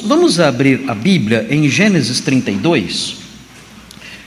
Vamos 0.00 0.40
abrir 0.40 0.88
a 0.88 0.94
Bíblia 0.94 1.46
em 1.50 1.68
Gênesis 1.68 2.20
32. 2.20 3.16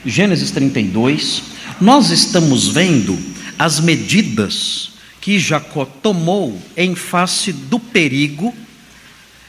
Gênesis 0.04 0.50
32. 0.50 1.42
Nós 1.80 2.10
estamos 2.10 2.68
vendo 2.68 3.18
as 3.58 3.80
medidas 3.80 4.92
que 5.20 5.38
Jacó 5.38 5.84
tomou 5.84 6.60
em 6.76 6.94
face 6.94 7.52
do 7.52 7.78
perigo 7.78 8.54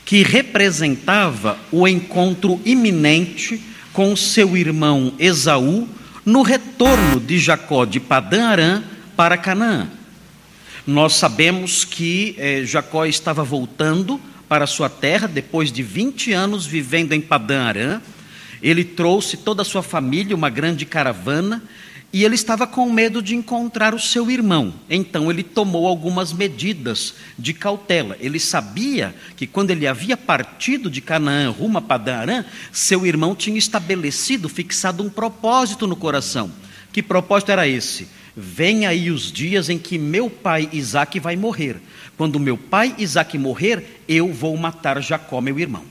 que 0.06 0.24
representava 0.24 1.58
o 1.72 1.88
encontro 1.88 2.60
iminente 2.66 3.62
com 3.94 4.16
seu 4.16 4.58
irmão 4.58 5.14
Esaú 5.20 5.88
no 6.26 6.42
retorno 6.42 7.20
de 7.20 7.38
Jacó 7.38 7.86
de 7.86 8.00
Padã 8.00 8.48
Arã 8.48 8.84
para 9.16 9.38
Canaã. 9.38 9.88
Nós 10.86 11.14
sabemos 11.14 11.86
que 11.86 12.36
eh, 12.38 12.64
Jacó 12.66 13.06
estava 13.06 13.44
voltando 13.44 14.20
para 14.50 14.66
sua 14.66 14.90
terra 14.90 15.28
depois 15.28 15.72
de 15.72 15.84
20 15.84 16.34
anos 16.34 16.66
vivendo 16.66 17.14
em 17.14 17.22
Padã 17.22 17.62
Arã. 17.62 18.02
Ele 18.62 18.84
trouxe 18.84 19.38
toda 19.38 19.62
a 19.62 19.66
sua 19.66 19.84
família, 19.84 20.36
uma 20.36 20.50
grande 20.50 20.86
caravana, 20.86 21.64
e 22.12 22.26
ele 22.26 22.34
estava 22.34 22.66
com 22.66 22.92
medo 22.92 23.22
de 23.22 23.36
encontrar 23.36 23.94
o 23.94 24.00
seu 24.00 24.32
irmão. 24.32 24.74
Então 24.90 25.30
ele 25.30 25.44
tomou 25.44 25.88
algumas 25.88 26.34
medidas 26.34 27.14
de 27.38 27.54
cautela. 27.54 28.18
Ele 28.20 28.40
sabia 28.40 29.16
que 29.38 29.46
quando 29.46 29.70
ele 29.70 29.86
havia 29.86 30.18
partido 30.18 30.90
de 30.90 31.00
Canaã 31.00 31.52
rumo 31.52 31.78
a 31.78 31.82
Padã 31.82 32.18
Arã, 32.18 32.46
seu 32.72 33.06
irmão 33.06 33.36
tinha 33.36 33.60
estabelecido, 33.60 34.50
fixado 34.50 35.04
um 35.04 35.10
propósito 35.10 35.86
no 35.86 35.96
coração. 35.96 36.52
Que 36.92 37.04
propósito 37.04 37.52
era 37.52 37.68
esse? 37.68 38.08
Vem 38.36 38.88
aí 38.88 39.12
os 39.12 39.32
dias 39.32 39.70
em 39.70 39.78
que 39.78 40.00
meu 40.00 40.30
pai 40.30 40.68
Isaac 40.72 41.20
vai 41.20 41.36
morrer. 41.36 41.78
Quando 42.20 42.38
meu 42.38 42.58
pai 42.58 42.94
Isaac 42.98 43.38
morrer, 43.38 44.04
eu 44.06 44.34
vou 44.34 44.58
matar 44.58 45.02
Jacó, 45.02 45.40
meu 45.40 45.58
irmão. 45.58 45.86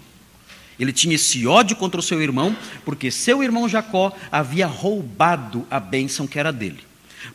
Ele 0.79 0.93
tinha 0.93 1.15
esse 1.15 1.47
ódio 1.47 1.75
contra 1.75 1.99
o 1.99 2.03
seu 2.03 2.21
irmão, 2.21 2.55
porque 2.85 3.11
seu 3.11 3.43
irmão 3.43 3.67
Jacó 3.67 4.15
havia 4.31 4.67
roubado 4.67 5.67
a 5.71 5.81
bênção 5.81 6.27
que 6.27 6.39
era 6.39 6.53
dele. 6.53 6.81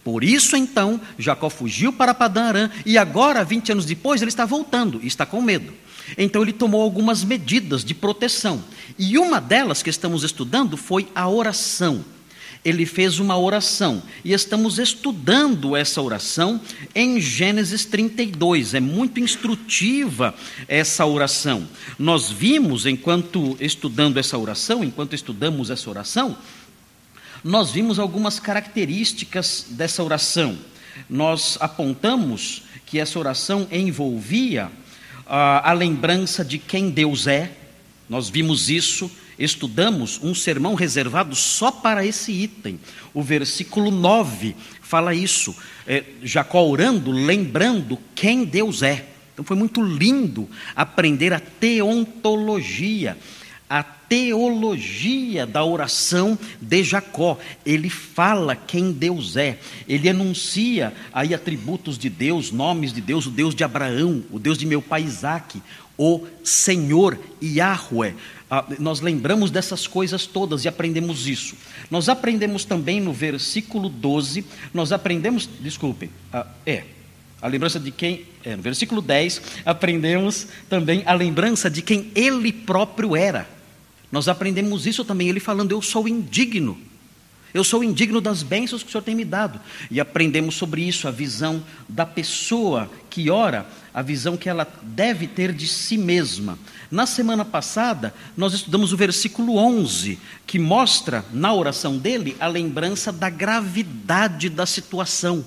Por 0.04 0.24
isso, 0.24 0.56
então, 0.56 1.02
Jacó 1.18 1.50
fugiu 1.50 1.92
para 1.92 2.14
Padã 2.14 2.44
Arã 2.44 2.70
e 2.86 2.96
agora, 2.96 3.44
20 3.44 3.72
anos 3.72 3.86
depois, 3.86 4.22
ele 4.22 4.30
está 4.30 4.46
voltando 4.46 5.00
e 5.02 5.08
está 5.08 5.26
com 5.26 5.42
medo. 5.42 5.74
Então, 6.16 6.44
ele 6.44 6.54
tomou 6.54 6.84
algumas 6.84 7.24
medidas 7.24 7.84
de 7.84 7.96
proteção. 7.96 8.64
E 9.00 9.18
uma 9.18 9.42
delas 9.42 9.82
que 9.82 9.90
estamos 9.90 10.24
estudando 10.24 10.78
foi 10.78 11.08
a 11.16 11.28
oração 11.28 12.06
ele 12.64 12.86
fez 12.86 13.20
uma 13.20 13.38
oração. 13.38 14.02
E 14.24 14.32
estamos 14.32 14.80
estudando 14.80 15.76
essa 15.76 16.02
oração 16.02 16.62
em 16.96 17.20
Gênesis 17.20 17.86
32. 17.86 18.74
É 18.74 18.80
muito 18.80 19.20
instrutiva 19.20 20.34
essa 20.68 21.06
oração. 21.06 21.68
Nós 22.00 22.32
vimos, 22.32 22.86
enquanto 22.86 23.58
estudando 23.60 24.18
essa 24.18 24.38
oração, 24.38 24.84
enquanto 24.84 25.14
estudamos 25.14 25.70
essa 25.70 25.90
oração, 25.90 26.38
nós 27.44 27.72
vimos 27.72 28.00
algumas 28.00 28.40
características 28.40 29.66
dessa 29.72 30.02
oração. 30.02 30.58
Nós 31.10 31.58
apontamos 31.60 32.64
que 32.86 33.00
essa 33.00 33.20
oração 33.20 33.68
envolvia 33.72 34.72
a, 35.26 35.70
a 35.70 35.74
lembrança 35.74 36.46
de 36.46 36.58
quem 36.58 36.90
Deus 36.90 37.28
é, 37.28 37.52
nós 38.10 38.30
vimos 38.30 38.70
isso 38.70 39.10
estudamos 39.38 40.20
um 40.22 40.34
sermão 40.34 40.76
reservado 40.76 41.36
só 41.36 41.72
para 41.72 42.06
esse 42.06 42.32
item. 42.32 42.80
O 43.14 43.22
versículo 43.22 43.92
9 43.92 44.56
fala 44.82 45.14
isso. 45.14 45.56
É, 45.88 46.04
Jacó 46.22 46.64
orando, 46.66 47.12
lembrando 47.12 48.00
quem 48.16 48.44
Deus 48.46 48.82
é. 48.82 49.08
Então 49.34 49.44
foi 49.44 49.58
muito 49.58 49.82
lindo 49.82 50.48
aprender 50.76 51.34
a 51.34 51.40
teontologia, 51.40 53.18
a 53.68 53.82
teologia 53.82 55.48
da 55.48 55.66
oração 55.66 56.38
de 56.62 56.84
Jacó. 56.84 57.40
Ele 57.66 57.90
fala 57.90 58.56
quem 58.56 58.92
Deus 58.92 59.36
é, 59.36 59.58
ele 59.90 60.08
anuncia 60.08 60.94
aí 61.12 61.34
atributos 61.34 61.98
de 61.98 62.10
Deus, 62.10 62.52
nomes 62.52 62.94
de 62.94 63.02
Deus, 63.02 63.26
o 63.26 63.32
Deus 63.32 63.56
de 63.56 63.64
Abraão, 63.64 64.24
o 64.32 64.38
Deus 64.38 64.56
de 64.56 64.68
meu 64.68 64.84
pai 64.84 65.02
Isaac, 65.02 65.60
o 65.98 66.26
Senhor 66.44 67.20
Yahweh. 67.42 68.16
Ah, 68.50 68.66
nós 68.80 69.02
lembramos 69.02 69.50
dessas 69.50 69.88
coisas 69.88 70.26
todas 70.26 70.64
e 70.64 70.68
aprendemos 70.68 71.28
isso. 71.28 71.56
Nós 71.90 72.10
aprendemos 72.10 72.66
também 72.66 73.00
no 73.00 73.12
versículo 73.12 73.90
12, 73.90 74.46
nós 74.74 74.92
aprendemos, 74.92 75.50
desculpe, 75.60 76.10
ah, 76.32 76.46
é, 76.66 76.84
a 77.42 77.48
lembrança 77.48 77.80
de 77.80 77.92
quem, 77.92 78.26
é, 78.44 78.56
no 78.56 78.62
versículo 78.62 79.02
10, 79.02 79.42
aprendemos 79.66 80.48
também 80.70 81.04
a 81.06 81.14
lembrança 81.14 81.70
de 81.70 81.82
quem 81.82 82.12
ele 82.16 82.54
próprio 82.54 83.16
era. 83.16 83.50
Nós 84.12 84.28
aprendemos 84.28 84.86
isso 84.86 85.04
também, 85.04 85.28
ele 85.28 85.40
falando, 85.40 85.72
eu 85.72 85.82
sou 85.82 86.08
indigno. 86.08 86.78
Eu 87.54 87.64
sou 87.64 87.84
indigno 87.84 88.20
das 88.20 88.42
bênçãos 88.42 88.82
que 88.82 88.90
o 88.90 88.92
Senhor 88.92 89.04
tem 89.04 89.14
me 89.14 89.24
dado. 89.24 89.62
E 89.92 90.00
aprendemos 90.00 90.56
sobre 90.56 90.82
isso, 90.82 91.08
a 91.08 91.12
visão 91.12 91.64
da 91.88 92.06
pessoa 92.06 92.90
que 93.12 93.30
ora, 93.30 93.68
a 93.94 94.02
visão 94.02 94.36
que 94.36 94.50
ela 94.50 94.68
deve 94.82 95.28
ter 95.28 95.54
de 95.54 95.68
si 95.68 95.96
mesma. 95.96 96.58
Na 96.90 97.06
semana 97.06 97.46
passada, 97.46 98.14
nós 98.36 98.54
estudamos 98.54 98.92
o 98.92 98.98
versículo 98.98 99.58
11, 99.58 100.18
que 100.48 100.58
mostra 100.58 101.24
na 101.32 101.54
oração 101.54 101.98
dele 101.98 102.36
a 102.40 102.48
lembrança 102.48 103.12
da 103.12 103.30
gravidade 103.30 104.50
da 104.50 104.66
situação. 104.66 105.46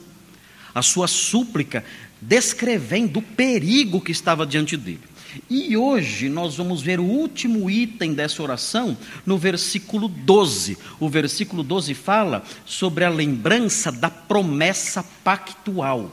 A 0.73 0.83
sua 0.83 1.09
súplica 1.09 1.85
descrevendo 2.21 3.19
o 3.19 3.23
perigo 3.23 4.01
que 4.01 4.13
estava 4.13 4.47
diante 4.47 4.77
dele. 4.77 5.01
E 5.49 5.77
hoje 5.77 6.29
nós 6.29 6.57
vamos 6.57 6.83
ver 6.83 7.01
o 7.01 7.05
último 7.05 7.71
item 7.71 8.15
dessa 8.15 8.43
oração 8.43 8.97
no 9.25 9.39
versículo 9.39 10.09
12. 10.09 10.79
O 11.01 11.09
versículo 11.09 11.63
12 11.63 11.95
fala 11.95 12.45
sobre 12.65 13.05
a 13.05 13.09
lembrança 13.09 13.91
da 13.91 14.11
promessa 14.11 15.05
pactual. 15.25 16.11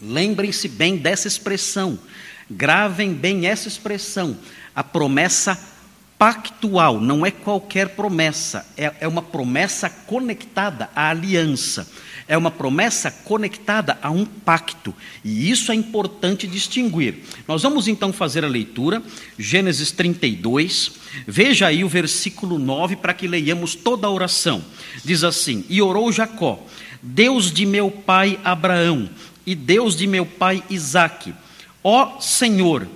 Lembrem-se 0.00 0.68
bem 0.68 0.96
dessa 0.96 1.28
expressão, 1.28 1.98
gravem 2.50 3.12
bem 3.12 3.46
essa 3.46 3.68
expressão, 3.68 4.36
a 4.74 4.82
promessa 4.82 5.58
pactual, 6.18 7.00
não 7.00 7.24
é 7.24 7.30
qualquer 7.30 7.90
promessa, 7.90 8.66
é, 8.76 8.92
é 9.00 9.08
uma 9.08 9.22
promessa 9.22 9.88
conectada 9.88 10.90
à 10.94 11.08
aliança 11.10 11.86
é 12.30 12.38
uma 12.38 12.52
promessa 12.52 13.10
conectada 13.10 13.98
a 14.00 14.08
um 14.08 14.24
pacto, 14.24 14.94
e 15.24 15.50
isso 15.50 15.72
é 15.72 15.74
importante 15.74 16.46
distinguir. 16.46 17.16
Nós 17.48 17.64
vamos 17.64 17.88
então 17.88 18.12
fazer 18.12 18.44
a 18.44 18.48
leitura, 18.48 19.02
Gênesis 19.36 19.90
32, 19.90 20.92
veja 21.26 21.66
aí 21.66 21.82
o 21.82 21.88
versículo 21.88 22.56
9 22.56 22.94
para 22.94 23.12
que 23.12 23.26
leiamos 23.26 23.74
toda 23.74 24.06
a 24.06 24.10
oração. 24.10 24.64
Diz 25.04 25.24
assim: 25.24 25.64
E 25.68 25.82
orou 25.82 26.12
Jacó, 26.12 26.64
Deus 27.02 27.50
de 27.50 27.66
meu 27.66 27.90
pai 27.90 28.38
Abraão 28.44 29.10
e 29.44 29.56
Deus 29.56 29.96
de 29.96 30.06
meu 30.06 30.24
pai 30.24 30.62
Isaque, 30.70 31.34
ó 31.82 32.20
Senhor, 32.20 32.86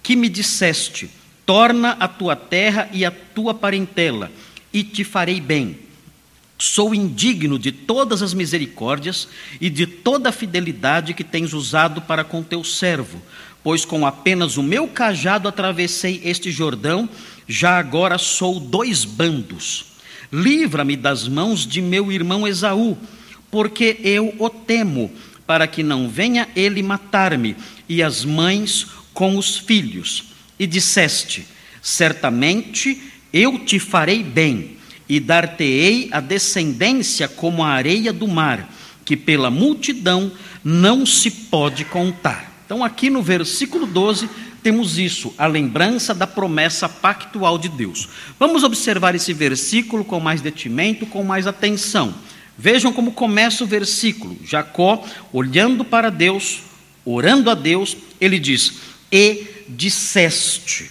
que 0.00 0.14
me 0.14 0.28
disseste: 0.28 1.10
torna 1.44 1.96
a 1.98 2.06
tua 2.06 2.36
terra 2.36 2.88
e 2.92 3.04
a 3.04 3.10
tua 3.10 3.52
parentela, 3.52 4.30
e 4.72 4.84
te 4.84 5.02
farei 5.02 5.40
bem 5.40 5.85
Sou 6.58 6.94
indigno 6.94 7.58
de 7.58 7.70
todas 7.70 8.22
as 8.22 8.32
misericórdias 8.32 9.28
e 9.60 9.68
de 9.68 9.86
toda 9.86 10.30
a 10.30 10.32
fidelidade 10.32 11.12
que 11.12 11.22
tens 11.22 11.52
usado 11.52 12.00
para 12.00 12.24
com 12.24 12.42
teu 12.42 12.64
servo, 12.64 13.20
pois 13.62 13.84
com 13.84 14.06
apenas 14.06 14.56
o 14.56 14.62
meu 14.62 14.88
cajado 14.88 15.48
atravessei 15.48 16.22
este 16.24 16.50
Jordão, 16.50 17.08
já 17.46 17.78
agora 17.78 18.16
sou 18.16 18.58
dois 18.58 19.04
bandos. 19.04 19.96
Livra-me 20.32 20.96
das 20.96 21.28
mãos 21.28 21.66
de 21.66 21.82
meu 21.82 22.10
irmão 22.10 22.48
Esaú, 22.48 22.96
porque 23.50 23.98
eu 24.02 24.34
o 24.38 24.48
temo, 24.48 25.12
para 25.46 25.66
que 25.66 25.82
não 25.82 26.08
venha 26.08 26.48
ele 26.56 26.82
matar-me, 26.82 27.54
e 27.86 28.02
as 28.02 28.24
mães 28.24 28.86
com 29.12 29.36
os 29.36 29.58
filhos. 29.58 30.24
E 30.58 30.66
disseste: 30.66 31.46
Certamente 31.82 33.00
eu 33.32 33.58
te 33.58 33.78
farei 33.78 34.22
bem 34.22 34.75
e 35.08 35.20
dar-te-ei 35.20 36.08
a 36.10 36.20
descendência 36.20 37.28
como 37.28 37.62
a 37.62 37.68
areia 37.68 38.12
do 38.12 38.26
mar, 38.26 38.68
que 39.04 39.16
pela 39.16 39.50
multidão 39.50 40.32
não 40.64 41.06
se 41.06 41.30
pode 41.30 41.84
contar. 41.84 42.52
Então, 42.64 42.82
aqui 42.82 43.08
no 43.08 43.22
versículo 43.22 43.86
12, 43.86 44.28
temos 44.62 44.98
isso, 44.98 45.32
a 45.38 45.46
lembrança 45.46 46.12
da 46.12 46.26
promessa 46.26 46.88
pactual 46.88 47.56
de 47.56 47.68
Deus. 47.68 48.08
Vamos 48.36 48.64
observar 48.64 49.14
esse 49.14 49.32
versículo 49.32 50.04
com 50.04 50.18
mais 50.18 50.40
detimento, 50.40 51.06
com 51.06 51.22
mais 51.22 51.46
atenção. 51.46 52.12
Vejam 52.58 52.92
como 52.92 53.12
começa 53.12 53.62
o 53.62 53.66
versículo. 53.66 54.36
Jacó, 54.44 55.04
olhando 55.32 55.84
para 55.84 56.10
Deus, 56.10 56.62
orando 57.04 57.48
a 57.48 57.54
Deus, 57.54 57.96
ele 58.20 58.40
diz: 58.40 58.72
E 59.12 59.46
disseste. 59.68 60.90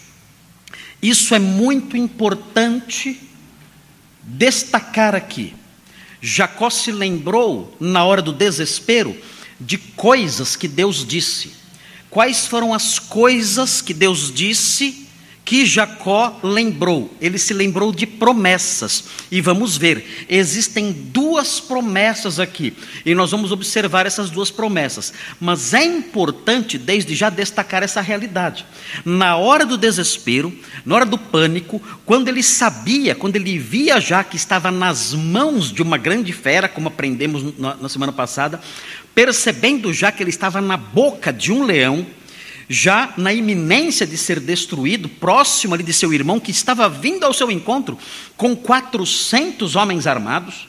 Isso 1.02 1.36
é 1.36 1.40
muito 1.40 1.98
importante 1.98 3.20
destacar 4.26 5.16
aqui. 5.16 5.54
Jacó 6.22 6.70
se 6.70 6.92
lembrou, 6.92 7.76
na 7.80 8.04
hora 8.04 8.22
do 8.22 8.34
desespero, 8.34 9.16
de 9.60 9.78
coisas 9.78 10.56
que 10.56 10.68
Deus 10.68 11.06
disse. 11.06 11.54
Quais 12.10 12.48
foram 12.48 12.74
as 12.74 12.98
coisas 12.98 13.82
que 13.82 13.94
Deus 13.94 14.34
disse 14.34 15.05
que 15.46 15.64
Jacó 15.64 16.40
lembrou? 16.42 17.16
Ele 17.22 17.38
se 17.38 17.54
lembrou 17.54 17.92
de 17.92 18.08
promessas. 18.08 19.04
E 19.30 19.40
vamos 19.40 19.78
ver, 19.78 20.26
existem 20.28 20.92
duas 20.92 21.60
promessas 21.60 22.40
aqui. 22.40 22.74
E 23.06 23.14
nós 23.14 23.30
vamos 23.30 23.52
observar 23.52 24.08
essas 24.08 24.32
duas 24.32 24.50
promessas. 24.50 25.14
Mas 25.40 25.76
é 25.76 25.86
importante, 25.86 26.80
desde 26.80 27.14
já, 27.14 27.30
destacar 27.30 27.84
essa 27.84 28.02
realidade. 28.02 28.66
Na 29.06 29.38
hora 29.38 29.68
do 29.68 29.78
desespero, 29.78 30.52
na 30.84 30.96
hora 30.96 31.06
do 31.06 31.18
pânico, 31.18 31.80
quando 32.04 32.28
ele 32.28 32.42
sabia, 32.42 33.14
quando 33.14 33.36
ele 33.36 33.60
via 33.60 34.02
já 34.02 34.24
que 34.24 34.36
estava 34.36 34.72
nas 34.72 35.14
mãos 35.14 35.72
de 35.72 35.84
uma 35.84 36.00
grande 36.00 36.34
fera, 36.34 36.68
como 36.68 36.88
aprendemos 36.88 37.54
na 37.60 37.88
semana 37.88 38.12
passada, 38.12 38.60
percebendo 39.14 39.94
já 39.94 40.12
que 40.12 40.24
ele 40.24 40.32
estava 40.32 40.60
na 40.60 40.76
boca 40.76 41.32
de 41.32 41.52
um 41.52 41.64
leão 41.64 42.06
já 42.68 43.14
na 43.18 43.34
iminência 43.34 44.06
de 44.06 44.18
ser 44.18 44.40
destruído, 44.40 45.08
próximo 45.08 45.74
ali 45.74 45.84
de 45.84 45.94
seu 45.94 46.14
irmão, 46.14 46.40
que 46.40 46.52
estava 46.52 46.90
vindo 46.90 47.24
ao 47.24 47.34
seu 47.34 47.52
encontro 47.52 47.98
com 48.36 48.56
400 48.56 49.76
homens 49.76 50.08
armados, 50.08 50.68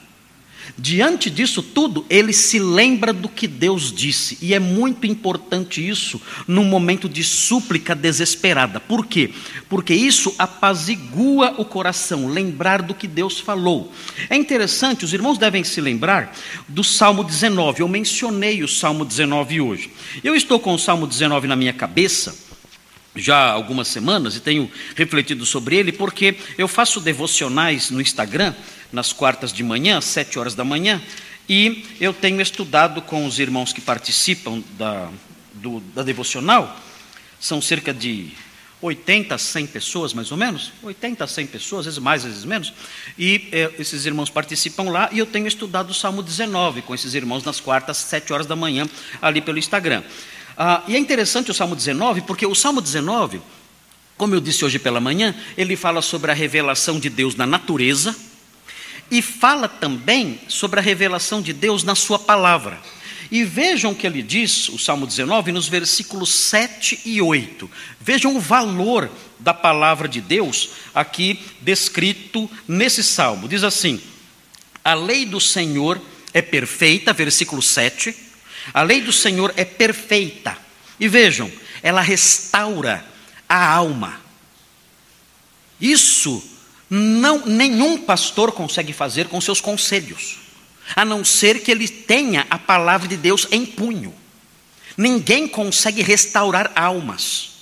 Diante 0.78 1.30
disso 1.30 1.62
tudo, 1.62 2.04
ele 2.08 2.32
se 2.32 2.58
lembra 2.58 3.12
do 3.12 3.28
que 3.28 3.46
Deus 3.46 3.92
disse, 3.92 4.38
e 4.40 4.54
é 4.54 4.58
muito 4.58 5.06
importante 5.06 5.86
isso 5.86 6.20
num 6.46 6.64
momento 6.64 7.08
de 7.08 7.22
súplica 7.22 7.94
desesperada. 7.94 8.80
Por 8.80 9.06
quê? 9.06 9.30
Porque 9.68 9.94
isso 9.94 10.34
apazigua 10.38 11.54
o 11.58 11.64
coração, 11.64 12.28
lembrar 12.28 12.82
do 12.82 12.94
que 12.94 13.06
Deus 13.06 13.38
falou. 13.40 13.92
É 14.28 14.36
interessante, 14.36 15.04
os 15.04 15.12
irmãos 15.12 15.38
devem 15.38 15.64
se 15.64 15.80
lembrar 15.80 16.34
do 16.68 16.84
Salmo 16.84 17.22
19. 17.24 17.80
Eu 17.80 17.88
mencionei 17.88 18.62
o 18.62 18.68
Salmo 18.68 19.04
19 19.04 19.60
hoje. 19.60 19.90
Eu 20.22 20.34
estou 20.34 20.58
com 20.58 20.74
o 20.74 20.78
Salmo 20.78 21.06
19 21.06 21.46
na 21.46 21.56
minha 21.56 21.72
cabeça 21.72 22.46
já 23.16 23.36
há 23.36 23.52
algumas 23.52 23.88
semanas 23.88 24.36
e 24.36 24.40
tenho 24.40 24.70
refletido 24.94 25.46
sobre 25.46 25.76
ele 25.76 25.90
porque 25.90 26.36
eu 26.58 26.68
faço 26.68 27.00
devocionais 27.00 27.90
no 27.90 28.00
Instagram 28.00 28.54
nas 28.92 29.12
quartas 29.12 29.52
de 29.52 29.62
manhã, 29.62 29.98
às 29.98 30.04
sete 30.04 30.38
horas 30.38 30.54
da 30.54 30.64
manhã, 30.64 31.02
e 31.48 31.84
eu 32.00 32.12
tenho 32.12 32.40
estudado 32.40 33.00
com 33.02 33.26
os 33.26 33.38
irmãos 33.38 33.72
que 33.72 33.80
participam 33.80 34.62
da, 34.78 35.08
do, 35.54 35.80
da 35.94 36.02
devocional, 36.02 36.76
são 37.38 37.60
cerca 37.60 37.94
de 37.94 38.32
80 38.82 39.34
a 39.34 39.38
100 39.38 39.66
pessoas, 39.68 40.12
mais 40.12 40.30
ou 40.30 40.36
menos, 40.36 40.72
80 40.82 41.24
a 41.24 41.26
100 41.26 41.46
pessoas, 41.46 41.80
às 41.80 41.94
vezes 41.94 41.98
mais, 41.98 42.24
às 42.24 42.30
vezes 42.30 42.44
menos, 42.44 42.72
e 43.18 43.48
é, 43.52 43.72
esses 43.78 44.04
irmãos 44.04 44.28
participam 44.28 44.90
lá, 44.90 45.08
e 45.12 45.18
eu 45.18 45.26
tenho 45.26 45.46
estudado 45.46 45.90
o 45.90 45.94
Salmo 45.94 46.22
19 46.22 46.82
com 46.82 46.94
esses 46.94 47.14
irmãos 47.14 47.44
nas 47.44 47.60
quartas, 47.60 47.96
sete 47.96 48.32
horas 48.32 48.46
da 48.46 48.56
manhã, 48.56 48.86
ali 49.22 49.40
pelo 49.40 49.58
Instagram. 49.58 50.02
Ah, 50.56 50.82
e 50.88 50.94
é 50.94 50.98
interessante 50.98 51.50
o 51.50 51.54
Salmo 51.54 51.76
19, 51.76 52.22
porque 52.22 52.46
o 52.46 52.54
Salmo 52.54 52.80
19, 52.80 53.40
como 54.16 54.34
eu 54.34 54.40
disse 54.40 54.64
hoje 54.64 54.78
pela 54.78 55.00
manhã, 55.00 55.34
ele 55.56 55.76
fala 55.76 56.02
sobre 56.02 56.30
a 56.30 56.34
revelação 56.34 56.98
de 56.98 57.10
Deus 57.10 57.34
na 57.34 57.46
natureza, 57.46 58.16
e 59.10 59.22
fala 59.22 59.68
também 59.68 60.40
sobre 60.48 60.80
a 60.80 60.82
revelação 60.82 61.40
de 61.40 61.52
Deus 61.52 61.82
na 61.82 61.94
Sua 61.94 62.18
palavra. 62.18 62.80
E 63.30 63.42
vejam 63.42 63.90
o 63.90 63.94
que 63.94 64.06
ele 64.06 64.22
diz, 64.22 64.68
o 64.68 64.78
Salmo 64.78 65.06
19, 65.06 65.50
nos 65.50 65.68
versículos 65.68 66.32
7 66.32 67.00
e 67.04 67.20
8. 67.20 67.68
Vejam 68.00 68.36
o 68.36 68.40
valor 68.40 69.10
da 69.38 69.52
palavra 69.52 70.08
de 70.08 70.20
Deus 70.20 70.70
aqui 70.94 71.40
descrito 71.60 72.48
nesse 72.68 73.02
salmo. 73.02 73.48
Diz 73.48 73.64
assim: 73.64 74.00
A 74.84 74.94
lei 74.94 75.26
do 75.26 75.40
Senhor 75.40 76.00
é 76.32 76.40
perfeita, 76.40 77.12
versículo 77.12 77.60
7. 77.60 78.14
A 78.72 78.82
lei 78.82 79.00
do 79.00 79.12
Senhor 79.12 79.52
é 79.56 79.64
perfeita. 79.64 80.56
E 80.98 81.08
vejam, 81.08 81.50
ela 81.82 82.00
restaura 82.00 83.04
a 83.48 83.72
alma. 83.72 84.20
Isso 85.80 86.42
não, 86.88 87.44
nenhum 87.44 87.98
pastor 87.98 88.52
consegue 88.52 88.92
fazer 88.92 89.28
com 89.28 89.40
seus 89.40 89.60
conselhos, 89.60 90.38
a 90.94 91.04
não 91.04 91.24
ser 91.24 91.60
que 91.60 91.70
ele 91.70 91.88
tenha 91.88 92.46
a 92.48 92.58
palavra 92.58 93.08
de 93.08 93.16
Deus 93.16 93.46
em 93.50 93.66
punho. 93.66 94.14
Ninguém 94.96 95.48
consegue 95.48 96.02
restaurar 96.02 96.72
almas. 96.74 97.56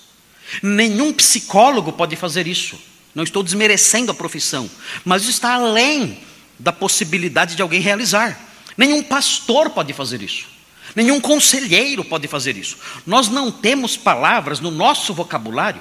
Nenhum 0.62 1.12
psicólogo 1.12 1.92
pode 1.92 2.16
fazer 2.16 2.46
isso. 2.46 2.78
Não 3.14 3.24
estou 3.24 3.42
desmerecendo 3.42 4.10
a 4.10 4.14
profissão, 4.14 4.70
mas 5.04 5.24
está 5.24 5.54
além 5.54 6.18
da 6.58 6.72
possibilidade 6.72 7.56
de 7.56 7.62
alguém 7.62 7.80
realizar. 7.80 8.38
Nenhum 8.76 9.02
pastor 9.02 9.70
pode 9.70 9.92
fazer 9.92 10.20
isso. 10.20 10.46
Nenhum 10.94 11.20
conselheiro 11.20 12.04
pode 12.04 12.28
fazer 12.28 12.56
isso. 12.56 12.76
Nós 13.06 13.28
não 13.28 13.50
temos 13.50 13.96
palavras 13.96 14.60
no 14.60 14.70
nosso 14.70 15.14
vocabulário, 15.14 15.80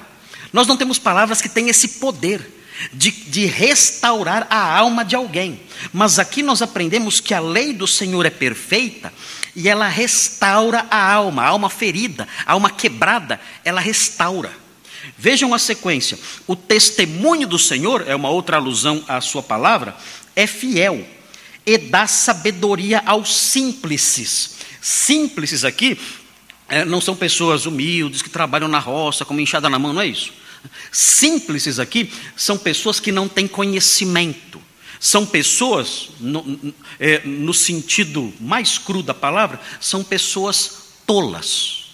nós 0.52 0.66
não 0.66 0.76
temos 0.76 0.98
palavras 0.98 1.40
que 1.40 1.48
têm 1.48 1.68
esse 1.68 1.88
poder 1.98 2.63
de, 2.92 3.10
de 3.10 3.46
restaurar 3.46 4.46
a 4.50 4.76
alma 4.76 5.04
de 5.04 5.14
alguém. 5.14 5.60
Mas 5.92 6.18
aqui 6.18 6.42
nós 6.42 6.62
aprendemos 6.62 7.20
que 7.20 7.34
a 7.34 7.40
lei 7.40 7.72
do 7.72 7.86
Senhor 7.86 8.26
é 8.26 8.30
perfeita 8.30 9.12
e 9.54 9.68
ela 9.68 9.88
restaura 9.88 10.86
a 10.90 11.12
alma, 11.12 11.42
a 11.42 11.48
alma 11.48 11.70
ferida, 11.70 12.26
a 12.44 12.52
alma 12.52 12.70
quebrada, 12.70 13.40
ela 13.64 13.80
restaura. 13.80 14.52
Vejam 15.16 15.54
a 15.54 15.58
sequência: 15.58 16.18
o 16.46 16.56
testemunho 16.56 17.46
do 17.46 17.58
Senhor, 17.58 18.04
é 18.06 18.14
uma 18.14 18.30
outra 18.30 18.56
alusão 18.56 19.04
à 19.06 19.20
sua 19.20 19.42
palavra, 19.42 19.96
é 20.34 20.46
fiel 20.46 21.06
e 21.66 21.78
dá 21.78 22.06
sabedoria 22.06 23.02
aos 23.06 23.34
simples. 23.34 24.56
Simples 24.80 25.64
aqui 25.64 25.98
é, 26.68 26.84
não 26.84 27.00
são 27.00 27.14
pessoas 27.14 27.66
humildes 27.66 28.22
que 28.22 28.30
trabalham 28.30 28.68
na 28.68 28.78
roça, 28.78 29.24
com 29.24 29.32
uma 29.32 29.42
enxada 29.42 29.68
na 29.68 29.78
mão, 29.78 29.92
não 29.92 30.02
é 30.02 30.06
isso. 30.06 30.32
Simples 30.90 31.78
aqui 31.78 32.12
são 32.36 32.56
pessoas 32.56 33.00
que 33.00 33.12
não 33.12 33.28
têm 33.28 33.48
conhecimento. 33.48 34.60
São 35.00 35.26
pessoas, 35.26 36.08
no, 36.18 36.74
é, 36.98 37.20
no 37.24 37.52
sentido 37.52 38.32
mais 38.40 38.78
cru 38.78 39.02
da 39.02 39.12
palavra, 39.12 39.60
são 39.80 40.02
pessoas 40.02 40.94
tolas. 41.06 41.84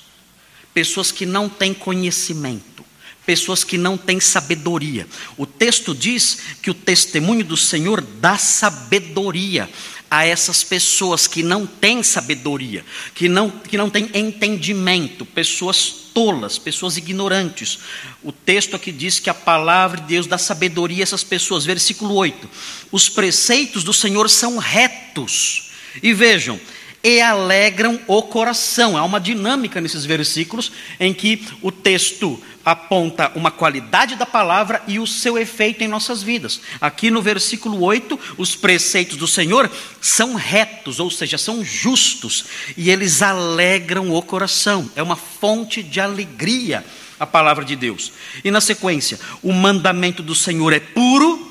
Pessoas 0.73 1.11
que 1.11 1.27
não 1.27 1.49
têm 1.49 1.75
conhecimento. 1.75 2.85
Pessoas 3.27 3.65
que 3.65 3.77
não 3.77 3.97
têm 3.97 4.21
sabedoria. 4.21 5.07
O 5.37 5.45
texto 5.45 5.95
diz 5.95 6.39
que 6.63 6.71
o 6.71 6.75
testemunho 6.75 7.45
do 7.45 7.57
Senhor 7.57 8.01
dá 8.01 8.39
sabedoria 8.39 9.69
a 10.11 10.25
essas 10.25 10.65
pessoas 10.65 11.27
que 11.27 11.43
não 11.43 11.67
têm 11.67 12.03
sabedoria, 12.03 12.85
que 13.15 13.29
não, 13.29 13.49
que 13.49 13.77
não 13.77 13.89
têm 13.89 14.11
entendimento, 14.15 15.25
pessoas 15.25 16.00
tolas, 16.15 16.59
pessoas 16.59 16.97
ignorantes. 16.97 17.79
O 18.23 18.33
texto 18.33 18.77
aqui 18.77 18.93
diz 18.93 19.19
que 19.19 19.31
a 19.31 19.35
palavra 19.35 20.01
de 20.01 20.09
Deus 20.09 20.27
dá 20.27 20.39
sabedoria 20.39 21.03
a 21.03 21.05
essas 21.05 21.25
pessoas. 21.25 21.65
Versículo 21.65 22.15
8: 22.15 22.49
Os 22.91 23.09
preceitos 23.09 23.85
do 23.85 23.93
Senhor 23.93 24.29
são 24.29 24.59
retos. 24.59 25.71
E 26.03 26.13
vejam, 26.13 26.61
e 27.03 27.21
alegram 27.21 27.99
o 28.07 28.23
coração. 28.23 28.97
Há 28.97 29.05
uma 29.05 29.21
dinâmica 29.21 29.81
nesses 29.81 30.05
versículos 30.05 30.71
em 30.99 31.13
que 31.13 31.47
o 31.63 31.73
texto 31.73 32.41
aponta 32.65 33.33
uma 33.35 33.51
qualidade 33.51 34.17
da 34.17 34.27
palavra 34.27 34.83
e 34.87 34.99
o 34.99 35.07
seu 35.07 35.39
efeito 35.39 35.83
em 35.83 35.89
nossas 35.89 36.23
vidas. 36.23 36.61
Aqui 36.81 37.11
no 37.11 37.23
versículo 37.23 37.83
8, 37.83 38.19
os 38.37 38.55
preceitos 38.55 39.17
do 39.17 39.27
Senhor 39.27 39.71
são 40.01 40.35
retos, 40.35 41.01
ou 41.01 41.11
seja, 41.11 41.39
são 41.39 41.65
justos, 41.65 42.45
e 42.77 42.91
eles 42.91 43.23
alegram 43.23 44.13
o 44.13 44.23
coração. 44.23 44.91
É 44.95 45.03
uma 45.03 45.17
fonte 45.17 45.83
de 45.83 46.01
alegria 46.01 46.85
a 47.19 47.27
palavra 47.27 47.65
de 47.65 47.77
Deus. 47.77 48.13
E 48.43 48.51
na 48.51 48.63
sequência, 48.63 49.21
o 49.43 49.53
mandamento 49.53 50.23
do 50.23 50.35
Senhor 50.35 50.73
é 50.73 50.81
puro, 50.81 51.49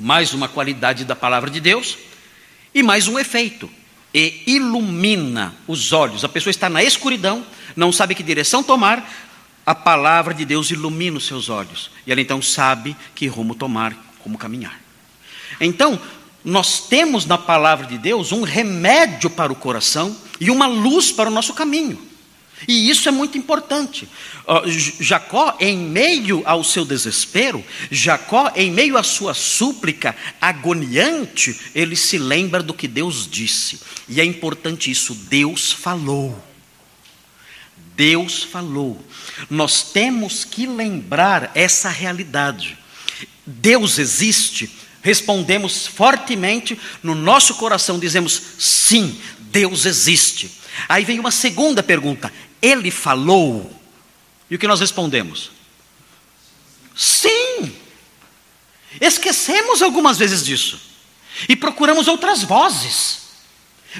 mais 0.00 0.34
uma 0.34 0.48
qualidade 0.48 1.04
da 1.04 1.14
palavra 1.14 1.48
de 1.48 1.60
Deus, 1.60 1.96
e 2.74 2.82
mais 2.82 3.06
um 3.06 3.16
efeito 3.16 3.70
e 4.14 4.42
ilumina 4.46 5.54
os 5.66 5.92
olhos. 5.92 6.24
A 6.24 6.28
pessoa 6.28 6.50
está 6.52 6.68
na 6.70 6.84
escuridão, 6.84 7.44
não 7.74 7.90
sabe 7.90 8.14
que 8.14 8.22
direção 8.22 8.62
tomar, 8.62 9.10
a 9.66 9.74
palavra 9.74 10.32
de 10.32 10.44
Deus 10.44 10.70
ilumina 10.70 11.18
os 11.18 11.26
seus 11.26 11.48
olhos. 11.48 11.90
E 12.06 12.12
ela 12.12 12.20
então 12.20 12.40
sabe 12.40 12.96
que 13.14 13.26
rumo 13.26 13.54
tomar, 13.54 13.96
como 14.20 14.38
caminhar. 14.38 14.78
Então, 15.60 16.00
nós 16.44 16.86
temos 16.88 17.26
na 17.26 17.38
palavra 17.38 17.86
de 17.86 17.98
Deus 17.98 18.30
um 18.30 18.42
remédio 18.42 19.30
para 19.30 19.52
o 19.52 19.56
coração 19.56 20.16
e 20.38 20.50
uma 20.50 20.66
luz 20.66 21.10
para 21.10 21.28
o 21.28 21.32
nosso 21.32 21.54
caminho. 21.54 22.13
E 22.66 22.88
isso 22.88 23.08
é 23.08 23.12
muito 23.12 23.36
importante. 23.36 24.08
Jacó, 25.00 25.56
em 25.60 25.76
meio 25.76 26.42
ao 26.44 26.62
seu 26.64 26.84
desespero, 26.84 27.64
Jacó, 27.90 28.52
em 28.54 28.70
meio 28.70 28.96
à 28.96 29.02
sua 29.02 29.34
súplica 29.34 30.16
agoniante, 30.40 31.58
ele 31.74 31.96
se 31.96 32.18
lembra 32.18 32.62
do 32.62 32.74
que 32.74 32.88
Deus 32.88 33.28
disse. 33.30 33.80
E 34.08 34.20
é 34.20 34.24
importante 34.24 34.90
isso, 34.90 35.14
Deus 35.14 35.72
falou. 35.72 36.42
Deus 37.96 38.42
falou. 38.42 39.04
Nós 39.48 39.82
temos 39.92 40.44
que 40.44 40.66
lembrar 40.66 41.50
essa 41.54 41.88
realidade. 41.88 42.76
Deus 43.46 43.98
existe. 43.98 44.70
Respondemos 45.02 45.86
fortemente 45.86 46.78
no 47.02 47.14
nosso 47.14 47.54
coração, 47.56 47.98
dizemos 47.98 48.40
sim, 48.58 49.18
Deus 49.38 49.84
existe. 49.84 50.50
Aí 50.88 51.04
vem 51.04 51.20
uma 51.20 51.30
segunda 51.30 51.82
pergunta: 51.82 52.32
Ele 52.64 52.90
falou? 52.90 53.70
E 54.48 54.56
o 54.56 54.58
que 54.58 54.66
nós 54.66 54.80
respondemos? 54.80 55.50
Sim. 56.96 57.76
Esquecemos 58.98 59.82
algumas 59.82 60.16
vezes 60.16 60.42
disso. 60.42 60.80
E 61.46 61.54
procuramos 61.54 62.08
outras 62.08 62.42
vozes. 62.42 63.18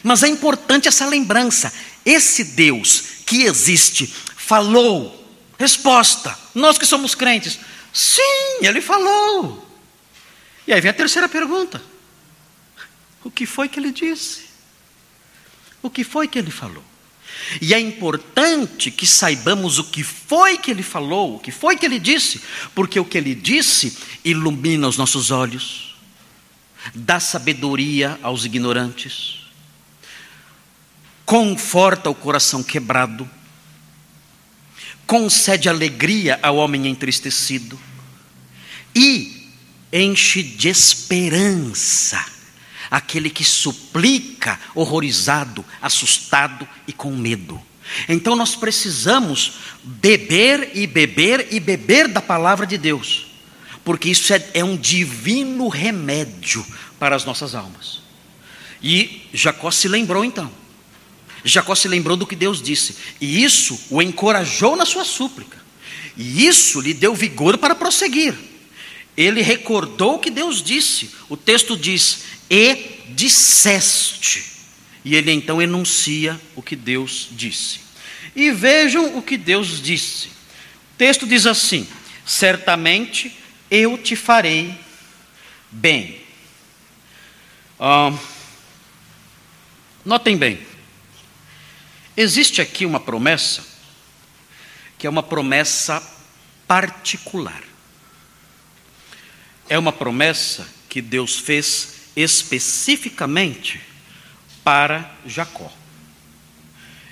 Mas 0.02 0.23
é 0.23 0.28
importante 0.28 0.88
essa 0.88 1.04
lembrança. 1.04 1.71
Esse 2.06 2.42
Deus 2.42 3.02
que 3.26 3.42
existe 3.42 4.06
falou. 4.06 5.23
Resposta: 5.59 6.38
nós 6.54 6.78
que 6.78 6.87
somos 6.87 7.14
crentes. 7.14 7.59
Sim, 7.92 8.61
ele 8.62 8.80
falou. 8.80 9.68
E 10.66 10.73
aí 10.73 10.80
vem 10.80 10.90
a 10.90 10.94
terceira 10.94 11.28
pergunta: 11.28 11.83
o 13.23 13.30
que 13.30 13.44
foi 13.44 13.68
que 13.68 13.78
ele 13.78 13.92
disse? 13.92 14.44
O 15.83 15.90
que 15.90 16.02
foi 16.02 16.26
que 16.26 16.38
ele 16.38 16.50
falou? 16.50 16.93
E 17.60 17.74
é 17.74 17.80
importante 17.80 18.90
que 18.90 19.06
saibamos 19.06 19.78
o 19.78 19.84
que 19.84 20.02
foi 20.02 20.58
que 20.58 20.70
ele 20.70 20.82
falou, 20.82 21.36
o 21.36 21.38
que 21.38 21.50
foi 21.50 21.76
que 21.76 21.86
ele 21.86 21.98
disse, 21.98 22.40
porque 22.74 22.98
o 22.98 23.04
que 23.04 23.18
ele 23.18 23.34
disse 23.34 23.96
ilumina 24.24 24.88
os 24.88 24.96
nossos 24.96 25.30
olhos, 25.30 25.96
dá 26.94 27.20
sabedoria 27.20 28.18
aos 28.22 28.44
ignorantes, 28.44 29.40
conforta 31.24 32.10
o 32.10 32.14
coração 32.14 32.62
quebrado, 32.62 33.28
concede 35.06 35.68
alegria 35.68 36.38
ao 36.42 36.56
homem 36.56 36.86
entristecido 36.86 37.78
e 38.94 39.50
enche 39.92 40.42
de 40.42 40.68
esperança 40.68 42.33
aquele 42.94 43.28
que 43.28 43.42
suplica, 43.42 44.60
horrorizado, 44.72 45.64
assustado 45.82 46.66
e 46.86 46.92
com 46.92 47.10
medo. 47.10 47.60
Então 48.08 48.36
nós 48.36 48.54
precisamos 48.54 49.54
beber 49.82 50.70
e 50.74 50.86
beber 50.86 51.48
e 51.50 51.58
beber 51.58 52.06
da 52.06 52.22
palavra 52.22 52.64
de 52.64 52.78
Deus, 52.78 53.26
porque 53.84 54.08
isso 54.08 54.32
é, 54.32 54.48
é 54.54 54.62
um 54.62 54.76
divino 54.76 55.66
remédio 55.66 56.64
para 56.96 57.16
as 57.16 57.24
nossas 57.24 57.56
almas. 57.56 58.00
E 58.80 59.22
Jacó 59.32 59.72
se 59.72 59.88
lembrou 59.88 60.24
então. 60.24 60.48
Jacó 61.44 61.74
se 61.74 61.88
lembrou 61.88 62.16
do 62.16 62.24
que 62.24 62.36
Deus 62.36 62.62
disse, 62.62 62.94
e 63.20 63.42
isso 63.42 63.76
o 63.90 64.00
encorajou 64.00 64.76
na 64.76 64.86
sua 64.86 65.04
súplica, 65.04 65.58
e 66.16 66.46
isso 66.46 66.80
lhe 66.80 66.94
deu 66.94 67.12
vigor 67.12 67.58
para 67.58 67.74
prosseguir. 67.74 68.34
Ele 69.16 69.42
recordou 69.42 70.14
o 70.14 70.18
que 70.18 70.30
Deus 70.30 70.62
disse. 70.62 71.10
O 71.28 71.36
texto 71.36 71.76
diz: 71.76 72.33
e 72.50 73.02
disseste. 73.08 74.52
E 75.04 75.14
ele 75.14 75.32
então 75.32 75.60
enuncia 75.60 76.40
o 76.56 76.62
que 76.62 76.74
Deus 76.74 77.28
disse. 77.32 77.80
E 78.34 78.50
vejam 78.50 79.16
o 79.16 79.22
que 79.22 79.36
Deus 79.36 79.80
disse. 79.82 80.28
O 80.28 80.96
texto 80.96 81.26
diz 81.26 81.46
assim: 81.46 81.86
Certamente 82.24 83.36
eu 83.70 83.98
te 83.98 84.16
farei 84.16 84.74
bem. 85.70 86.20
Ah, 87.78 88.16
notem 90.04 90.36
bem, 90.36 90.64
existe 92.16 92.60
aqui 92.60 92.86
uma 92.86 93.00
promessa, 93.00 93.64
que 94.96 95.06
é 95.06 95.10
uma 95.10 95.22
promessa 95.22 96.00
particular. 96.66 97.62
É 99.68 99.78
uma 99.78 99.92
promessa 99.92 100.68
que 100.88 101.02
Deus 101.02 101.36
fez 101.36 101.94
especificamente 102.16 103.80
para 104.62 105.11
Jacó. 105.26 105.71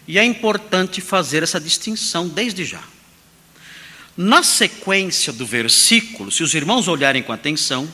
E 0.06 0.18
é 0.18 0.24
importante 0.24 1.00
fazer 1.00 1.42
essa 1.42 1.60
distinção 1.60 2.28
desde 2.28 2.64
já. 2.64 2.82
Na 4.16 4.42
sequência 4.42 5.32
do 5.32 5.46
versículo, 5.46 6.30
se 6.30 6.42
os 6.42 6.54
irmãos 6.54 6.88
olharem 6.88 7.22
com 7.22 7.32
atenção, 7.32 7.88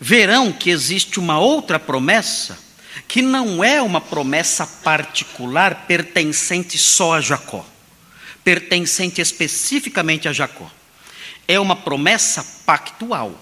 verão 0.00 0.52
que 0.52 0.70
existe 0.70 1.20
uma 1.20 1.38
outra 1.38 1.78
promessa 1.78 2.58
que 3.06 3.20
não 3.20 3.62
é 3.62 3.82
uma 3.82 4.00
promessa 4.00 4.66
particular 4.66 5.86
pertencente 5.86 6.78
só 6.78 7.14
a 7.14 7.20
Jacó, 7.20 7.66
pertencente 8.44 9.20
especificamente 9.20 10.28
a 10.28 10.32
Jacó. 10.32 10.70
É 11.46 11.58
uma 11.58 11.76
promessa 11.76 12.44
pactual. 12.64 13.38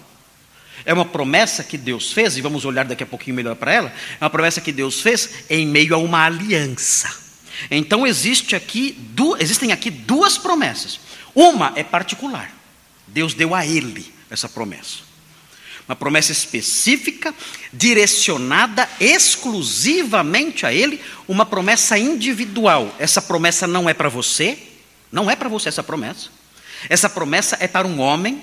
É 0.85 0.93
uma 0.93 1.05
promessa 1.05 1.65
que 1.65 1.77
Deus 1.77 2.13
fez, 2.13 2.37
e 2.37 2.41
vamos 2.41 2.65
olhar 2.65 2.85
daqui 2.85 3.03
a 3.03 3.07
pouquinho 3.07 3.37
melhor 3.37 3.57
para 3.57 3.73
ela. 3.73 3.93
É 4.21 4.25
uma 4.25 4.31
promessa 4.31 4.61
que 4.61 4.73
Deus 4.73 5.01
fez 5.01 5.31
em 5.51 5.67
meio 5.67 5.95
a 5.95 5.99
uma 5.99 6.25
aliança. 6.25 7.29
Então 7.71 8.07
existe 8.07 8.55
aqui, 8.55 8.97
existem 9.39 9.73
aqui 9.73 9.91
duas 9.91 10.39
promessas. 10.39 11.01
Uma 11.35 11.73
é 11.77 11.83
particular. 11.83 12.53
Deus 13.07 13.35
deu 13.35 13.55
a 13.55 13.67
ele 13.67 14.13
essa 14.31 14.49
promessa. 14.49 15.09
Uma 15.89 15.97
promessa 15.97 16.33
específica, 16.33 17.35
direcionada 17.73 18.89
exclusivamente 19.01 20.67
a 20.67 20.73
ele, 20.73 21.01
uma 21.27 21.47
promessa 21.47 21.97
individual. 21.99 22.95
Essa 22.99 23.23
promessa 23.23 23.67
não 23.67 23.89
é 23.89 23.95
para 23.95 24.11
você, 24.11 24.59
não 25.11 25.31
é 25.31 25.35
para 25.35 25.49
você 25.49 25.71
essa 25.71 25.83
promessa. 25.83 26.29
Essa 26.91 27.09
promessa 27.09 27.57
é 27.59 27.67
para 27.67 27.87
um 27.87 28.01
homem 28.01 28.41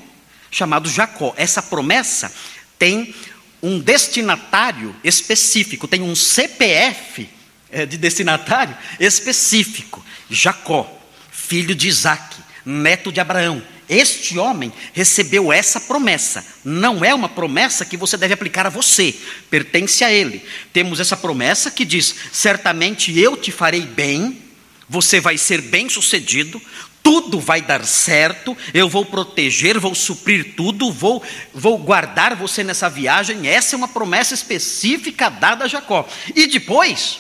chamado 0.56 0.90
Jacó. 0.90 1.34
Essa 1.36 1.62
promessa 1.62 2.34
tem 2.80 3.14
um 3.62 3.80
destinatário 3.80 4.96
específico, 5.04 5.88
tem 5.88 6.02
um 6.02 6.16
CPF 6.16 7.28
é, 7.70 7.86
de 7.86 7.98
destinatário 7.98 8.76
específico: 9.00 10.04
Jacó, 10.30 10.90
filho 11.32 11.76
de 11.76 11.88
Isaac, 11.90 12.38
neto 12.66 13.12
de 13.12 13.20
Abraão. 13.20 13.62
Este 13.88 14.40
homem 14.40 14.74
recebeu 14.94 15.54
essa 15.54 15.80
promessa. 15.80 16.44
Não 16.64 17.06
é 17.06 17.14
uma 17.14 17.30
promessa 17.30 17.86
que 17.86 17.98
você 17.98 18.18
deve 18.18 18.34
aplicar 18.34 18.66
a 18.66 18.70
você, 18.70 19.14
pertence 19.50 20.04
a 20.04 20.12
ele. 20.12 20.44
Temos 20.74 21.00
essa 21.00 21.18
promessa 21.18 21.70
que 21.70 21.84
diz: 21.84 22.16
certamente 22.32 23.18
eu 23.20 23.36
te 23.36 23.52
farei 23.52 23.82
bem, 23.82 24.42
você 24.88 25.20
vai 25.20 25.38
ser 25.38 25.62
bem 25.62 25.90
sucedido, 25.90 26.62
tudo 27.06 27.40
vai 27.40 27.62
dar 27.62 27.86
certo, 27.86 28.58
eu 28.74 28.90
vou 28.90 29.06
proteger, 29.06 29.80
vou 29.80 29.94
suprir 29.94 30.56
tudo, 30.56 30.92
vou, 30.92 31.24
vou 31.54 31.78
guardar 31.78 32.36
você 32.36 32.64
nessa 32.64 32.90
viagem. 32.90 33.48
Essa 33.48 33.76
é 33.76 33.78
uma 33.78 33.88
promessa 33.88 34.34
específica 34.34 35.30
dada 35.30 35.66
a 35.66 35.68
Jacó. 35.68 36.10
E 36.36 36.48
depois 36.48 37.20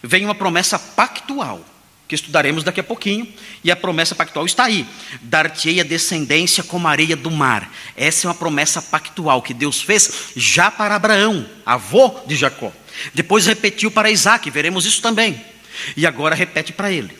vem 0.00 0.24
uma 0.24 0.36
promessa 0.36 0.78
pactual, 0.78 1.64
que 2.06 2.14
estudaremos 2.14 2.62
daqui 2.62 2.78
a 2.78 2.84
pouquinho, 2.84 3.26
e 3.64 3.72
a 3.72 3.76
promessa 3.76 4.14
pactual 4.14 4.46
está 4.46 4.66
aí: 4.66 4.86
dar-te-ei 5.20 5.80
a 5.80 5.84
descendência 5.84 6.62
como 6.62 6.86
a 6.86 6.92
areia 6.92 7.16
do 7.16 7.32
mar. 7.32 7.74
Essa 7.96 8.24
é 8.24 8.28
uma 8.28 8.36
promessa 8.36 8.80
pactual 8.80 9.42
que 9.42 9.52
Deus 9.52 9.82
fez 9.82 10.30
já 10.36 10.70
para 10.70 10.94
Abraão, 10.94 11.44
avô 11.66 12.20
de 12.24 12.36
Jacó. 12.36 12.72
Depois 13.12 13.46
repetiu 13.46 13.90
para 13.90 14.12
Isaac, 14.12 14.48
veremos 14.48 14.86
isso 14.86 15.02
também. 15.02 15.44
E 15.96 16.06
agora 16.06 16.36
repete 16.36 16.72
para 16.72 16.92
ele. 16.92 17.17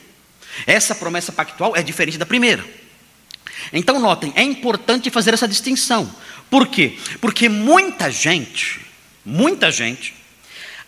Essa 0.65 0.95
promessa 0.95 1.31
pactual 1.31 1.75
é 1.75 1.83
diferente 1.83 2.17
da 2.17 2.25
primeira. 2.25 2.65
Então, 3.71 3.99
notem, 3.99 4.31
é 4.35 4.43
importante 4.43 5.09
fazer 5.09 5.33
essa 5.33 5.47
distinção. 5.47 6.13
Por 6.49 6.67
quê? 6.67 6.97
Porque 7.21 7.49
muita 7.49 8.09
gente, 8.09 8.81
muita 9.23 9.71
gente, 9.71 10.15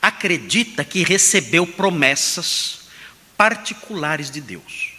acredita 0.01 0.83
que 0.83 1.03
recebeu 1.03 1.67
promessas 1.67 2.81
particulares 3.37 4.31
de 4.31 4.41
Deus. 4.41 4.93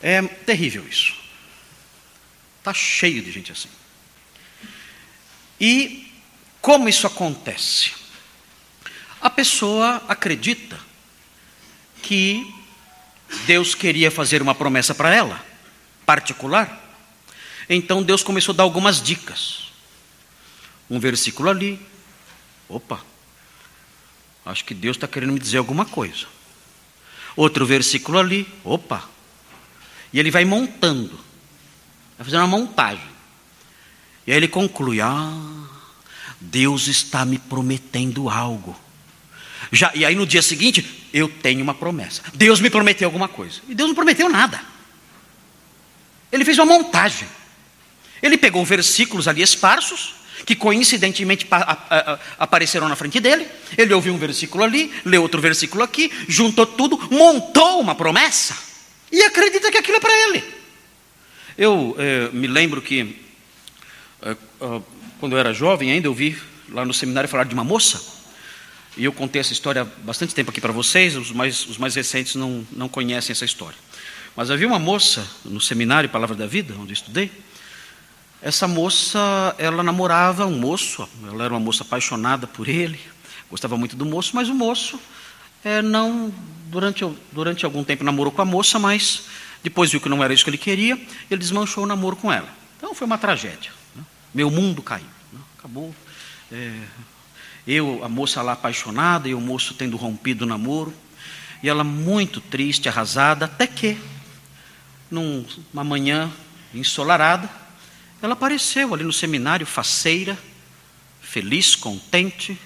É 0.00 0.22
terrível 0.22 0.84
isso. 0.88 1.14
Está 2.58 2.72
cheio 2.72 3.22
de 3.22 3.30
gente 3.30 3.52
assim. 3.52 3.68
E 5.60 6.12
como 6.60 6.88
isso 6.88 7.06
acontece? 7.06 7.92
A 9.20 9.30
pessoa 9.30 10.02
acredita 10.08 10.78
que 12.12 12.54
Deus 13.46 13.74
queria 13.74 14.10
fazer 14.10 14.42
uma 14.42 14.54
promessa 14.54 14.94
para 14.94 15.14
ela, 15.14 15.42
particular. 16.04 16.78
Então 17.70 18.02
Deus 18.02 18.22
começou 18.22 18.52
a 18.52 18.56
dar 18.56 18.64
algumas 18.64 19.00
dicas. 19.00 19.72
Um 20.90 21.00
versículo 21.00 21.48
ali. 21.48 21.80
Opa, 22.68 23.00
acho 24.44 24.62
que 24.66 24.74
Deus 24.74 24.98
está 24.98 25.08
querendo 25.08 25.32
me 25.32 25.40
dizer 25.40 25.56
alguma 25.56 25.86
coisa. 25.86 26.26
Outro 27.34 27.64
versículo 27.64 28.18
ali. 28.18 28.46
Opa. 28.62 29.08
E 30.12 30.20
ele 30.20 30.30
vai 30.30 30.44
montando, 30.44 31.18
vai 32.18 32.26
fazendo 32.26 32.40
uma 32.40 32.58
montagem. 32.58 33.08
E 34.26 34.32
aí 34.32 34.36
ele 34.36 34.48
conclui: 34.48 35.00
Ah, 35.00 35.32
Deus 36.38 36.88
está 36.88 37.24
me 37.24 37.38
prometendo 37.38 38.28
algo. 38.28 38.78
Já, 39.72 39.90
e 39.94 40.04
aí 40.04 40.14
no 40.14 40.26
dia 40.26 40.42
seguinte, 40.42 41.08
eu 41.14 41.28
tenho 41.28 41.62
uma 41.62 41.72
promessa. 41.72 42.22
Deus 42.34 42.60
me 42.60 42.68
prometeu 42.68 43.08
alguma 43.08 43.26
coisa. 43.26 43.60
E 43.66 43.74
Deus 43.74 43.88
não 43.88 43.94
prometeu 43.94 44.28
nada. 44.28 44.60
Ele 46.30 46.44
fez 46.44 46.58
uma 46.58 46.66
montagem. 46.66 47.26
Ele 48.22 48.36
pegou 48.36 48.64
versículos 48.66 49.26
ali 49.26 49.40
esparsos, 49.40 50.14
que 50.44 50.54
coincidentemente 50.54 51.46
apareceram 52.38 52.86
na 52.88 52.96
frente 52.96 53.18
dele. 53.18 53.46
Ele 53.76 53.94
ouviu 53.94 54.12
um 54.12 54.18
versículo 54.18 54.62
ali, 54.62 54.92
leu 55.06 55.22
outro 55.22 55.40
versículo 55.40 55.82
aqui, 55.82 56.12
juntou 56.28 56.66
tudo, 56.66 56.98
montou 57.10 57.80
uma 57.80 57.94
promessa 57.94 58.56
e 59.10 59.22
acredita 59.22 59.70
que 59.70 59.78
aquilo 59.78 59.96
é 59.96 60.00
para 60.00 60.28
ele. 60.28 60.44
Eu 61.56 61.96
é, 61.98 62.28
me 62.30 62.46
lembro 62.46 62.82
que, 62.82 63.16
é, 64.20 64.36
quando 65.18 65.32
eu 65.32 65.38
era 65.38 65.52
jovem 65.54 65.92
ainda, 65.92 66.08
eu 66.08 66.14
vi 66.14 66.38
lá 66.68 66.84
no 66.84 66.92
seminário 66.92 67.28
falar 67.28 67.44
de 67.44 67.54
uma 67.54 67.64
moça, 67.64 68.21
e 68.96 69.04
eu 69.04 69.12
contei 69.12 69.40
essa 69.40 69.52
história 69.52 69.82
há 69.82 69.84
bastante 69.84 70.34
tempo 70.34 70.50
aqui 70.50 70.60
para 70.60 70.72
vocês, 70.72 71.16
os 71.16 71.30
mais, 71.32 71.66
os 71.66 71.78
mais 71.78 71.94
recentes 71.94 72.34
não, 72.34 72.66
não 72.70 72.88
conhecem 72.88 73.32
essa 73.32 73.44
história. 73.44 73.76
Mas 74.36 74.50
havia 74.50 74.66
uma 74.66 74.78
moça 74.78 75.26
no 75.44 75.60
seminário 75.60 76.08
Palavra 76.08 76.36
da 76.36 76.46
Vida, 76.46 76.74
onde 76.78 76.90
eu 76.90 76.94
estudei, 76.94 77.30
essa 78.40 78.66
moça, 78.66 79.54
ela 79.56 79.82
namorava 79.82 80.46
um 80.46 80.58
moço, 80.58 81.08
ela 81.26 81.44
era 81.44 81.54
uma 81.54 81.60
moça 81.60 81.84
apaixonada 81.84 82.46
por 82.46 82.68
ele, 82.68 82.98
gostava 83.48 83.76
muito 83.76 83.94
do 83.94 84.04
moço, 84.04 84.34
mas 84.34 84.48
o 84.48 84.54
moço 84.54 84.98
é, 85.64 85.80
não, 85.80 86.32
durante, 86.66 87.08
durante 87.30 87.64
algum 87.64 87.84
tempo 87.84 88.02
namorou 88.02 88.32
com 88.32 88.42
a 88.42 88.44
moça, 88.44 88.78
mas 88.78 89.26
depois 89.62 89.90
viu 89.90 90.00
que 90.00 90.08
não 90.08 90.24
era 90.24 90.34
isso 90.34 90.42
que 90.42 90.50
ele 90.50 90.58
queria, 90.58 91.00
ele 91.30 91.38
desmanchou 91.38 91.84
o 91.84 91.86
namoro 91.86 92.16
com 92.16 92.32
ela. 92.32 92.48
Então 92.76 92.94
foi 92.94 93.06
uma 93.06 93.16
tragédia. 93.16 93.70
Né? 93.94 94.02
Meu 94.34 94.50
mundo 94.50 94.82
caiu. 94.82 95.06
Né? 95.32 95.38
Acabou. 95.56 95.94
É, 96.50 96.80
eu, 97.66 98.04
a 98.04 98.08
moça 98.08 98.42
lá 98.42 98.52
apaixonada, 98.52 99.28
e 99.28 99.34
o 99.34 99.40
moço 99.40 99.74
tendo 99.74 99.96
rompido 99.96 100.44
o 100.44 100.48
namoro, 100.48 100.92
e 101.62 101.68
ela 101.68 101.84
muito 101.84 102.40
triste, 102.40 102.88
arrasada, 102.88 103.44
até 103.44 103.66
que, 103.66 103.96
numa 105.10 105.84
manhã 105.84 106.30
ensolarada, 106.74 107.48
ela 108.20 108.32
apareceu 108.32 108.94
ali 108.94 109.04
no 109.04 109.12
seminário, 109.12 109.66
faceira, 109.66 110.38
feliz, 111.20 111.74
contente, 111.74 112.58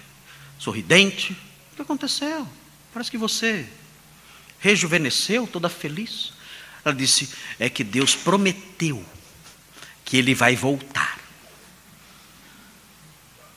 sorridente. 0.59 1.33
O 1.73 1.77
que 1.77 1.83
aconteceu? 1.83 2.47
Parece 2.93 3.11
que 3.11 3.19
você 3.19 3.67
rejuvenesceu, 4.59 5.47
toda 5.47 5.69
feliz. 5.69 6.33
Ela 6.85 6.95
disse: 6.95 7.31
É 7.59 7.69
que 7.69 7.85
Deus 7.85 8.15
prometeu 8.15 9.05
que 10.05 10.17
Ele 10.17 10.35
vai 10.35 10.57
voltar. 10.57 11.19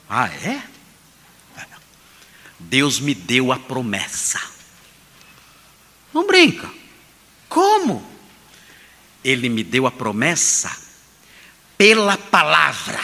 Ah, 0.09 0.27
é? 0.27 0.63
Deus 2.59 2.99
me 2.99 3.15
deu 3.15 3.51
a 3.51 3.57
promessa. 3.57 4.39
Não 6.13 6.27
brinca. 6.27 6.69
Como? 7.47 8.05
Ele 9.23 9.49
me 9.49 9.63
deu 9.63 9.87
a 9.87 9.91
promessa 9.91 10.75
pela 11.77 12.17
palavra. 12.17 13.01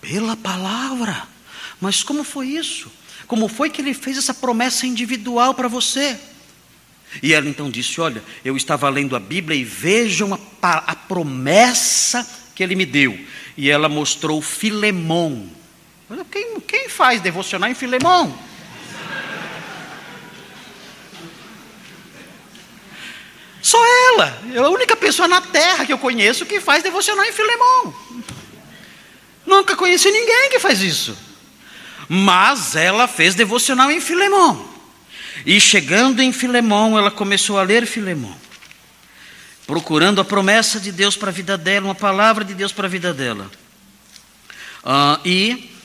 Pela 0.00 0.36
palavra. 0.36 1.28
Mas 1.80 2.02
como 2.02 2.24
foi 2.24 2.48
isso? 2.48 2.90
Como 3.26 3.48
foi 3.48 3.70
que 3.70 3.80
ele 3.80 3.94
fez 3.94 4.18
essa 4.18 4.34
promessa 4.34 4.86
individual 4.86 5.54
para 5.54 5.68
você? 5.68 6.18
E 7.22 7.32
ela 7.32 7.48
então 7.48 7.70
disse: 7.70 8.00
Olha, 8.00 8.22
eu 8.44 8.56
estava 8.56 8.88
lendo 8.88 9.16
a 9.16 9.20
Bíblia 9.20 9.58
e 9.58 9.64
vejam 9.64 10.34
a, 10.34 10.78
a 10.78 10.94
promessa 10.94 12.28
que 12.54 12.62
ele 12.62 12.74
me 12.74 12.86
deu. 12.86 13.18
E 13.56 13.70
ela 13.70 13.88
mostrou 13.88 14.40
Filemão. 14.42 15.48
Quem, 16.30 16.60
quem 16.60 16.88
faz 16.88 17.20
devocional 17.20 17.68
em 17.68 17.74
Filemão? 17.74 18.36
Só 23.60 23.84
ela. 24.12 24.42
É 24.54 24.58
a 24.58 24.68
única 24.68 24.94
pessoa 24.94 25.26
na 25.26 25.40
terra 25.40 25.84
que 25.84 25.92
eu 25.92 25.98
conheço 25.98 26.46
que 26.46 26.60
faz 26.60 26.84
devocional 26.84 27.24
em 27.24 27.32
Filemão. 27.32 27.94
Nunca 29.44 29.74
conheci 29.74 30.08
ninguém 30.10 30.50
que 30.50 30.60
faz 30.60 30.80
isso. 30.80 31.18
Mas 32.08 32.76
ela 32.76 33.08
fez 33.08 33.34
devocional 33.34 33.90
em 33.90 34.00
Filemão. 34.00 34.68
E 35.44 35.60
chegando 35.60 36.22
em 36.22 36.32
Filemão, 36.32 36.96
ela 36.96 37.10
começou 37.10 37.58
a 37.58 37.64
ler 37.64 37.84
Filemão. 37.86 38.36
Procurando 39.66 40.20
a 40.20 40.24
promessa 40.24 40.78
de 40.78 40.92
Deus 40.92 41.16
para 41.16 41.30
a 41.30 41.32
vida 41.32 41.58
dela, 41.58 41.86
uma 41.86 41.94
palavra 41.94 42.44
de 42.44 42.54
Deus 42.54 42.70
para 42.70 42.86
a 42.86 42.90
vida 42.90 43.12
dela. 43.12 43.50
Ah, 44.84 45.18
e 45.24 45.75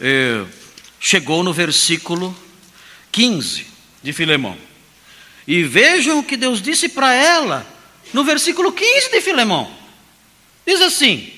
eh, 0.00 0.44
chegou 1.00 1.42
no 1.42 1.52
versículo 1.52 2.36
15 3.12 3.66
de 4.02 4.12
Filemão. 4.12 4.56
E 5.46 5.62
vejam 5.62 6.18
o 6.18 6.24
que 6.24 6.36
Deus 6.36 6.62
disse 6.62 6.88
para 6.88 7.12
ela 7.12 7.66
no 8.12 8.24
versículo 8.24 8.72
15 8.72 9.10
de 9.10 9.20
Filemão. 9.20 9.70
Diz 10.66 10.80
assim: 10.80 11.32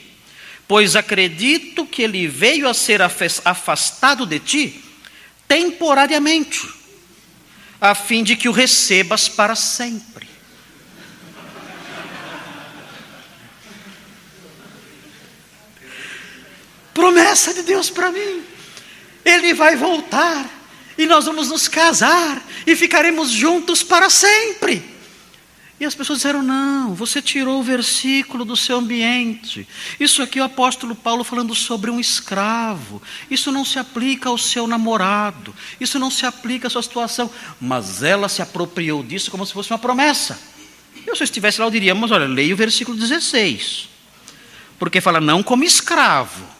Pois 0.68 0.94
acredito 0.94 1.86
que 1.86 2.02
ele 2.02 2.28
veio 2.28 2.68
a 2.68 2.74
ser 2.74 3.00
afastado 3.02 4.26
de 4.26 4.38
ti 4.38 4.84
temporariamente, 5.48 6.68
a 7.80 7.94
fim 7.94 8.22
de 8.22 8.36
que 8.36 8.48
o 8.48 8.52
recebas 8.52 9.28
para 9.28 9.54
sempre. 9.54 10.35
Promessa 16.96 17.52
de 17.52 17.62
Deus 17.62 17.90
para 17.90 18.10
mim. 18.10 18.42
Ele 19.22 19.52
vai 19.52 19.76
voltar 19.76 20.48
e 20.96 21.04
nós 21.04 21.26
vamos 21.26 21.50
nos 21.50 21.68
casar 21.68 22.42
e 22.66 22.74
ficaremos 22.74 23.30
juntos 23.30 23.82
para 23.82 24.08
sempre. 24.08 24.82
E 25.78 25.84
as 25.84 25.94
pessoas 25.94 26.20
disseram: 26.20 26.42
não, 26.42 26.94
você 26.94 27.20
tirou 27.20 27.60
o 27.60 27.62
versículo 27.62 28.46
do 28.46 28.56
seu 28.56 28.78
ambiente. 28.78 29.68
Isso 30.00 30.22
aqui 30.22 30.38
é 30.38 30.42
o 30.42 30.46
apóstolo 30.46 30.94
Paulo 30.94 31.22
falando 31.22 31.54
sobre 31.54 31.90
um 31.90 32.00
escravo. 32.00 33.02
Isso 33.30 33.52
não 33.52 33.62
se 33.62 33.78
aplica 33.78 34.30
ao 34.30 34.38
seu 34.38 34.66
namorado. 34.66 35.54
Isso 35.78 35.98
não 35.98 36.10
se 36.10 36.24
aplica 36.24 36.68
à 36.68 36.70
sua 36.70 36.82
situação. 36.82 37.30
Mas 37.60 38.02
ela 38.02 38.26
se 38.26 38.40
apropriou 38.40 39.02
disso 39.02 39.30
como 39.30 39.44
se 39.44 39.52
fosse 39.52 39.70
uma 39.70 39.78
promessa. 39.78 40.40
Eu, 41.06 41.14
se 41.14 41.22
eu 41.22 41.26
estivesse 41.26 41.60
lá, 41.60 41.66
eu 41.66 41.70
diria: 41.70 41.94
mas 41.94 42.10
olha, 42.10 42.26
leia 42.26 42.54
o 42.54 42.56
versículo 42.56 42.96
16. 42.96 43.90
Porque 44.78 45.02
fala: 45.02 45.20
não 45.20 45.42
como 45.42 45.62
escravo. 45.62 46.55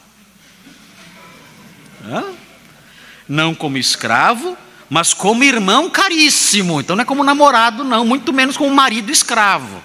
Não 3.27 3.53
como 3.53 3.77
escravo, 3.77 4.57
mas 4.89 5.13
como 5.13 5.43
irmão 5.43 5.89
caríssimo. 5.89 6.79
Então 6.79 6.95
não 6.95 7.03
é 7.03 7.05
como 7.05 7.23
namorado, 7.23 7.83
não, 7.83 8.05
muito 8.05 8.31
menos 8.31 8.57
como 8.57 8.73
marido 8.73 9.11
escravo. 9.11 9.81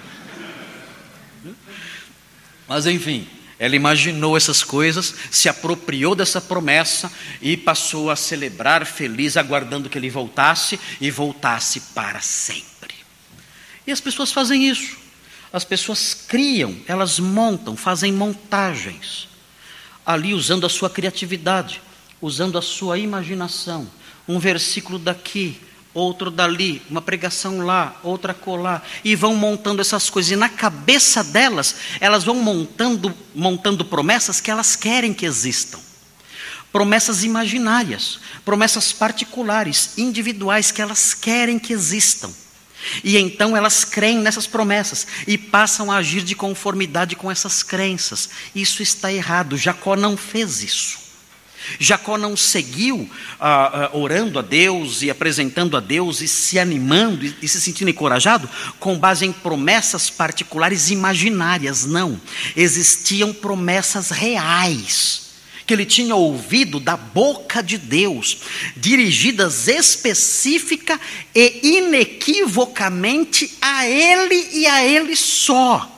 Mas 2.69 2.87
enfim, 2.87 3.27
ela 3.59 3.77
imaginou 3.77 4.37
essas 4.37 4.63
coisas, 4.63 5.15
se 5.31 5.49
apropriou 5.49 6.15
dessa 6.15 6.41
promessa 6.41 7.13
e 7.41 7.57
passou 7.57 8.11
a 8.11 8.17
celebrar 8.17 8.87
feliz, 8.87 9.37
aguardando 9.37 9.91
que 9.91 9.99
ele 9.99 10.11
voltasse 10.11 10.79
e 11.01 11.11
voltasse 11.11 11.81
para 11.95 12.21
sempre. 12.21 12.95
E 13.87 13.93
as 13.93 14.01
pessoas 14.01 14.33
fazem 14.33 14.69
isso. 14.69 14.97
As 15.53 15.65
pessoas 15.65 16.15
criam, 16.15 16.75
elas 16.87 17.19
montam, 17.19 17.77
fazem 17.77 18.11
montagens, 18.11 19.29
ali 20.07 20.33
usando 20.33 20.65
a 20.65 20.71
sua 20.71 20.89
criatividade 20.89 21.83
usando 22.23 22.57
a 22.57 22.63
sua 22.63 22.97
imaginação. 22.97 23.91
Um 24.29 24.39
versículo 24.39 24.99
daqui, 24.99 25.61
outro 25.93 26.31
dali, 26.31 26.81
uma 26.89 27.03
pregação 27.03 27.59
lá, 27.61 27.99
outra 28.03 28.33
colar, 28.33 28.87
e 29.05 29.17
vão 29.17 29.35
montando 29.35 29.83
essas 29.83 30.09
coisas. 30.09 30.31
E 30.31 30.37
na 30.37 30.49
cabeça 30.49 31.25
delas, 31.25 31.75
elas 32.01 32.23
vão 32.23 32.37
montando, 32.37 33.13
montando 33.35 33.85
promessas 33.85 34.41
que 34.41 34.51
elas 34.51 34.77
querem 34.77 35.13
que 35.13 35.27
existam. 35.27 35.81
Promessas 36.71 37.25
imaginárias, 37.25 38.21
promessas 38.45 38.93
particulares, 38.93 39.99
individuais 39.99 40.71
que 40.71 40.81
elas 40.81 41.13
querem 41.13 41.59
que 41.59 41.73
existam. 41.73 42.33
E 43.05 43.17
então 43.17 43.57
elas 43.57 43.85
creem 43.85 44.19
nessas 44.19 44.47
promessas 44.47 45.07
e 45.27 45.37
passam 45.37 45.93
a 45.93 45.97
agir 45.97 46.23
de 46.23 46.35
conformidade 46.35 47.15
com 47.15 47.31
essas 47.31 47.63
crenças. 47.63 48.31
Isso 48.55 48.83
está 48.83 49.13
errado. 49.13 49.57
Jacó 49.57 49.95
não 49.95 50.17
fez 50.17 50.63
isso. 50.63 51.02
Jacó 51.79 52.17
não 52.19 52.37
seguiu 52.37 53.09
ah, 53.41 53.91
ah, 53.93 53.97
orando 53.97 54.39
a 54.39 54.43
Deus 54.43 55.03
e 55.03 55.11
apresentando 55.11 55.77
a 55.77 55.81
Deus 55.81 56.21
e 56.21 56.29
se 56.29 56.59
animando 56.59 57.25
e, 57.25 57.35
e 57.43 57.49
se 57.49 57.61
sentindo 57.61 57.91
encorajado 57.91 58.49
com 58.79 58.99
base 58.99 59.25
em 59.25 59.33
promessas 59.33 60.11
particulares 60.11 60.91
imaginárias. 60.91 61.85
Não. 61.85 62.21
Existiam 62.57 63.33
promessas 63.33 64.11
reais 64.11 65.23
que 65.67 65.73
ele 65.73 65.87
tinha 65.87 66.15
ouvido 66.15 66.81
da 66.81 66.97
boca 66.97 67.63
de 67.63 67.79
Deus, 67.79 68.39
dirigidas 68.77 69.69
específica 69.69 71.01
e 71.35 71.79
inequivocamente 71.79 73.57
a 73.61 73.87
ele 73.87 74.49
e 74.53 74.67
a 74.67 74.85
ele 74.85 75.15
só. 75.15 75.89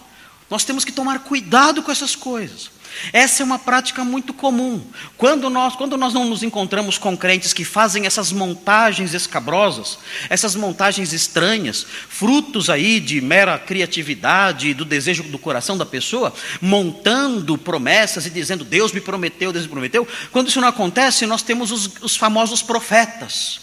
Nós 0.50 0.64
temos 0.64 0.84
que 0.84 0.92
tomar 0.92 1.20
cuidado 1.20 1.82
com 1.82 1.90
essas 1.90 2.14
coisas. 2.14 2.73
Essa 3.12 3.42
é 3.42 3.44
uma 3.44 3.58
prática 3.58 4.04
muito 4.04 4.32
comum. 4.32 4.84
Quando 5.16 5.50
nós, 5.50 5.76
quando 5.76 5.96
nós 5.96 6.14
não 6.14 6.24
nos 6.24 6.42
encontramos 6.42 6.98
com 6.98 7.16
crentes 7.16 7.52
que 7.52 7.64
fazem 7.64 8.06
essas 8.06 8.32
montagens 8.32 9.14
escabrosas, 9.14 9.98
essas 10.28 10.54
montagens 10.54 11.12
estranhas, 11.12 11.86
frutos 12.08 12.70
aí 12.70 13.00
de 13.00 13.20
mera 13.20 13.58
criatividade 13.58 14.68
e 14.68 14.74
do 14.74 14.84
desejo 14.84 15.22
do 15.24 15.38
coração 15.38 15.76
da 15.76 15.86
pessoa, 15.86 16.32
montando 16.60 17.58
promessas 17.58 18.26
e 18.26 18.30
dizendo 18.30 18.64
Deus 18.64 18.92
me 18.92 19.00
prometeu, 19.00 19.52
Deus 19.52 19.64
me 19.64 19.70
prometeu. 19.70 20.06
Quando 20.32 20.48
isso 20.48 20.60
não 20.60 20.68
acontece, 20.68 21.26
nós 21.26 21.42
temos 21.42 21.70
os, 21.70 21.90
os 22.00 22.16
famosos 22.16 22.62
profetas, 22.62 23.60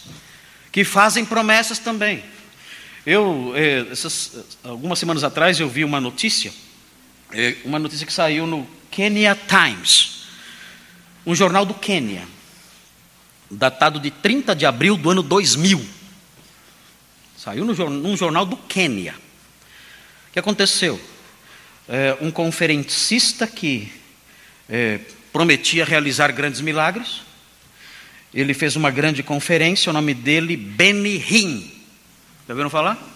que 0.71 0.83
fazem 0.83 1.25
promessas 1.25 1.79
também. 1.79 2.23
Eu, 3.05 3.53
é, 3.55 3.87
essas, 3.91 4.45
algumas 4.63 4.99
semanas 4.99 5.23
atrás, 5.23 5.59
eu 5.59 5.67
vi 5.67 5.83
uma 5.83 5.99
notícia, 5.99 6.53
é, 7.33 7.57
uma 7.65 7.79
notícia 7.79 8.05
que 8.05 8.13
saiu 8.13 8.45
no 8.45 8.67
Kenya 8.91 9.35
Times, 9.35 10.25
um 11.25 11.33
jornal 11.33 11.65
do 11.65 11.73
Quênia, 11.73 12.27
datado 13.49 13.99
de 13.99 14.11
30 14.11 14.53
de 14.53 14.65
abril 14.65 14.97
do 14.97 15.09
ano 15.09 15.23
2000. 15.23 15.83
Saiu 17.37 17.63
no, 17.63 17.89
num 17.89 18.17
jornal 18.17 18.45
do 18.45 18.57
Quênia. 18.57 19.15
O 20.29 20.33
que 20.33 20.39
aconteceu? 20.39 21.01
É, 21.87 22.17
um 22.21 22.29
conferencista 22.29 23.47
que 23.47 23.91
é, 24.69 24.99
prometia 25.31 25.85
realizar 25.85 26.31
grandes 26.31 26.59
milagres, 26.59 27.21
ele 28.33 28.53
fez 28.53 28.75
uma 28.75 28.91
grande 28.91 29.23
conferência, 29.23 29.89
o 29.89 29.93
nome 29.93 30.13
dele 30.13 30.55
Benny 30.55 31.15
Hinn. 31.17 31.61
Já 32.47 32.53
ouviram 32.53 32.69
falar? 32.69 33.10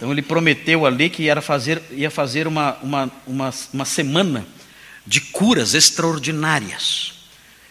Então 0.00 0.10
ele 0.10 0.22
prometeu 0.22 0.86
ali 0.86 1.10
que 1.10 1.24
ia 1.24 1.38
fazer, 1.42 1.82
ia 1.90 2.10
fazer 2.10 2.46
uma, 2.46 2.78
uma, 2.82 3.12
uma, 3.26 3.54
uma 3.70 3.84
semana 3.84 4.46
de 5.06 5.20
curas 5.20 5.74
extraordinárias. 5.74 7.12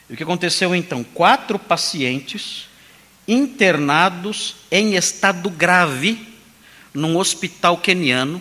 E 0.08 0.14
o 0.14 0.16
que 0.16 0.22
aconteceu 0.22 0.76
então? 0.76 1.04
Quatro 1.04 1.58
pacientes 1.58 2.68
internados 3.28 4.58
em 4.70 4.96
estado 4.96 5.50
grave 5.50 6.24
num 6.94 7.18
hospital 7.18 7.78
queniano. 7.78 8.40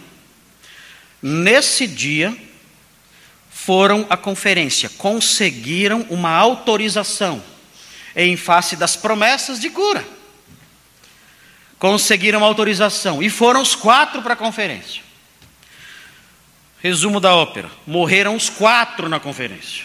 Nesse 1.23 1.87
dia, 1.87 2.37
foram 3.49 4.07
à 4.11 4.19
conferência, 4.19 4.91
conseguiram 4.99 6.05
uma 6.11 6.31
autorização 6.31 7.43
em 8.15 8.37
face 8.37 8.77
das 8.77 8.97
promessas 8.97 9.59
de 9.59 9.71
cura. 9.71 10.18
Conseguiram 11.79 12.43
autorização 12.43 13.23
e 13.23 13.31
foram 13.31 13.63
os 13.63 13.75
quatro 13.75 14.23
para 14.23 14.35
a 14.35 14.37
conferência. 14.37 15.03
Resumo 16.81 17.21
da 17.21 17.35
ópera: 17.35 17.71
morreram 17.87 18.35
os 18.35 18.49
quatro 18.49 19.09
na 19.09 19.21
conferência. 19.21 19.85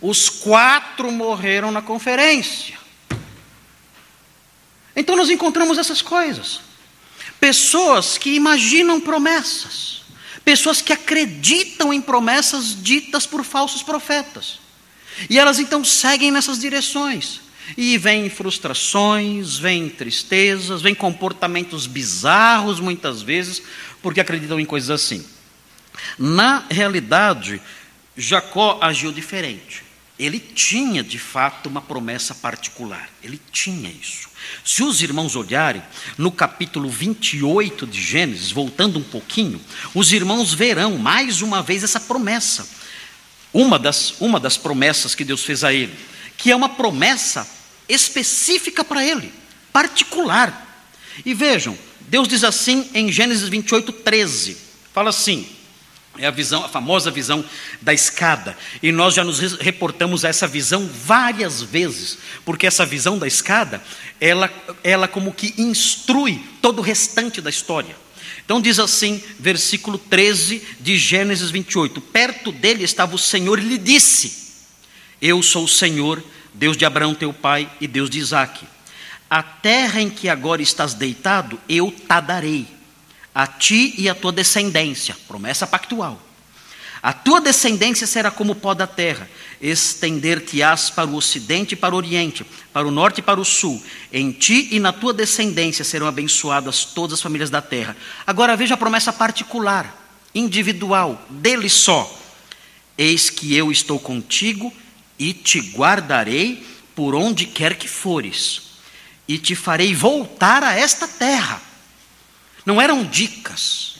Os 0.00 0.28
quatro 0.28 1.10
morreram 1.10 1.70
na 1.70 1.82
conferência. 1.82 2.78
Então 4.94 5.16
nós 5.16 5.30
encontramos 5.30 5.78
essas 5.78 6.02
coisas. 6.02 6.60
Pessoas 7.38 8.18
que 8.18 8.34
imaginam 8.34 9.00
promessas 9.00 9.98
pessoas 10.48 10.80
que 10.80 10.94
acreditam 10.94 11.92
em 11.92 12.00
promessas 12.00 12.74
ditas 12.82 13.26
por 13.26 13.44
falsos 13.44 13.82
profetas. 13.82 14.58
E 15.28 15.38
elas 15.38 15.58
então 15.58 15.84
seguem 15.84 16.30
nessas 16.30 16.58
direções. 16.58 17.42
E 17.76 17.98
vêm 17.98 18.30
frustrações, 18.30 19.56
vêm 19.56 19.88
tristezas, 19.88 20.82
vêm 20.82 20.94
comportamentos 20.94 21.86
bizarros 21.86 22.80
muitas 22.80 23.22
vezes, 23.22 23.62
porque 24.02 24.20
acreditam 24.20 24.58
em 24.58 24.64
coisas 24.64 24.90
assim. 24.90 25.24
Na 26.18 26.64
realidade, 26.70 27.60
Jacó 28.16 28.78
agiu 28.80 29.12
diferente. 29.12 29.84
Ele 30.18 30.40
tinha 30.40 31.02
de 31.04 31.18
fato 31.18 31.68
uma 31.68 31.80
promessa 31.80 32.34
particular, 32.34 33.08
ele 33.22 33.40
tinha 33.52 33.88
isso. 33.88 34.28
Se 34.64 34.82
os 34.82 35.00
irmãos 35.00 35.36
olharem 35.36 35.82
no 36.16 36.32
capítulo 36.32 36.88
28 36.88 37.86
de 37.86 38.02
Gênesis, 38.02 38.50
voltando 38.50 38.98
um 38.98 39.02
pouquinho, 39.02 39.60
os 39.94 40.12
irmãos 40.12 40.52
verão 40.52 40.98
mais 40.98 41.40
uma 41.40 41.62
vez 41.62 41.84
essa 41.84 42.00
promessa. 42.00 42.68
Uma 43.52 43.78
das, 43.78 44.14
uma 44.20 44.40
das 44.40 44.56
promessas 44.56 45.14
que 45.14 45.24
Deus 45.24 45.44
fez 45.44 45.62
a 45.62 45.72
ele, 45.72 45.94
que 46.36 46.50
é 46.50 46.56
uma 46.56 46.68
promessa 46.68 47.48
específica 47.88 48.84
para 48.84 49.04
ele, 49.04 49.32
particular. 49.72 50.66
E 51.24 51.34
vejam, 51.34 51.76
Deus 52.00 52.28
diz 52.28 52.44
assim 52.44 52.88
em 52.94 53.10
Gênesis 53.10 53.48
28, 53.48 53.92
13: 53.92 54.56
fala 54.92 55.10
assim: 55.10 55.48
é 56.18 56.26
a 56.26 56.30
visão, 56.32 56.64
a 56.64 56.68
famosa 56.68 57.10
visão 57.10 57.44
da 57.80 57.94
escada. 57.94 58.56
E 58.82 58.90
nós 58.90 59.14
já 59.14 59.22
nos 59.22 59.38
reportamos 59.58 60.24
a 60.24 60.28
essa 60.28 60.46
visão 60.48 60.86
várias 60.86 61.62
vezes, 61.62 62.18
porque 62.44 62.66
essa 62.66 62.84
visão 62.84 63.16
da 63.16 63.26
escada, 63.26 63.80
ela, 64.20 64.50
ela 64.82 65.06
como 65.06 65.32
que 65.32 65.54
instrui 65.56 66.42
todo 66.60 66.80
o 66.80 66.82
restante 66.82 67.40
da 67.40 67.48
história. 67.50 67.96
Então 68.44 68.60
diz 68.60 68.78
assim, 68.78 69.22
versículo 69.38 69.96
13 69.96 70.60
de 70.80 70.96
Gênesis 70.96 71.50
28: 71.50 72.00
Perto 72.00 72.50
dele 72.50 72.82
estava 72.82 73.14
o 73.14 73.18
Senhor 73.18 73.58
e 73.58 73.62
lhe 73.62 73.78
disse: 73.78 74.48
Eu 75.22 75.40
sou 75.42 75.64
o 75.64 75.68
Senhor, 75.68 76.22
Deus 76.58 76.76
de 76.76 76.84
Abraão 76.84 77.14
teu 77.14 77.32
pai 77.32 77.70
e 77.80 77.86
Deus 77.86 78.10
de 78.10 78.18
Isaque. 78.18 78.66
A 79.30 79.42
terra 79.42 80.02
em 80.02 80.10
que 80.10 80.28
agora 80.28 80.60
estás 80.60 80.92
deitado, 80.92 81.58
eu 81.68 81.92
te 81.92 82.20
darei 82.20 82.66
a 83.32 83.46
ti 83.46 83.94
e 83.96 84.08
a 84.08 84.14
tua 84.14 84.32
descendência, 84.32 85.16
promessa 85.28 85.66
pactual. 85.68 86.20
A 87.00 87.12
tua 87.12 87.40
descendência 87.40 88.08
será 88.08 88.28
como 88.28 88.52
o 88.52 88.56
pó 88.56 88.74
da 88.74 88.88
terra, 88.88 89.30
estender-te-ás 89.60 90.90
para 90.90 91.08
o 91.08 91.14
ocidente 91.14 91.74
e 91.74 91.76
para 91.76 91.94
o 91.94 91.98
oriente, 91.98 92.44
para 92.72 92.88
o 92.88 92.90
norte 92.90 93.18
e 93.18 93.22
para 93.22 93.38
o 93.38 93.44
sul. 93.44 93.80
Em 94.12 94.32
ti 94.32 94.68
e 94.72 94.80
na 94.80 94.92
tua 94.92 95.14
descendência 95.14 95.84
serão 95.84 96.08
abençoadas 96.08 96.84
todas 96.84 97.14
as 97.14 97.22
famílias 97.22 97.50
da 97.50 97.62
terra. 97.62 97.96
Agora 98.26 98.56
veja 98.56 98.74
a 98.74 98.78
promessa 98.78 99.12
particular, 99.12 99.96
individual, 100.34 101.24
dele 101.30 101.68
só. 101.68 102.12
Eis 102.96 103.30
que 103.30 103.54
eu 103.54 103.70
estou 103.70 104.00
contigo 104.00 104.72
e 105.18 105.32
te 105.32 105.60
guardarei 105.72 106.66
por 106.94 107.14
onde 107.14 107.46
quer 107.46 107.76
que 107.76 107.88
fores, 107.88 108.62
e 109.26 109.38
te 109.38 109.54
farei 109.54 109.94
voltar 109.94 110.62
a 110.62 110.74
esta 110.74 111.06
terra 111.06 111.68
não 112.68 112.78
eram 112.78 113.02
dicas, 113.02 113.94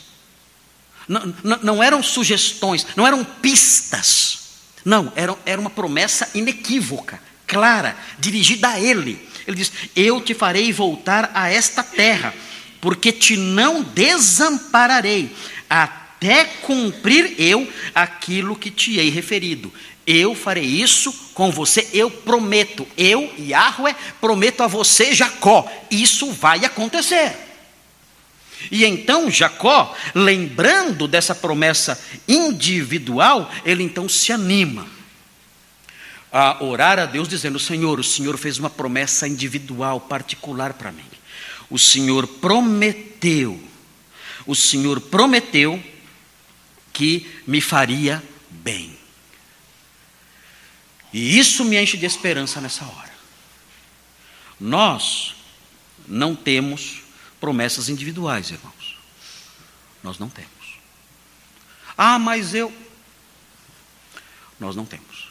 não, 1.07 1.33
não, 1.63 1.81
eram 1.81 2.03
sugestões, 2.03 2.85
não 2.95 3.07
eram 3.07 3.23
pistas. 3.23 4.37
Não, 4.85 5.11
era, 5.15 5.35
era 5.43 5.59
uma 5.59 5.71
promessa 5.71 6.29
inequívoca, 6.35 7.19
clara, 7.47 7.97
dirigida 8.19 8.69
a 8.69 8.79
ele. 8.79 9.27
Ele 9.47 9.57
diz: 9.57 9.71
Eu 9.95 10.21
te 10.21 10.35
farei 10.35 10.71
voltar 10.71 11.31
a 11.33 11.49
esta 11.49 11.81
terra, 11.81 12.31
porque 12.79 13.11
te 13.11 13.35
não 13.35 13.81
desampararei, 13.81 15.35
até 15.67 16.45
cumprir 16.45 17.33
eu 17.39 17.67
aquilo 17.95 18.55
que 18.55 18.69
te 18.69 18.99
hei 18.99 19.09
referido. 19.09 19.73
Eu 20.11 20.33
farei 20.33 20.65
isso 20.65 21.13
com 21.35 21.51
você, 21.51 21.87
eu 21.93 22.09
prometo, 22.09 22.87
eu, 22.97 23.31
Yahweh, 23.37 23.95
prometo 24.19 24.61
a 24.61 24.67
você, 24.67 25.13
Jacó, 25.13 25.71
isso 25.91 26.31
vai 26.31 26.65
acontecer. 26.65 27.37
E 28.71 28.83
então 28.85 29.29
Jacó, 29.29 29.95
lembrando 30.15 31.07
dessa 31.07 31.35
promessa 31.35 32.03
individual, 32.27 33.51
ele 33.63 33.83
então 33.83 34.09
se 34.09 34.31
anima 34.31 34.87
a 36.31 36.63
orar 36.63 36.97
a 36.97 37.05
Deus, 37.05 37.29
dizendo: 37.29 37.59
Senhor, 37.59 37.99
o 37.99 38.03
Senhor 38.03 38.35
fez 38.35 38.57
uma 38.57 38.69
promessa 38.69 39.27
individual, 39.27 40.01
particular 40.01 40.73
para 40.73 40.91
mim. 40.91 41.05
O 41.69 41.77
Senhor 41.77 42.25
prometeu, 42.25 43.61
o 44.47 44.55
Senhor 44.55 44.99
prometeu 45.01 45.79
que 46.91 47.29
me 47.45 47.61
faria 47.61 48.23
bem. 48.49 48.98
E 51.11 51.37
isso 51.39 51.65
me 51.65 51.81
enche 51.81 51.97
de 51.97 52.05
esperança 52.05 52.61
nessa 52.61 52.85
hora. 52.85 53.13
Nós 54.59 55.35
não 56.07 56.35
temos 56.35 57.01
promessas 57.39 57.89
individuais, 57.89 58.51
irmãos. 58.51 58.97
Nós 60.03 60.19
não 60.19 60.29
temos. 60.29 60.49
Ah, 61.97 62.19
mas 62.19 62.53
eu. 62.53 62.71
Nós 64.59 64.75
não 64.75 64.85
temos. 64.85 65.29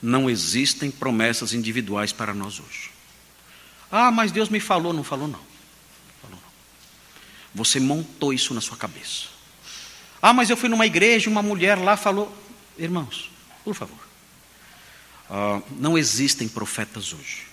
Não 0.00 0.28
existem 0.28 0.90
promessas 0.90 1.54
individuais 1.54 2.12
para 2.12 2.34
nós 2.34 2.58
hoje. 2.58 2.90
Ah, 3.90 4.10
mas 4.10 4.32
Deus 4.32 4.48
me 4.48 4.58
falou, 4.58 4.92
não 4.92 5.04
falou 5.04 5.28
não. 5.28 5.40
Falou 6.20 6.36
não. 6.36 6.52
Você 7.54 7.78
montou 7.78 8.32
isso 8.32 8.52
na 8.52 8.60
sua 8.60 8.76
cabeça. 8.76 9.28
Ah, 10.20 10.32
mas 10.32 10.50
eu 10.50 10.56
fui 10.56 10.68
numa 10.68 10.86
igreja, 10.86 11.30
uma 11.30 11.42
mulher 11.42 11.78
lá 11.78 11.96
falou. 11.96 12.36
Irmãos, 12.78 13.30
por 13.64 13.74
favor. 13.74 14.11
Ah, 15.34 15.62
não 15.78 15.96
existem 15.96 16.46
profetas 16.46 17.14
hoje. 17.14 17.46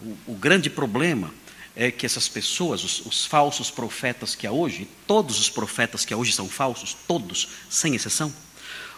O, 0.00 0.32
o 0.32 0.34
grande 0.34 0.70
problema 0.70 1.30
é 1.76 1.90
que 1.90 2.06
essas 2.06 2.26
pessoas, 2.26 2.82
os, 2.82 3.04
os, 3.04 3.26
falsos 3.26 3.70
profetas 3.70 4.34
que 4.34 4.46
há 4.46 4.50
hoje, 4.50 4.88
todos 5.06 5.38
os 5.38 5.50
profetas 5.50 6.06
que 6.06 6.14
há 6.14 6.16
hoje 6.16 6.32
são 6.32 6.48
falsos, 6.48 6.96
todos, 7.06 7.48
sem 7.68 7.94
exceção, 7.94 8.32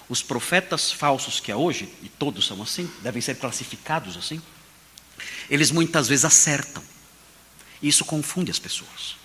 os 0.09 0.23
profetas 0.23 0.93
falsos 0.93 1.41
que 1.41 1.51
há 1.51 1.57
hoje, 1.57 1.93
e 2.05 2.09
todos 2.09 2.47
são 2.47 2.63
assim, 2.63 2.89
devem 3.03 3.21
ser 3.21 3.35
classificados 3.35 4.17
assim, 4.17 4.41
eles 5.51 5.73
muitas 5.73 6.07
vezes 6.07 6.25
acertam. 6.25 6.85
Isso 7.83 8.05
confunde 8.05 8.53
as 8.53 8.61
pessoas. 8.61 9.17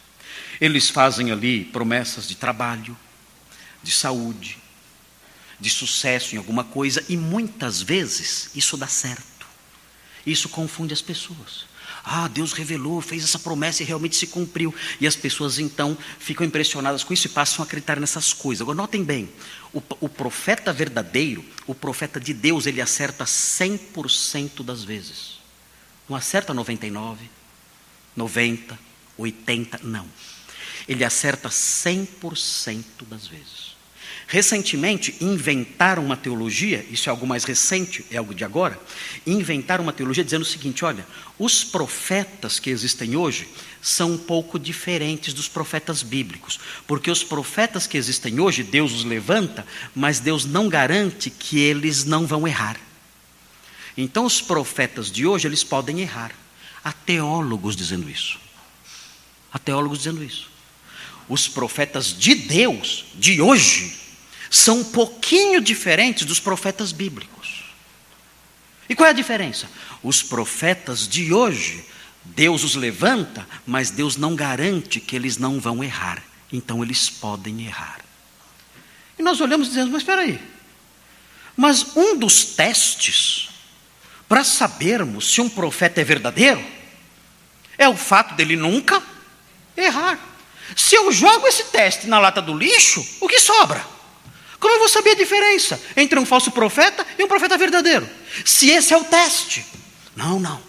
Eles 0.59 0.89
fazem 0.89 1.31
ali 1.31 1.63
promessas 1.63 2.27
de 2.27 2.33
trabalho, 2.33 2.97
de 3.83 3.91
saúde, 3.91 4.57
de 5.59 5.69
sucesso 5.69 6.35
em 6.35 6.37
alguma 6.37 6.63
coisa, 6.63 7.03
e 7.09 7.17
muitas 7.17 7.81
vezes 7.81 8.49
isso 8.55 8.77
dá 8.77 8.87
certo. 8.87 9.47
Isso 10.25 10.49
confunde 10.49 10.93
as 10.93 11.01
pessoas. 11.01 11.67
Ah, 12.03 12.27
Deus 12.27 12.53
revelou, 12.53 13.01
fez 13.01 13.23
essa 13.23 13.39
promessa 13.39 13.83
e 13.83 13.85
realmente 13.85 14.15
se 14.15 14.27
cumpriu. 14.27 14.73
E 14.99 15.07
as 15.07 15.15
pessoas 15.15 15.59
então 15.59 15.97
ficam 16.17 16.45
impressionadas 16.45 17.03
com 17.03 17.13
isso 17.13 17.27
e 17.27 17.29
passam 17.29 17.61
a 17.61 17.65
acreditar 17.65 17.99
nessas 17.99 18.33
coisas. 18.33 18.61
Agora, 18.61 18.77
notem 18.77 19.03
bem: 19.03 19.29
o, 19.73 19.81
o 19.99 20.09
profeta 20.09 20.71
verdadeiro, 20.71 21.43
o 21.67 21.75
profeta 21.75 22.19
de 22.19 22.33
Deus, 22.33 22.65
ele 22.65 22.81
acerta 22.81 23.25
100% 23.25 24.63
das 24.63 24.83
vezes. 24.83 25.39
Não 26.07 26.15
acerta 26.15 26.53
99, 26.53 27.29
90, 28.15 28.79
80, 29.17 29.79
não. 29.83 30.07
Ele 30.87 31.03
acerta 31.03 31.49
100% 31.49 32.83
das 33.07 33.27
vezes. 33.27 33.78
Recentemente 34.31 35.15
inventaram 35.19 36.05
uma 36.05 36.15
teologia, 36.15 36.85
isso 36.91 37.09
é 37.09 37.11
algo 37.11 37.25
mais 37.25 37.45
recente, 37.45 38.05
é 38.11 38.17
algo 38.17 38.35
de 38.35 38.43
agora, 38.43 38.79
inventaram 39.25 39.81
uma 39.83 39.91
teologia 39.91 40.23
dizendo 40.23 40.43
o 40.43 40.45
seguinte: 40.45 40.85
olha, 40.85 41.03
os 41.39 41.63
profetas 41.63 42.59
que 42.59 42.69
existem 42.69 43.15
hoje 43.15 43.47
são 43.81 44.11
um 44.11 44.17
pouco 44.19 44.59
diferentes 44.59 45.33
dos 45.33 45.47
profetas 45.47 46.03
bíblicos, 46.03 46.59
porque 46.85 47.09
os 47.09 47.23
profetas 47.23 47.87
que 47.87 47.97
existem 47.97 48.39
hoje, 48.39 48.61
Deus 48.61 48.93
os 48.93 49.03
levanta, 49.03 49.65
mas 49.95 50.19
Deus 50.19 50.45
não 50.45 50.69
garante 50.69 51.31
que 51.31 51.57
eles 51.57 52.05
não 52.05 52.27
vão 52.27 52.47
errar. 52.47 52.79
Então 53.97 54.25
os 54.25 54.39
profetas 54.39 55.09
de 55.09 55.25
hoje, 55.25 55.47
eles 55.47 55.63
podem 55.63 56.01
errar. 56.01 56.31
Há 56.83 56.93
teólogos 56.93 57.75
dizendo 57.75 58.07
isso. 58.07 58.39
Há 59.51 59.57
teólogos 59.57 59.97
dizendo 59.97 60.23
isso. 60.23 60.51
Os 61.27 61.47
profetas 61.47 62.15
de 62.15 62.35
Deus, 62.35 63.05
de 63.15 63.41
hoje, 63.41 64.08
são 64.49 64.79
um 64.79 64.83
pouquinho 64.83 65.61
diferentes 65.61 66.25
dos 66.25 66.39
profetas 66.39 66.91
bíblicos. 66.91 67.65
E 68.89 68.95
qual 68.95 69.07
é 69.07 69.11
a 69.11 69.13
diferença? 69.13 69.69
Os 70.01 70.23
profetas 70.23 71.07
de 71.07 71.31
hoje, 71.31 71.85
Deus 72.23 72.63
os 72.63 72.75
levanta, 72.75 73.47
mas 73.65 73.91
Deus 73.91 74.17
não 74.17 74.35
garante 74.35 74.99
que 74.99 75.15
eles 75.15 75.37
não 75.37 75.59
vão 75.59 75.83
errar. 75.83 76.23
Então 76.51 76.83
eles 76.83 77.09
podem 77.09 77.65
errar. 77.65 77.99
E 79.17 79.21
nós 79.21 79.39
olhamos 79.39 79.67
e 79.67 79.69
dizemos: 79.69 79.91
mas 79.91 80.01
espera 80.01 80.21
aí. 80.21 80.39
Mas 81.55 81.95
um 81.95 82.17
dos 82.17 82.45
testes 82.45 83.49
para 84.27 84.43
sabermos 84.43 85.31
se 85.33 85.41
um 85.41 85.49
profeta 85.49 86.01
é 86.01 86.03
verdadeiro 86.03 86.63
é 87.77 87.87
o 87.87 87.95
fato 87.95 88.35
dele 88.35 88.55
nunca 88.55 89.01
errar. 89.75 90.19
Se 90.75 90.95
eu 90.95 91.11
jogo 91.11 91.47
esse 91.47 91.65
teste 91.65 92.07
na 92.07 92.19
lata 92.19 92.41
do 92.41 92.55
lixo, 92.55 93.05
o 93.19 93.27
que 93.27 93.39
sobra? 93.39 93.98
Como 94.59 94.75
eu 94.75 94.79
vou 94.79 94.89
saber 94.89 95.11
a 95.11 95.15
diferença 95.15 95.81
entre 95.95 96.19
um 96.19 96.25
falso 96.25 96.51
profeta 96.51 97.05
e 97.17 97.23
um 97.23 97.27
profeta 97.27 97.57
verdadeiro? 97.57 98.07
Se 98.43 98.69
esse 98.69 98.93
é 98.93 98.97
o 98.97 99.03
teste. 99.03 99.65
Não, 100.15 100.39
não. 100.39 100.61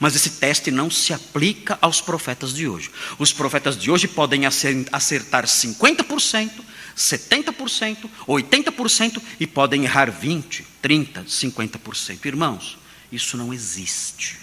Mas 0.00 0.14
esse 0.14 0.30
teste 0.30 0.70
não 0.70 0.90
se 0.90 1.12
aplica 1.12 1.78
aos 1.80 2.00
profetas 2.00 2.52
de 2.52 2.68
hoje. 2.68 2.90
Os 3.18 3.32
profetas 3.32 3.76
de 3.76 3.90
hoje 3.90 4.06
podem 4.06 4.44
acertar 4.46 5.44
50%, 5.46 6.50
70%, 6.96 8.10
80% 8.26 9.22
e 9.40 9.46
podem 9.46 9.84
errar 9.84 10.10
20%, 10.10 10.64
30%, 10.82 11.24
50%. 11.26 12.24
Irmãos, 12.26 12.78
isso 13.10 13.36
não 13.36 13.52
existe. 13.52 14.38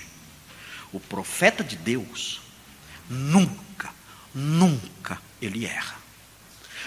O 0.91 0.99
profeta 0.99 1.63
de 1.63 1.75
Deus 1.75 2.41
nunca, 3.09 3.93
nunca 4.33 5.21
ele 5.41 5.65
erra. 5.65 6.04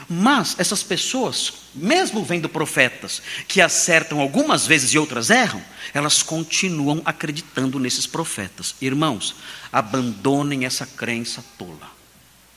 Mas 0.08 0.54
essas 0.58 0.82
pessoas, 0.82 1.52
mesmo 1.74 2.24
vendo 2.24 2.48
profetas 2.48 3.22
que 3.46 3.60
acertam 3.60 4.20
algumas 4.20 4.66
vezes 4.66 4.92
e 4.92 4.98
outras 4.98 5.30
erram, 5.30 5.62
elas 5.94 6.22
continuam 6.22 7.00
acreditando 7.04 7.78
nesses 7.78 8.06
profetas. 8.06 8.74
Irmãos, 8.80 9.36
abandonem 9.72 10.64
essa 10.64 10.86
crença 10.86 11.44
tola. 11.56 11.90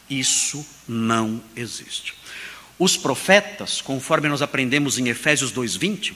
Isso 0.09 0.65
não 0.87 1.41
existe. 1.55 2.13
Os 2.77 2.97
profetas, 2.97 3.79
conforme 3.79 4.27
nós 4.27 4.41
aprendemos 4.41 4.97
em 4.97 5.07
Efésios 5.07 5.51
2:20, 5.51 6.13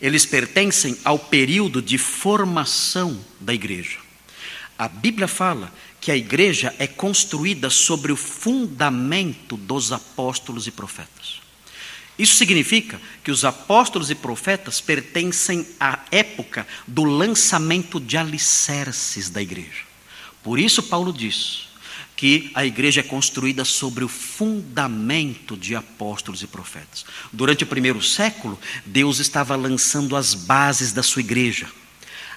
eles 0.00 0.26
pertencem 0.26 0.98
ao 1.04 1.18
período 1.18 1.80
de 1.80 1.96
formação 1.98 3.18
da 3.38 3.54
igreja. 3.54 3.98
A 4.78 4.88
Bíblia 4.88 5.28
fala 5.28 5.72
que 6.00 6.10
a 6.10 6.16
igreja 6.16 6.74
é 6.78 6.86
construída 6.86 7.68
sobre 7.68 8.10
o 8.10 8.16
fundamento 8.16 9.56
dos 9.56 9.92
apóstolos 9.92 10.66
e 10.66 10.70
profetas. 10.70 11.40
Isso 12.18 12.36
significa 12.36 13.00
que 13.22 13.30
os 13.30 13.44
apóstolos 13.44 14.10
e 14.10 14.14
profetas 14.14 14.80
pertencem 14.80 15.66
à 15.78 16.00
época 16.10 16.66
do 16.86 17.04
lançamento 17.04 18.00
de 18.00 18.16
alicerces 18.16 19.30
da 19.30 19.40
igreja. 19.40 19.84
Por 20.42 20.58
isso, 20.58 20.82
Paulo 20.82 21.12
diz 21.12 21.68
que 22.16 22.50
a 22.54 22.66
igreja 22.66 23.00
é 23.00 23.02
construída 23.02 23.64
sobre 23.64 24.04
o 24.04 24.08
fundamento 24.08 25.56
de 25.56 25.74
apóstolos 25.74 26.42
e 26.42 26.46
profetas. 26.46 27.06
Durante 27.32 27.64
o 27.64 27.66
primeiro 27.66 28.02
século, 28.02 28.58
Deus 28.84 29.18
estava 29.18 29.56
lançando 29.56 30.14
as 30.14 30.34
bases 30.34 30.92
da 30.92 31.02
sua 31.02 31.20
igreja, 31.20 31.70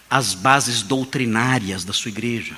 as 0.10 0.34
bases 0.34 0.82
doutrinárias 0.82 1.84
da 1.84 1.92
sua 1.92 2.10
igreja 2.10 2.58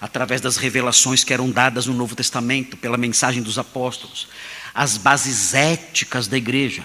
através 0.00 0.40
das 0.40 0.56
revelações 0.56 1.24
que 1.24 1.32
eram 1.32 1.50
dadas 1.50 1.86
no 1.86 1.94
Novo 1.94 2.14
Testamento, 2.14 2.76
pela 2.76 2.96
mensagem 2.96 3.42
dos 3.42 3.58
apóstolos, 3.58 4.28
as 4.74 4.96
bases 4.96 5.54
éticas 5.54 6.26
da 6.26 6.36
igreja, 6.36 6.84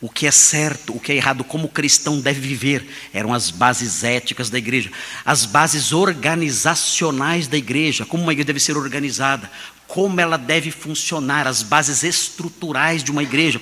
o 0.00 0.08
que 0.08 0.26
é 0.26 0.30
certo, 0.30 0.96
o 0.96 1.00
que 1.00 1.12
é 1.12 1.16
errado, 1.16 1.44
como 1.44 1.66
o 1.66 1.70
cristão 1.70 2.20
deve 2.20 2.40
viver, 2.40 2.88
eram 3.12 3.34
as 3.34 3.50
bases 3.50 4.02
éticas 4.02 4.48
da 4.48 4.58
igreja, 4.58 4.90
as 5.24 5.44
bases 5.44 5.92
organizacionais 5.92 7.46
da 7.46 7.56
igreja, 7.56 8.06
como 8.06 8.22
uma 8.22 8.32
igreja 8.32 8.46
deve 8.46 8.60
ser 8.60 8.76
organizada, 8.76 9.50
como 9.86 10.20
ela 10.20 10.38
deve 10.38 10.70
funcionar, 10.70 11.46
as 11.46 11.62
bases 11.62 12.02
estruturais 12.02 13.02
de 13.02 13.10
uma 13.10 13.22
igreja. 13.22 13.60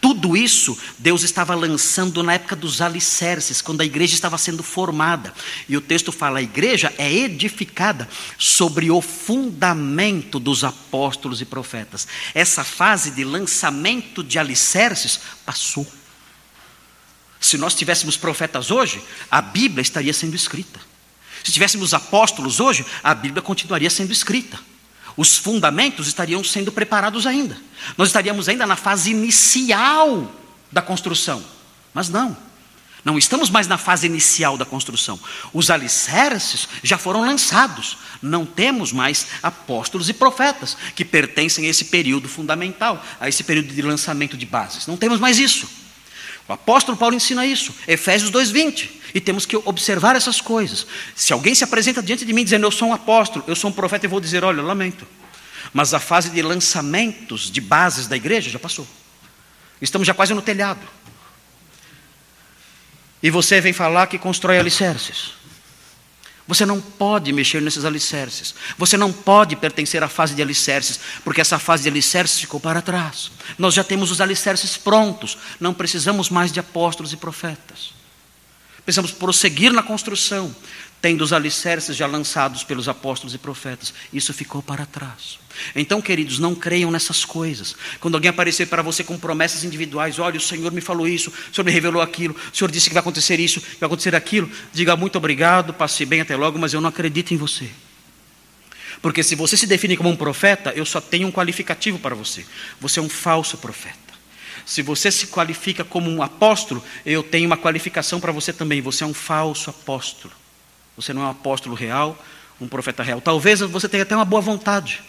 Tudo 0.00 0.34
isso 0.34 0.78
Deus 0.98 1.22
estava 1.22 1.54
lançando 1.54 2.22
na 2.22 2.32
época 2.32 2.56
dos 2.56 2.80
alicerces, 2.80 3.60
quando 3.60 3.82
a 3.82 3.84
igreja 3.84 4.14
estava 4.14 4.38
sendo 4.38 4.62
formada. 4.62 5.34
E 5.68 5.76
o 5.76 5.80
texto 5.80 6.10
fala: 6.10 6.38
a 6.38 6.42
igreja 6.42 6.92
é 6.96 7.12
edificada 7.12 8.08
sobre 8.38 8.90
o 8.90 9.02
fundamento 9.02 10.40
dos 10.40 10.64
apóstolos 10.64 11.42
e 11.42 11.44
profetas. 11.44 12.08
Essa 12.34 12.64
fase 12.64 13.10
de 13.10 13.24
lançamento 13.24 14.24
de 14.24 14.38
alicerces 14.38 15.20
passou. 15.44 15.86
Se 17.38 17.58
nós 17.58 17.74
tivéssemos 17.74 18.16
profetas 18.16 18.70
hoje, 18.70 19.02
a 19.30 19.42
Bíblia 19.42 19.82
estaria 19.82 20.12
sendo 20.14 20.34
escrita. 20.34 20.80
Se 21.44 21.52
tivéssemos 21.52 21.92
apóstolos 21.92 22.58
hoje, 22.58 22.84
a 23.02 23.14
Bíblia 23.14 23.42
continuaria 23.42 23.90
sendo 23.90 24.12
escrita 24.12 24.69
os 25.16 25.36
fundamentos 25.36 26.06
estariam 26.06 26.42
sendo 26.42 26.72
preparados 26.72 27.26
ainda. 27.26 27.56
Nós 27.96 28.08
estaríamos 28.08 28.48
ainda 28.48 28.66
na 28.66 28.76
fase 28.76 29.10
inicial 29.10 30.30
da 30.70 30.82
construção. 30.82 31.42
Mas 31.92 32.08
não. 32.08 32.36
Não 33.04 33.16
estamos 33.16 33.48
mais 33.48 33.66
na 33.66 33.78
fase 33.78 34.06
inicial 34.06 34.58
da 34.58 34.64
construção. 34.64 35.18
Os 35.52 35.70
alicerces 35.70 36.68
já 36.82 36.98
foram 36.98 37.20
lançados. 37.20 37.96
Não 38.20 38.44
temos 38.44 38.92
mais 38.92 39.26
apóstolos 39.42 40.08
e 40.08 40.12
profetas 40.12 40.76
que 40.94 41.04
pertencem 41.04 41.66
a 41.66 41.68
esse 41.68 41.86
período 41.86 42.28
fundamental, 42.28 43.02
a 43.18 43.28
esse 43.28 43.42
período 43.42 43.72
de 43.72 43.82
lançamento 43.82 44.36
de 44.36 44.44
bases. 44.44 44.86
Não 44.86 44.96
temos 44.96 45.18
mais 45.18 45.38
isso. 45.38 45.79
O 46.48 46.52
apóstolo 46.52 46.96
Paulo 46.96 47.14
ensina 47.14 47.46
isso, 47.46 47.74
Efésios 47.86 48.30
2:20. 48.30 49.00
E 49.14 49.20
temos 49.20 49.44
que 49.44 49.56
observar 49.56 50.14
essas 50.14 50.40
coisas. 50.40 50.86
Se 51.16 51.32
alguém 51.32 51.54
se 51.54 51.64
apresenta 51.64 52.02
diante 52.02 52.24
de 52.24 52.32
mim 52.32 52.44
dizendo 52.44 52.66
eu 52.66 52.70
sou 52.70 52.88
um 52.88 52.92
apóstolo, 52.92 53.44
eu 53.48 53.56
sou 53.56 53.70
um 53.70 53.72
profeta, 53.72 54.06
eu 54.06 54.10
vou 54.10 54.20
dizer, 54.20 54.44
olha, 54.44 54.62
lamento. 54.62 55.06
Mas 55.72 55.92
a 55.94 56.00
fase 56.00 56.30
de 56.30 56.42
lançamentos 56.42 57.50
de 57.50 57.60
bases 57.60 58.06
da 58.06 58.16
igreja 58.16 58.50
já 58.50 58.58
passou. 58.58 58.86
Estamos 59.80 60.06
já 60.06 60.14
quase 60.14 60.34
no 60.34 60.42
telhado. 60.42 60.86
E 63.22 63.30
você 63.30 63.60
vem 63.60 63.72
falar 63.72 64.06
que 64.06 64.18
constrói 64.18 64.58
alicerces. 64.58 65.32
Você 66.46 66.66
não 66.66 66.80
pode 66.80 67.32
mexer 67.32 67.62
nesses 67.62 67.84
alicerces. 67.84 68.54
Você 68.76 68.96
não 68.96 69.12
pode 69.12 69.54
pertencer 69.56 70.02
à 70.02 70.08
fase 70.08 70.34
de 70.34 70.42
alicerces, 70.42 70.98
porque 71.24 71.40
essa 71.40 71.58
fase 71.58 71.84
de 71.84 71.88
alicerces 71.88 72.40
ficou 72.40 72.58
para 72.58 72.82
trás. 72.82 73.30
Nós 73.58 73.74
já 73.74 73.84
temos 73.84 74.10
os 74.10 74.20
alicerces 74.20 74.76
prontos, 74.76 75.38
não 75.60 75.72
precisamos 75.72 76.28
mais 76.28 76.50
de 76.50 76.58
apóstolos 76.58 77.12
e 77.12 77.16
profetas. 77.16 77.92
Precisamos 78.84 79.12
prosseguir 79.12 79.72
na 79.72 79.82
construção, 79.82 80.54
tendo 81.00 81.22
os 81.22 81.32
alicerces 81.32 81.96
já 81.96 82.06
lançados 82.06 82.62
pelos 82.62 82.88
apóstolos 82.88 83.34
e 83.34 83.38
profetas. 83.38 83.94
Isso 84.12 84.32
ficou 84.32 84.62
para 84.62 84.84
trás. 84.84 85.38
Então, 85.74 86.00
queridos, 86.00 86.38
não 86.38 86.54
creiam 86.54 86.90
nessas 86.90 87.24
coisas. 87.24 87.74
Quando 87.98 88.14
alguém 88.14 88.30
aparecer 88.30 88.66
para 88.66 88.82
você 88.82 89.02
com 89.02 89.18
promessas 89.18 89.64
individuais, 89.64 90.18
olha, 90.18 90.38
o 90.38 90.40
Senhor 90.40 90.70
me 90.72 90.80
falou 90.80 91.08
isso, 91.08 91.30
o 91.30 91.54
Senhor 91.54 91.64
me 91.64 91.72
revelou 91.72 92.02
aquilo, 92.02 92.36
o 92.52 92.56
Senhor 92.56 92.70
disse 92.70 92.88
que 92.88 92.94
vai 92.94 93.00
acontecer 93.00 93.40
isso, 93.40 93.60
que 93.60 93.80
vai 93.80 93.86
acontecer 93.86 94.14
aquilo, 94.14 94.50
diga 94.72 94.96
muito 94.96 95.16
obrigado, 95.16 95.74
passe 95.74 96.04
bem 96.04 96.20
até 96.20 96.36
logo, 96.36 96.58
mas 96.58 96.72
eu 96.72 96.80
não 96.80 96.88
acredito 96.88 97.32
em 97.32 97.36
você. 97.36 97.68
Porque 99.02 99.22
se 99.22 99.34
você 99.34 99.56
se 99.56 99.66
define 99.66 99.96
como 99.96 100.10
um 100.10 100.16
profeta, 100.16 100.72
eu 100.76 100.84
só 100.84 101.00
tenho 101.00 101.26
um 101.28 101.32
qualificativo 101.32 101.98
para 101.98 102.14
você. 102.14 102.44
Você 102.80 103.00
é 103.00 103.02
um 103.02 103.08
falso 103.08 103.56
profeta. 103.56 103.98
Se 104.66 104.82
você 104.82 105.10
se 105.10 105.28
qualifica 105.28 105.82
como 105.82 106.10
um 106.10 106.22
apóstolo, 106.22 106.84
eu 107.04 107.22
tenho 107.22 107.46
uma 107.46 107.56
qualificação 107.56 108.20
para 108.20 108.30
você 108.30 108.52
também. 108.52 108.82
Você 108.82 109.02
é 109.02 109.06
um 109.06 109.14
falso 109.14 109.70
apóstolo. 109.70 110.39
Você 111.00 111.12
não 111.12 111.22
é 111.22 111.26
um 111.26 111.30
apóstolo 111.30 111.74
real, 111.74 112.22
um 112.60 112.68
profeta 112.68 113.02
real. 113.02 113.20
Talvez 113.20 113.60
você 113.60 113.88
tenha 113.88 114.02
até 114.02 114.14
uma 114.14 114.24
boa 114.24 114.42
vontade, 114.42 115.02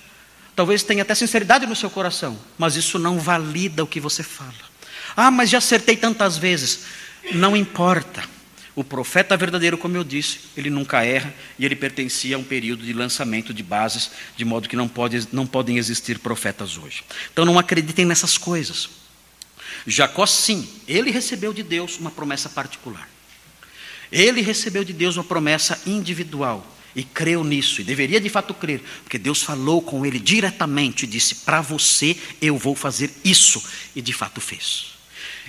talvez 0.55 0.83
tenha 0.83 1.01
até 1.01 1.13
sinceridade 1.13 1.65
no 1.65 1.75
seu 1.75 1.89
coração, 1.89 2.39
mas 2.57 2.75
isso 2.75 2.97
não 2.97 3.19
valida 3.19 3.83
o 3.83 3.87
que 3.87 3.99
você 3.99 4.23
fala. 4.23 4.53
Ah, 5.15 5.29
mas 5.29 5.49
já 5.49 5.57
acertei 5.57 5.97
tantas 5.97 6.37
vezes. 6.37 6.85
Não 7.33 7.55
importa. 7.55 8.23
O 8.73 8.85
profeta 8.85 9.35
verdadeiro, 9.35 9.77
como 9.77 9.97
eu 9.97 10.03
disse, 10.03 10.39
ele 10.55 10.69
nunca 10.69 11.03
erra 11.03 11.33
e 11.59 11.65
ele 11.65 11.75
pertencia 11.75 12.37
a 12.37 12.39
um 12.39 12.43
período 12.43 12.85
de 12.85 12.93
lançamento 12.93 13.53
de 13.53 13.61
bases, 13.61 14.11
de 14.37 14.45
modo 14.45 14.69
que 14.69 14.77
não, 14.77 14.87
pode, 14.87 15.27
não 15.33 15.45
podem 15.45 15.77
existir 15.77 16.19
profetas 16.19 16.77
hoje. 16.77 17.03
Então 17.33 17.43
não 17.43 17.59
acreditem 17.59 18.05
nessas 18.05 18.37
coisas. 18.37 18.89
Jacó, 19.85 20.25
sim, 20.25 20.69
ele 20.87 21.11
recebeu 21.11 21.53
de 21.53 21.63
Deus 21.63 21.99
uma 21.99 22.11
promessa 22.11 22.47
particular. 22.47 23.09
Ele 24.11 24.41
recebeu 24.41 24.83
de 24.83 24.93
Deus 24.93 25.15
uma 25.17 25.23
promessa 25.23 25.81
individual 25.85 26.65
e 26.95 27.03
creu 27.03 27.43
nisso, 27.43 27.79
e 27.79 27.83
deveria 27.85 28.19
de 28.19 28.29
fato 28.29 28.53
crer, 28.53 28.81
porque 29.03 29.17
Deus 29.17 29.41
falou 29.41 29.81
com 29.81 30.05
ele 30.05 30.19
diretamente 30.19 31.03
e 31.03 31.07
disse: 31.07 31.35
Para 31.35 31.61
você 31.61 32.17
eu 32.41 32.57
vou 32.57 32.75
fazer 32.75 33.11
isso, 33.23 33.63
e 33.95 34.01
de 34.01 34.11
fato 34.11 34.41
fez. 34.41 34.87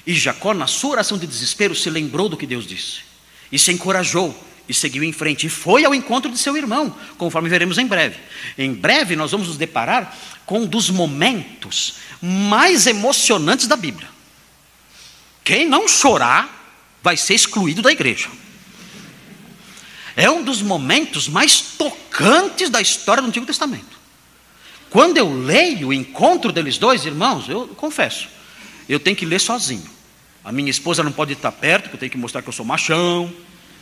E 0.07 0.14
Jacó, 0.14 0.55
na 0.55 0.66
sua 0.66 0.90
oração 0.90 1.18
de 1.18 1.27
desespero, 1.27 1.75
se 1.75 1.90
lembrou 1.90 2.29
do 2.29 2.37
que 2.37 2.46
Deus 2.46 2.66
disse 2.66 3.12
e 3.51 3.59
se 3.59 3.70
encorajou 3.70 4.35
e 4.68 4.72
seguiu 4.72 5.05
em 5.05 5.12
frente 5.12 5.46
e 5.46 5.51
foi 5.51 5.85
ao 5.85 5.94
encontro 5.94 6.31
de 6.31 6.38
seu 6.38 6.57
irmão, 6.57 6.96
conforme 7.18 7.48
veremos 7.48 7.79
em 7.79 7.87
breve. 7.87 8.16
Em 8.57 8.72
breve 8.72 9.14
nós 9.14 9.31
vamos 9.31 9.48
nos 9.48 9.57
deparar 9.59 10.16
com 10.46 10.61
um 10.61 10.66
dos 10.66 10.88
momentos 10.88 11.96
mais 12.20 12.87
emocionantes 12.87 13.66
da 13.66 13.77
Bíblia. 13.77 14.09
Quem 15.44 15.68
não 15.68 15.87
chorar 15.87 16.61
vai 17.03 17.16
ser 17.16 17.35
excluído 17.35 17.83
da 17.83 17.92
igreja. 17.92 18.29
É 20.16 20.31
um 20.31 20.42
dos 20.42 20.61
momentos 20.62 21.29
mais 21.29 21.61
tocantes 21.61 22.68
da 22.68 22.81
história 22.81 23.22
do 23.22 23.29
Antigo 23.29 23.46
Testamento. 23.46 24.01
Quando 24.90 25.16
eu 25.16 25.33
leio 25.33 25.88
o 25.88 25.92
encontro 25.92 26.53
deles 26.53 26.77
dois, 26.77 27.07
irmãos, 27.07 27.48
eu 27.48 27.66
confesso, 27.68 28.29
eu 28.88 29.01
tenho 29.01 29.16
que 29.16 29.25
ler 29.25 29.40
sozinho. 29.40 29.90
A 30.44 30.53
minha 30.53 30.70
esposa 30.70 31.03
não 31.03 31.12
pode 31.12 31.33
estar 31.33 31.53
perto, 31.53 31.85
porque 31.85 31.96
eu 31.96 32.01
tenho 32.01 32.12
que 32.12 32.18
mostrar 32.18 32.42
que 32.42 32.48
eu 32.48 32.53
sou 32.53 32.64
machão. 32.64 33.33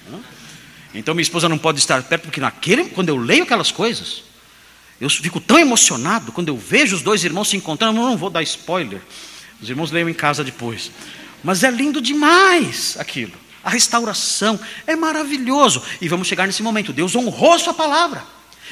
Né? 0.09 0.21
Então 0.95 1.15
minha 1.15 1.23
esposa 1.23 1.49
não 1.49 1.59
pode 1.59 1.79
estar 1.79 2.03
perto, 2.03 2.23
porque 2.23 2.41
naquele, 2.41 2.85
quando 2.91 3.09
eu 3.09 3.17
leio 3.17 3.43
aquelas 3.43 3.73
coisas, 3.73 4.23
eu 5.01 5.09
fico 5.09 5.41
tão 5.41 5.59
emocionado 5.59 6.31
quando 6.31 6.49
eu 6.49 6.57
vejo 6.57 6.95
os 6.95 7.03
dois 7.03 7.25
irmãos 7.25 7.49
se 7.49 7.57
encontrando. 7.57 7.99
Eu 7.99 8.05
não 8.05 8.17
vou 8.17 8.31
dar 8.31 8.43
spoiler, 8.43 9.01
os 9.61 9.69
irmãos 9.69 9.91
leiam 9.91 10.09
em 10.09 10.15
casa 10.15 10.45
depois. 10.45 10.91
Mas 11.43 11.65
é 11.65 11.71
lindo 11.71 12.01
demais 12.01 12.97
aquilo. 12.99 13.33
A 13.63 13.71
restauração 13.71 14.59
é 14.87 14.97
maravilhoso. 14.97 15.83
E 16.01 16.09
vamos 16.09 16.29
chegar 16.29 16.47
nesse 16.47 16.63
momento. 16.63 16.93
Deus 16.93 17.15
honrou 17.15 17.59
sua 17.59 17.75
palavra. 17.75 18.25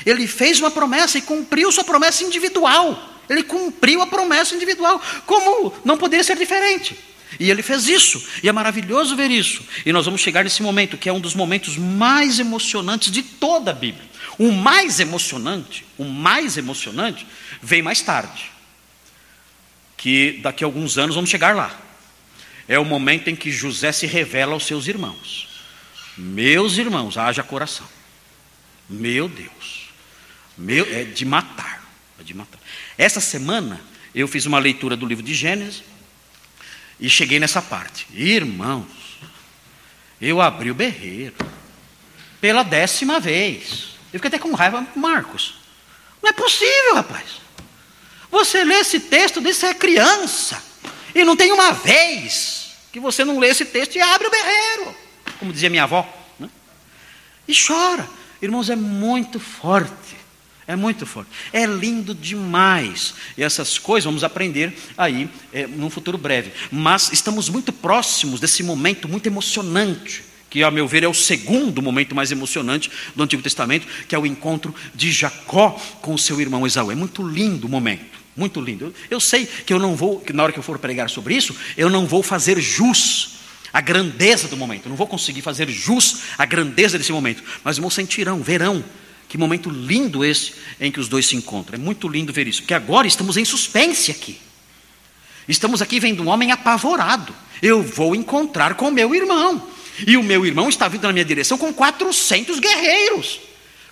Ele 0.07 0.27
fez 0.27 0.61
uma 0.61 0.71
promessa 0.71 1.19
e 1.19 1.23
cumpriu 1.23 1.71
sua 1.73 1.85
promessa 1.85 2.25
individual. 2.25 3.17
Ele 3.29 3.43
cumpriu 3.43 4.01
a 4.01 4.07
promessa 4.07 4.55
individual. 4.55 5.01
Como 5.27 5.75
não 5.85 5.99
poderia 5.99 6.25
ser 6.25 6.37
diferente? 6.37 6.97
E 7.39 7.51
ele 7.51 7.63
fez 7.63 7.87
isso, 7.87 8.25
e 8.43 8.49
é 8.49 8.53
maravilhoso 8.53 9.15
ver 9.15 9.31
isso. 9.31 9.63
E 9.85 9.93
nós 9.93 10.07
vamos 10.07 10.21
chegar 10.21 10.45
nesse 10.45 10.63
momento, 10.63 10.97
que 10.97 11.09
é 11.09 11.13
um 11.13 11.21
dos 11.21 11.35
momentos 11.35 11.77
mais 11.77 12.39
emocionantes 12.39 13.13
de 13.13 13.23
toda 13.23 13.71
a 13.71 13.75
Bíblia. 13.75 14.09
O 14.39 14.51
mais 14.51 14.99
emocionante, 14.99 15.85
o 15.99 16.05
mais 16.05 16.57
emocionante, 16.57 17.27
vem 17.61 17.83
mais 17.83 18.01
tarde. 18.01 18.51
Que 19.97 20.39
daqui 20.43 20.65
a 20.65 20.67
alguns 20.67 20.97
anos 20.97 21.17
vamos 21.17 21.29
chegar 21.29 21.55
lá. 21.55 21.79
É 22.69 22.79
o 22.79 22.85
momento 22.85 23.29
em 23.29 23.35
que 23.35 23.51
José 23.51 23.91
se 23.91 24.07
revela 24.07 24.53
aos 24.53 24.67
seus 24.67 24.87
irmãos. 24.87 25.49
Meus 26.17 26.77
irmãos, 26.77 27.17
haja 27.17 27.43
coração. 27.43 27.89
Meu 28.89 29.29
Deus. 29.29 29.89
Meu, 30.57 30.85
é 30.93 31.05
de 31.05 31.25
matar. 31.25 31.83
É 32.21 32.23
de 32.23 32.35
matar. 32.35 32.61
Essa 32.99 33.21
semana 33.21 33.81
eu 34.15 34.29
fiz 34.29 34.45
uma 34.45 34.59
leitura 34.59 34.97
do 34.97 35.07
livro 35.07 35.25
de 35.25 35.35
Gênesis 35.35 35.83
e 37.01 37.09
cheguei 37.09 37.39
nessa 37.39 37.63
parte. 37.63 38.07
Irmãos, 38.13 39.19
eu 40.21 40.41
abri 40.41 40.71
o 40.71 40.75
berreiro 40.75 41.37
pela 42.41 42.63
décima 42.63 43.19
vez. 43.19 43.97
Eu 44.13 44.19
fiquei 44.19 44.29
até 44.29 44.39
com 44.39 44.53
raiva, 44.53 44.87
Marcos. 44.95 45.55
Não 46.23 46.29
é 46.29 46.33
possível, 46.33 46.97
rapaz. 46.97 47.41
Você 48.31 48.65
lê 48.65 48.75
esse 48.75 49.01
texto 49.01 49.41
desde 49.41 49.61
ser 49.61 49.75
criança. 49.75 50.68
E 51.19 51.25
não 51.25 51.37
tem 51.37 51.51
uma 51.51 51.73
vez 51.73 52.71
que 52.93 53.01
você 53.01 53.25
não 53.25 53.41
lê 53.41 53.49
esse 53.49 53.65
texto 53.65 53.97
e 53.97 54.01
abre 54.01 54.29
o 54.29 54.31
berreiro. 54.31 54.95
Como 55.41 55.53
dizia 55.53 55.69
minha 55.69 55.83
avó. 55.83 56.09
Né? 56.39 56.49
E 57.49 57.53
chora. 57.53 58.09
Irmãos, 58.41 58.71
é 58.71 58.77
muito 58.77 59.41
forte. 59.41 60.17
É 60.65 60.77
muito 60.77 61.05
forte. 61.05 61.29
É 61.53 61.67
lindo 61.67 62.15
demais. 62.15 63.15
E 63.37 63.43
essas 63.43 63.81
coisas 63.81 64.05
vamos 64.05 64.23
aprender 64.23 64.73
aí 64.97 65.29
é, 65.53 65.67
num 65.67 65.91
futuro 65.91 66.17
breve. 66.17 66.53
Mas 66.71 67.13
estamos 67.13 67.49
muito 67.49 67.73
próximos 67.73 68.39
desse 68.39 68.63
momento 68.63 69.09
muito 69.09 69.27
emocionante, 69.27 70.23
que, 70.49 70.63
ao 70.63 70.71
meu 70.71 70.87
ver, 70.87 71.03
é 71.03 71.09
o 71.09 71.15
segundo 71.15 71.83
momento 71.83 72.15
mais 72.15 72.31
emocionante 72.31 72.93
do 73.17 73.25
Antigo 73.25 73.43
Testamento, 73.43 73.89
que 74.07 74.15
é 74.15 74.19
o 74.19 74.25
encontro 74.25 74.73
de 74.95 75.11
Jacó 75.11 75.71
com 76.01 76.17
seu 76.17 76.41
irmão 76.41 76.65
Esaú. 76.65 76.93
É 76.93 76.95
muito 76.95 77.27
lindo 77.27 77.67
o 77.67 77.71
momento. 77.71 78.18
Muito 78.39 78.61
lindo. 78.61 78.95
Eu, 79.11 79.19
sei 79.19 79.47
que 79.47 79.73
eu 79.73 79.81
não 79.81 79.97
vou, 79.97 80.23
na 80.33 80.45
hora 80.45 80.53
que 80.53 80.61
eu 80.61 80.63
for 80.63 80.79
pregar 80.79 81.11
sobre 81.11 81.35
isso, 81.35 81.57
eu 81.77 81.91
não 81.91 82.07
vou 82.07 82.23
fazer 82.23 82.61
jus 82.61 83.31
à 83.73 83.81
grandeza 83.81 84.47
do 84.47 84.57
momento. 84.57 84.87
Eu 84.87 84.91
não 84.91 84.97
vou 84.97 85.09
conseguir 85.09 85.43
fazer 85.43 85.69
jus 85.69 86.21
à 86.39 86.45
grandeza 86.45 86.97
desse 86.97 87.11
momento. 87.11 87.43
Mas 87.65 87.79
irmãos 87.79 87.95
sentirão, 87.95 88.41
verão 88.41 88.85
que 89.29 89.37
momento 89.37 89.69
lindo 89.69 90.25
esse 90.25 90.55
em 90.81 90.93
que 90.93 91.01
os 91.01 91.09
dois 91.09 91.27
se 91.27 91.35
encontram. 91.35 91.75
É 91.75 91.79
muito 91.83 92.07
lindo 92.07 92.33
ver 92.33 92.47
isso, 92.47 92.63
porque 92.63 92.75
agora 92.75 93.09
estamos 93.09 93.37
em 93.37 93.45
suspense 93.45 94.13
aqui. 94.13 94.39
Estamos 95.49 95.83
aqui 95.83 95.99
vendo 95.99 96.23
um 96.23 96.29
homem 96.29 96.53
apavorado. 96.53 97.35
Eu 97.61 97.83
vou 97.83 98.15
encontrar 98.15 98.75
com 98.75 98.89
meu 98.89 99.13
irmão. 99.17 99.69
E 100.07 100.17
o 100.17 100.23
meu 100.23 100.47
irmão 100.47 100.69
está 100.69 100.87
vindo 100.87 101.03
na 101.09 101.13
minha 101.13 101.25
direção 101.25 101.59
com 101.59 101.75
400 101.75 102.61
guerreiros. 102.61 103.41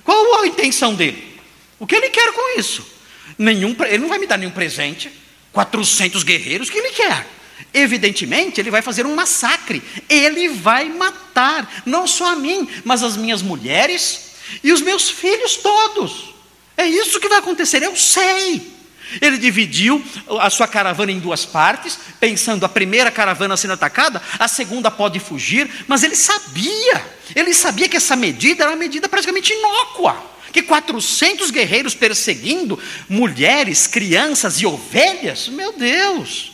Qual 0.04 0.40
a 0.40 0.46
intenção 0.46 0.94
dele? 0.94 1.36
O 1.80 1.86
que 1.86 1.96
ele 1.96 2.10
quer 2.10 2.32
com 2.32 2.60
isso? 2.60 2.94
Nenhum, 3.38 3.76
ele 3.80 3.98
não 3.98 4.08
vai 4.08 4.18
me 4.18 4.26
dar 4.26 4.36
nenhum 4.36 4.50
presente. 4.50 5.10
400 5.52 6.22
guerreiros, 6.22 6.68
que 6.68 6.78
ele 6.78 6.90
quer? 6.90 7.26
Evidentemente, 7.72 8.60
ele 8.60 8.70
vai 8.70 8.82
fazer 8.82 9.06
um 9.06 9.14
massacre. 9.14 9.82
Ele 10.08 10.48
vai 10.48 10.88
matar, 10.88 11.82
não 11.86 12.06
só 12.06 12.32
a 12.32 12.36
mim, 12.36 12.68
mas 12.84 13.02
as 13.02 13.16
minhas 13.16 13.42
mulheres, 13.42 14.32
e 14.62 14.72
os 14.72 14.80
meus 14.80 15.08
filhos 15.08 15.56
todos. 15.56 16.34
É 16.76 16.86
isso 16.86 17.18
que 17.20 17.28
vai 17.28 17.38
acontecer, 17.38 17.82
eu 17.82 17.96
sei. 17.96 18.74
Ele 19.20 19.38
dividiu 19.38 20.04
a 20.40 20.50
sua 20.50 20.66
caravana 20.66 21.12
em 21.12 21.20
duas 21.20 21.44
partes, 21.44 21.98
pensando 22.18 22.66
a 22.66 22.68
primeira 22.68 23.10
caravana 23.10 23.56
sendo 23.56 23.74
atacada, 23.74 24.20
a 24.38 24.48
segunda 24.48 24.90
pode 24.90 25.20
fugir, 25.20 25.70
mas 25.86 26.02
ele 26.02 26.16
sabia, 26.16 27.04
ele 27.34 27.54
sabia 27.54 27.88
que 27.88 27.96
essa 27.96 28.16
medida 28.16 28.64
era 28.64 28.72
uma 28.72 28.76
medida 28.76 29.08
praticamente 29.08 29.52
inócua, 29.52 30.35
que 30.56 30.62
400 30.62 31.50
guerreiros 31.50 31.94
perseguindo 31.94 32.82
mulheres, 33.10 33.86
crianças 33.86 34.58
e 34.62 34.64
ovelhas, 34.64 35.48
meu 35.48 35.72
Deus, 35.72 36.52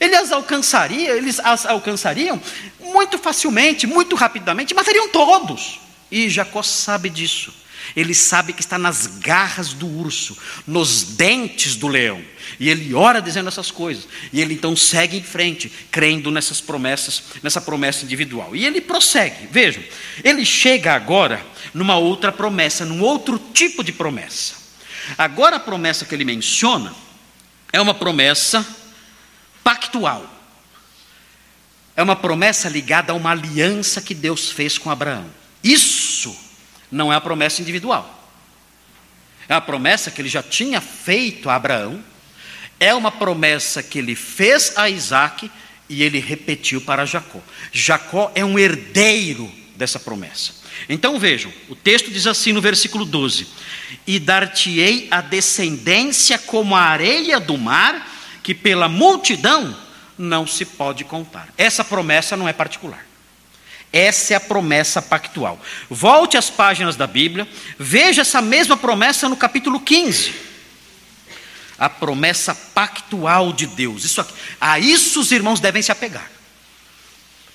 as 0.00 0.32
alcançaria, 0.32 1.10
eles 1.10 1.38
as 1.38 1.66
alcançariam 1.66 2.40
muito 2.80 3.18
facilmente, 3.18 3.86
muito 3.86 4.16
rapidamente, 4.16 4.74
matariam 4.74 5.10
todos. 5.10 5.78
E 6.10 6.30
Jacó 6.30 6.62
sabe 6.62 7.10
disso. 7.10 7.52
Ele 7.94 8.14
sabe 8.14 8.54
que 8.54 8.62
está 8.62 8.78
nas 8.78 9.06
garras 9.06 9.74
do 9.74 9.86
urso, 9.86 10.36
nos 10.66 11.02
dentes 11.02 11.76
do 11.76 11.86
leão. 11.86 12.24
E 12.58 12.68
ele 12.68 12.94
ora 12.94 13.20
dizendo 13.20 13.48
essas 13.48 13.70
coisas. 13.70 14.06
E 14.32 14.40
ele 14.40 14.54
então 14.54 14.76
segue 14.76 15.16
em 15.16 15.22
frente, 15.22 15.70
crendo 15.90 16.30
nessas 16.30 16.60
promessas, 16.60 17.22
nessa 17.42 17.60
promessa 17.60 18.04
individual. 18.04 18.54
E 18.54 18.64
ele 18.64 18.80
prossegue. 18.80 19.46
Vejam, 19.50 19.82
ele 20.22 20.44
chega 20.44 20.94
agora 20.94 21.44
numa 21.72 21.96
outra 21.96 22.30
promessa, 22.30 22.84
num 22.84 23.02
outro 23.02 23.38
tipo 23.52 23.82
de 23.82 23.92
promessa. 23.92 24.54
Agora 25.18 25.56
a 25.56 25.60
promessa 25.60 26.04
que 26.04 26.14
ele 26.14 26.24
menciona 26.24 26.94
é 27.72 27.80
uma 27.80 27.94
promessa 27.94 28.66
pactual. 29.62 30.30
É 31.96 32.02
uma 32.02 32.16
promessa 32.16 32.68
ligada 32.68 33.12
a 33.12 33.14
uma 33.14 33.30
aliança 33.30 34.00
que 34.00 34.14
Deus 34.14 34.50
fez 34.50 34.78
com 34.78 34.90
Abraão. 34.90 35.26
Isso 35.62 36.36
não 36.90 37.12
é 37.12 37.16
a 37.16 37.20
promessa 37.20 37.62
individual. 37.62 38.22
É 39.48 39.54
a 39.54 39.60
promessa 39.60 40.10
que 40.10 40.20
ele 40.20 40.28
já 40.28 40.42
tinha 40.42 40.80
feito 40.80 41.50
a 41.50 41.54
Abraão, 41.54 42.02
é 42.78 42.94
uma 42.94 43.10
promessa 43.10 43.82
que 43.82 43.98
ele 43.98 44.14
fez 44.14 44.72
a 44.76 44.88
Isaac 44.88 45.50
e 45.88 46.02
ele 46.02 46.18
repetiu 46.18 46.80
para 46.80 47.04
Jacó. 47.04 47.40
Jacó 47.72 48.32
é 48.34 48.44
um 48.44 48.58
herdeiro 48.58 49.50
dessa 49.76 49.98
promessa. 49.98 50.52
Então 50.88 51.18
vejam, 51.18 51.52
o 51.68 51.76
texto 51.76 52.10
diz 52.10 52.26
assim 52.26 52.52
no 52.52 52.60
versículo 52.60 53.04
12: 53.04 53.46
E 54.06 54.18
dar-te-ei 54.18 55.08
a 55.10 55.20
descendência 55.20 56.38
como 56.38 56.74
a 56.74 56.82
areia 56.82 57.38
do 57.38 57.56
mar, 57.56 58.10
que 58.42 58.54
pela 58.54 58.88
multidão 58.88 59.76
não 60.18 60.46
se 60.46 60.64
pode 60.64 61.04
contar. 61.04 61.48
Essa 61.56 61.84
promessa 61.84 62.36
não 62.36 62.48
é 62.48 62.52
particular. 62.52 63.06
Essa 63.92 64.34
é 64.34 64.36
a 64.36 64.40
promessa 64.40 65.00
pactual. 65.00 65.60
Volte 65.88 66.36
às 66.36 66.50
páginas 66.50 66.96
da 66.96 67.06
Bíblia, 67.06 67.46
veja 67.78 68.22
essa 68.22 68.42
mesma 68.42 68.76
promessa 68.76 69.28
no 69.28 69.36
capítulo 69.36 69.78
15. 69.78 70.43
A 71.84 71.90
promessa 71.90 72.54
pactual 72.54 73.52
de 73.52 73.66
Deus. 73.66 74.04
Isso 74.04 74.18
aqui, 74.18 74.32
a 74.58 74.78
isso 74.78 75.20
os 75.20 75.30
irmãos 75.30 75.60
devem 75.60 75.82
se 75.82 75.92
apegar. 75.92 76.30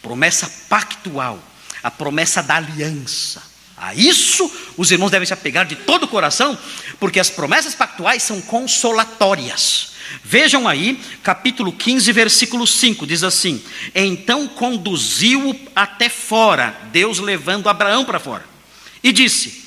Promessa 0.03 0.47
pactual, 0.69 1.43
a 1.81 1.89
promessa 1.89 2.43
da 2.43 2.57
aliança. 2.57 3.41
A 3.75 3.95
isso 3.95 4.51
os 4.77 4.91
irmãos 4.91 5.09
devem 5.09 5.25
se 5.25 5.33
apegar 5.33 5.65
de 5.65 5.75
todo 5.77 6.03
o 6.03 6.07
coração, 6.07 6.55
porque 6.99 7.19
as 7.19 7.31
promessas 7.31 7.73
pactuais 7.73 8.21
são 8.21 8.39
consolatórias. 8.39 9.93
Vejam 10.23 10.67
aí, 10.67 11.01
capítulo 11.23 11.73
15, 11.73 12.11
versículo 12.11 12.67
5, 12.67 13.07
diz 13.07 13.23
assim: 13.23 13.63
Então 13.95 14.47
conduziu-o 14.47 15.59
até 15.75 16.07
fora, 16.07 16.79
Deus 16.91 17.17
levando 17.17 17.67
Abraão 17.67 18.05
para 18.05 18.19
fora, 18.19 18.45
e 19.01 19.11
disse: 19.11 19.65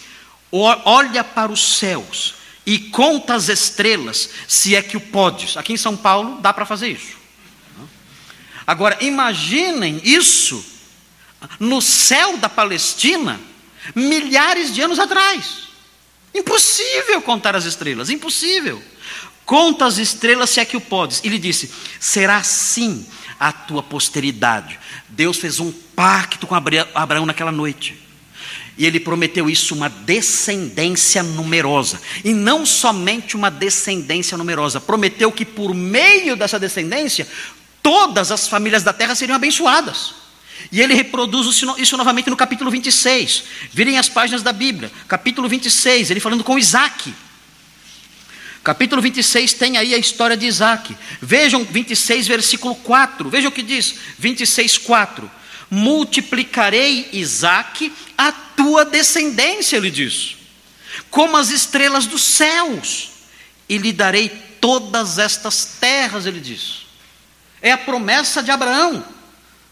Olha 0.52 1.24
para 1.24 1.50
os 1.50 1.78
céus 1.78 2.41
e 2.64 2.78
conta 2.78 3.34
as 3.34 3.48
estrelas, 3.48 4.28
se 4.46 4.76
é 4.76 4.82
que 4.82 4.96
o 4.96 5.00
podes. 5.00 5.56
Aqui 5.56 5.72
em 5.72 5.76
São 5.76 5.96
Paulo 5.96 6.40
dá 6.40 6.52
para 6.52 6.66
fazer 6.66 6.88
isso. 6.88 7.16
Agora, 8.66 8.96
imaginem 9.00 10.00
isso 10.04 10.64
no 11.58 11.82
céu 11.82 12.36
da 12.36 12.48
Palestina, 12.48 13.40
milhares 13.94 14.72
de 14.72 14.80
anos 14.80 14.98
atrás. 14.98 15.68
Impossível 16.34 17.20
contar 17.20 17.56
as 17.56 17.64
estrelas, 17.64 18.08
impossível. 18.08 18.82
Conta 19.44 19.84
as 19.84 19.98
estrelas 19.98 20.50
se 20.50 20.60
é 20.60 20.64
que 20.64 20.76
o 20.76 20.80
podes. 20.80 21.20
E 21.24 21.28
lhe 21.28 21.38
disse: 21.38 21.70
será 21.98 22.36
assim 22.36 23.06
a 23.38 23.52
tua 23.52 23.82
posteridade. 23.82 24.78
Deus 25.08 25.36
fez 25.36 25.58
um 25.58 25.72
pacto 25.72 26.46
com 26.46 26.54
Abraão 26.54 27.26
naquela 27.26 27.52
noite. 27.52 28.01
E 28.76 28.86
ele 28.86 28.98
prometeu 28.98 29.50
isso, 29.50 29.74
uma 29.74 29.88
descendência 29.88 31.22
numerosa. 31.22 32.00
E 32.24 32.32
não 32.32 32.64
somente 32.64 33.36
uma 33.36 33.50
descendência 33.50 34.36
numerosa, 34.38 34.80
prometeu 34.80 35.30
que 35.30 35.44
por 35.44 35.74
meio 35.74 36.36
dessa 36.36 36.58
descendência, 36.58 37.28
todas 37.82 38.30
as 38.30 38.48
famílias 38.48 38.82
da 38.82 38.92
terra 38.92 39.14
seriam 39.14 39.36
abençoadas. 39.36 40.14
E 40.70 40.80
ele 40.80 40.94
reproduz 40.94 41.62
isso 41.78 41.96
novamente 41.96 42.30
no 42.30 42.36
capítulo 42.36 42.70
26. 42.70 43.44
Virem 43.72 43.98
as 43.98 44.08
páginas 44.08 44.42
da 44.42 44.52
Bíblia, 44.52 44.90
capítulo 45.08 45.48
26, 45.48 46.10
ele 46.10 46.20
falando 46.20 46.44
com 46.44 46.58
Isaac. 46.58 47.12
Capítulo 48.62 49.02
26 49.02 49.54
tem 49.54 49.76
aí 49.76 49.92
a 49.92 49.98
história 49.98 50.36
de 50.36 50.46
Isaac. 50.46 50.96
Vejam 51.20 51.64
26, 51.64 52.28
versículo 52.28 52.76
4. 52.76 53.28
Vejam 53.28 53.50
o 53.50 53.52
que 53.52 53.62
diz: 53.62 53.96
26, 54.18 54.78
4. 54.78 55.28
Multiplicarei, 55.74 57.08
Isaac, 57.14 57.90
a 58.16 58.30
tua 58.30 58.84
descendência, 58.84 59.78
ele 59.78 59.90
diz, 59.90 60.36
como 61.10 61.34
as 61.38 61.48
estrelas 61.48 62.04
dos 62.04 62.22
céus, 62.22 63.08
e 63.66 63.78
lhe 63.78 63.90
darei 63.90 64.28
todas 64.60 65.18
estas 65.18 65.64
terras, 65.80 66.26
ele 66.26 66.40
diz. 66.40 66.82
É 67.62 67.72
a 67.72 67.78
promessa 67.78 68.42
de 68.42 68.50
Abraão 68.50 69.02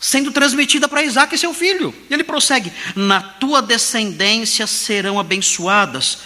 sendo 0.01 0.33
transmitida 0.33 0.89
para 0.89 1.03
Isaac 1.03 1.37
seu 1.37 1.53
filho. 1.53 1.95
E 2.09 2.15
ele 2.15 2.25
prossegue: 2.25 2.73
Na 2.97 3.21
tua 3.21 3.61
descendência 3.61 4.67
serão 4.67 5.21
abençoadas 5.21 6.21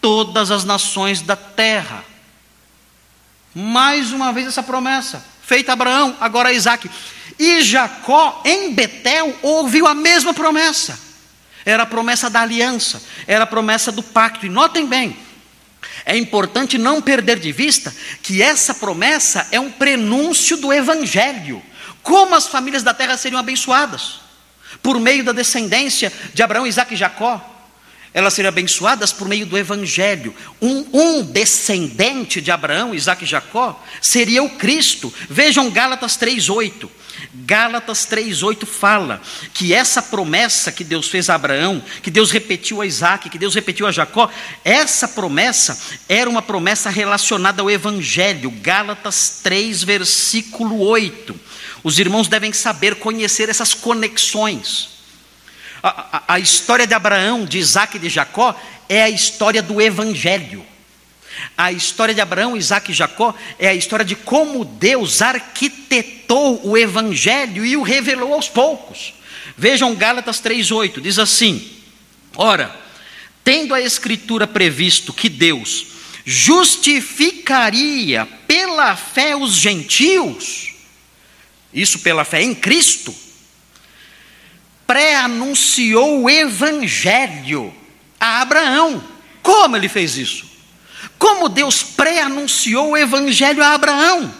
todas 0.00 0.50
as 0.50 0.64
nações 0.64 1.22
da 1.22 1.36
terra. 1.36 2.04
Mais 3.54 4.10
uma 4.10 4.32
vez 4.32 4.48
essa 4.48 4.62
promessa, 4.62 5.24
feita 5.42 5.70
a 5.70 5.74
Abraão, 5.74 6.16
agora 6.20 6.48
a 6.48 6.52
Isaac. 6.52 6.90
E 7.38 7.62
Jacó, 7.62 8.42
em 8.44 8.72
Betel, 8.72 9.36
ouviu 9.42 9.86
a 9.86 9.94
mesma 9.94 10.34
promessa. 10.34 10.98
Era 11.64 11.84
a 11.84 11.86
promessa 11.86 12.28
da 12.28 12.40
aliança, 12.40 13.02
era 13.26 13.44
a 13.44 13.46
promessa 13.46 13.92
do 13.92 14.02
pacto. 14.02 14.46
E 14.46 14.48
notem 14.48 14.86
bem, 14.86 15.16
é 16.04 16.16
importante 16.16 16.78
não 16.78 17.00
perder 17.00 17.38
de 17.38 17.52
vista 17.52 17.94
que 18.22 18.42
essa 18.42 18.74
promessa 18.74 19.46
é 19.52 19.60
um 19.60 19.70
prenúncio 19.70 20.56
do 20.56 20.72
Evangelho. 20.72 21.62
Como 22.02 22.34
as 22.34 22.48
famílias 22.48 22.82
da 22.82 22.92
terra 22.92 23.16
seriam 23.16 23.38
abençoadas? 23.38 24.20
Por 24.82 24.98
meio 24.98 25.22
da 25.22 25.32
descendência 25.32 26.12
de 26.34 26.42
Abraão, 26.42 26.66
Isaac 26.66 26.94
e 26.94 26.96
Jacó. 26.96 27.51
Elas 28.14 28.34
seriam 28.34 28.50
abençoadas 28.50 29.12
por 29.12 29.26
meio 29.26 29.46
do 29.46 29.56
Evangelho. 29.56 30.34
Um, 30.60 30.86
um, 30.92 31.22
descendente 31.22 32.40
de 32.40 32.50
Abraão, 32.50 32.94
Isaac 32.94 33.24
e 33.24 33.26
Jacó 33.26 33.82
seria 34.02 34.42
o 34.42 34.50
Cristo. 34.50 35.12
Vejam 35.30 35.70
Gálatas 35.70 36.18
3,8. 36.18 36.88
Gálatas 37.32 38.06
3,8 38.06 38.66
fala 38.66 39.20
que 39.54 39.72
essa 39.72 40.02
promessa 40.02 40.70
que 40.70 40.84
Deus 40.84 41.08
fez 41.08 41.30
a 41.30 41.34
Abraão, 41.34 41.82
que 42.02 42.10
Deus 42.10 42.30
repetiu 42.30 42.82
a 42.82 42.86
Isaac, 42.86 43.30
que 43.30 43.38
Deus 43.38 43.54
repetiu 43.54 43.86
a 43.86 43.92
Jacó, 43.92 44.30
essa 44.62 45.08
promessa 45.08 45.78
era 46.06 46.28
uma 46.28 46.42
promessa 46.42 46.90
relacionada 46.90 47.62
ao 47.62 47.70
Evangelho. 47.70 48.50
Gálatas 48.50 49.40
3, 49.42 49.84
versículo 49.84 50.80
8. 50.80 51.34
Os 51.82 51.98
irmãos 51.98 52.28
devem 52.28 52.52
saber 52.52 52.96
conhecer 52.96 53.48
essas 53.48 53.72
conexões. 53.72 54.91
A, 55.82 56.34
a, 56.34 56.38
história 56.38 56.86
de 56.86 56.94
Abraão, 56.94 57.44
de 57.44 57.58
Isaac 57.58 57.96
e 57.96 58.00
de 58.00 58.08
Jacó 58.08 58.54
é 58.88 59.02
a 59.02 59.10
história 59.10 59.60
do 59.60 59.82
Evangelho. 59.82 60.64
A 61.56 61.72
história 61.72 62.14
de 62.14 62.20
Abraão, 62.20 62.56
Isaac 62.56 62.92
e 62.92 62.94
Jacó 62.94 63.34
é 63.58 63.68
a 63.68 63.74
história 63.74 64.04
de 64.04 64.14
como 64.14 64.64
Deus 64.64 65.20
arquitetou 65.22 66.60
o 66.64 66.76
Evangelho 66.76 67.64
e 67.64 67.76
o 67.76 67.82
revelou 67.82 68.34
aos 68.34 68.48
poucos. 68.48 69.14
Vejam 69.56 69.94
Gálatas 69.94 70.40
3,8, 70.40 71.00
diz 71.00 71.18
assim: 71.18 71.68
Ora, 72.36 72.74
tendo 73.42 73.74
a 73.74 73.80
Escritura 73.80 74.46
previsto 74.46 75.12
que 75.12 75.28
Deus 75.28 75.86
justificaria 76.24 78.24
pela 78.46 78.94
fé 78.94 79.34
os 79.34 79.54
gentios, 79.54 80.72
isso 81.74 81.98
pela 81.98 82.24
fé 82.24 82.42
em 82.42 82.54
Cristo, 82.54 83.12
pré-anunciou 84.92 86.20
o 86.24 86.28
Evangelho 86.28 87.72
a 88.20 88.42
Abraão. 88.42 89.02
Como 89.42 89.74
ele 89.74 89.88
fez 89.88 90.18
isso? 90.18 90.44
Como 91.18 91.48
Deus 91.48 91.82
pré-anunciou 91.82 92.90
o 92.90 92.96
Evangelho 92.96 93.62
a 93.62 93.72
Abraão? 93.72 94.32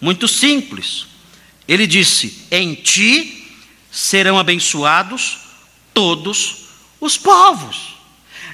Muito 0.00 0.26
simples. 0.26 1.06
Ele 1.68 1.86
disse: 1.86 2.46
Em 2.50 2.74
ti 2.74 3.46
serão 3.92 4.38
abençoados 4.38 5.40
todos 5.92 6.68
os 6.98 7.18
povos. 7.18 7.96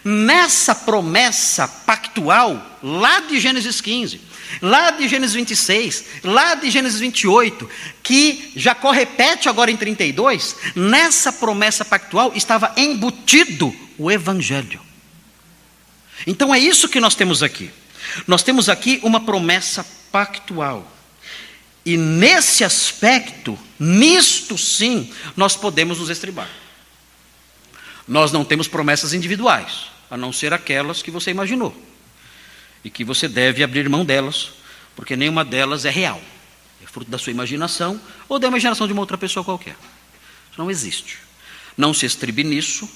Nessa 0.03 0.75
promessa 0.75 1.69
pactual, 1.69 2.79
lá 2.83 3.21
de 3.21 3.39
Gênesis 3.39 3.81
15, 3.81 4.21
lá 4.61 4.91
de 4.91 5.09
Gênesis 5.09 5.35
26, 5.35 6.05
lá 6.25 6.55
de 6.55 6.71
Gênesis 6.71 7.01
28, 7.01 7.69
que 8.03 8.53
Jacó 8.57 8.91
repete 8.91 9.49
agora 9.49 9.71
em 9.71 9.77
32, 9.77 10.57
nessa 10.75 11.33
promessa 11.33 11.85
pactual 11.85 12.33
estava 12.35 12.73
embutido 12.77 13.75
o 13.99 14.11
Evangelho. 14.11 14.81
Então 16.27 16.55
é 16.55 16.59
isso 16.59 16.89
que 16.89 17.01
nós 17.01 17.15
temos 17.15 17.43
aqui. 17.43 17.71
Nós 18.27 18.43
temos 18.43 18.69
aqui 18.69 19.01
uma 19.03 19.21
promessa 19.21 19.85
pactual. 20.11 20.91
E 21.85 21.97
nesse 21.97 22.65
aspecto, 22.65 23.59
nisto 23.79 24.59
sim, 24.59 25.13
nós 25.37 25.57
podemos 25.57 25.99
nos 25.99 26.11
estribar. 26.11 26.49
Nós 28.09 28.33
não 28.33 28.45
temos 28.45 28.69
promessas 28.69 29.13
individuais, 29.13 29.87
a 30.11 30.17
não 30.17 30.33
ser 30.33 30.53
aquelas 30.53 31.03
que 31.03 31.11
você 31.11 31.31
imaginou 31.31 31.77
e 32.87 32.91
que 32.91 33.03
você 33.03 33.27
deve 33.27 33.65
abrir 33.65 33.89
mão 33.89 34.05
delas, 34.05 34.53
porque 34.95 35.17
nenhuma 35.17 35.45
delas 35.45 35.85
é 35.85 35.91
real. 35.91 36.23
É 36.81 36.87
fruto 36.87 37.11
da 37.11 37.19
sua 37.19 37.33
imaginação 37.33 38.01
ou 38.29 38.39
da 38.39 38.47
imaginação 38.47 38.87
de 38.87 38.93
uma 38.93 39.03
outra 39.03 39.19
pessoa 39.19 39.43
qualquer. 39.43 39.77
Isso 40.49 40.57
não 40.57 40.71
existe. 40.71 41.19
Não 41.77 41.93
se 41.93 42.07
estribe 42.07 42.45
nisso, 42.45 42.89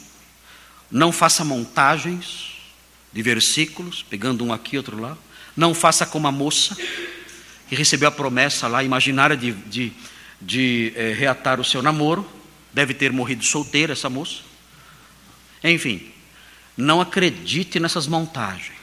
não 0.89 1.11
faça 1.11 1.45
montagens 1.45 2.53
de 3.13 3.21
versículos, 3.21 4.01
pegando 4.09 4.45
um 4.45 4.53
aqui, 4.53 4.77
outro 4.77 4.97
lá. 4.97 5.19
Não 5.57 5.75
faça 5.75 6.07
como 6.07 6.29
a 6.29 6.33
moça 6.33 6.77
que 7.69 7.75
recebeu 7.75 8.07
a 8.07 8.13
promessa 8.13 8.69
lá 8.69 8.85
imaginária 8.85 9.37
de, 9.37 9.51
de, 9.51 9.93
de 10.41 10.93
é, 10.95 11.13
reatar 11.15 11.59
o 11.59 11.65
seu 11.65 11.83
namoro. 11.83 12.25
Deve 12.73 12.95
ter 12.95 13.11
morrido 13.11 13.45
solteira 13.45 13.95
essa 13.95 14.09
moça. 14.09 14.37
Enfim, 15.65 16.13
não 16.77 17.01
acredite 17.01 17.81
nessas 17.81 18.07
montagens. 18.07 18.80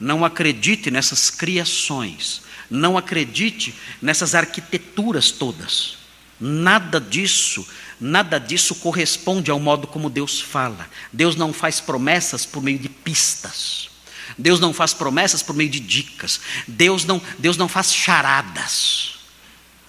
Não 0.00 0.24
acredite 0.24 0.90
nessas 0.90 1.28
criações. 1.28 2.40
Não 2.70 2.96
acredite 2.96 3.74
nessas 4.00 4.34
arquiteturas 4.34 5.30
todas. 5.30 5.98
Nada 6.40 6.98
disso, 6.98 7.66
nada 8.00 8.38
disso 8.38 8.74
corresponde 8.76 9.50
ao 9.50 9.60
modo 9.60 9.86
como 9.86 10.08
Deus 10.08 10.40
fala. 10.40 10.88
Deus 11.12 11.36
não 11.36 11.52
faz 11.52 11.80
promessas 11.80 12.46
por 12.46 12.62
meio 12.62 12.78
de 12.78 12.88
pistas. 12.88 13.90
Deus 14.38 14.58
não 14.58 14.72
faz 14.72 14.94
promessas 14.94 15.42
por 15.42 15.54
meio 15.54 15.68
de 15.68 15.80
dicas. 15.80 16.40
Deus 16.66 17.04
não, 17.04 17.20
Deus 17.38 17.58
não 17.58 17.68
faz 17.68 17.92
charadas. 17.94 19.18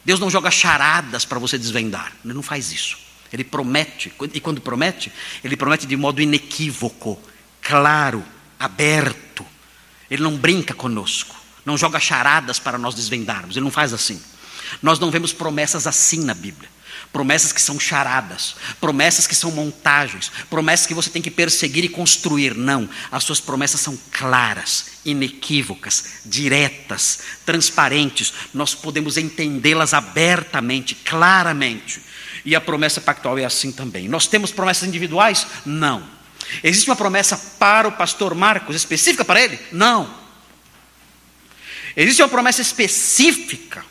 Deus 0.03 0.19
não 0.19 0.29
joga 0.29 0.51
charadas 0.51 1.23
para 1.23 1.39
você 1.39 1.57
desvendar. 1.57 2.11
Ele 2.25 2.33
não 2.33 2.43
faz 2.43 2.71
isso. 2.73 2.97
Ele 3.31 3.45
promete, 3.45 4.11
e 4.33 4.39
quando 4.41 4.59
promete, 4.59 5.11
ele 5.41 5.55
promete 5.55 5.85
de 5.85 5.95
modo 5.95 6.21
inequívoco, 6.21 7.17
claro, 7.61 8.23
aberto. 8.59 9.45
Ele 10.11 10.21
não 10.21 10.35
brinca 10.35 10.73
conosco, 10.73 11.33
não 11.65 11.77
joga 11.77 11.97
charadas 11.97 12.59
para 12.59 12.77
nós 12.77 12.93
desvendarmos, 12.93 13.55
ele 13.55 13.63
não 13.63 13.71
faz 13.71 13.93
assim. 13.93 14.21
Nós 14.81 14.99
não 14.99 15.09
vemos 15.09 15.31
promessas 15.31 15.87
assim 15.87 16.23
na 16.25 16.33
Bíblia. 16.33 16.69
Promessas 17.13 17.51
que 17.51 17.61
são 17.61 17.79
charadas, 17.79 18.55
promessas 18.79 19.27
que 19.27 19.35
são 19.35 19.51
montagens, 19.51 20.31
promessas 20.49 20.85
que 20.85 20.93
você 20.93 21.09
tem 21.09 21.21
que 21.21 21.31
perseguir 21.31 21.83
e 21.83 21.89
construir. 21.89 22.55
Não, 22.55 22.89
as 23.11 23.23
suas 23.23 23.39
promessas 23.39 23.81
são 23.81 23.97
claras, 24.11 24.85
inequívocas, 25.03 26.21
diretas, 26.25 27.19
transparentes. 27.45 28.33
Nós 28.53 28.73
podemos 28.73 29.17
entendê-las 29.17 29.93
abertamente, 29.93 30.95
claramente. 30.95 32.01
E 32.45 32.55
a 32.55 32.61
promessa 32.61 33.01
pactual 33.01 33.37
é 33.37 33.45
assim 33.45 33.71
também. 33.71 34.07
Nós 34.07 34.27
temos 34.27 34.51
promessas 34.51 34.87
individuais? 34.87 35.47
Não. 35.65 36.20
Existe 36.63 36.89
uma 36.89 36.95
promessa 36.95 37.37
para 37.59 37.87
o 37.87 37.91
pastor 37.91 38.35
Marcos, 38.35 38.75
específica 38.75 39.23
para 39.25 39.41
ele? 39.41 39.59
Não. 39.71 40.13
Existe 41.95 42.21
uma 42.21 42.29
promessa 42.29 42.61
específica, 42.61 43.83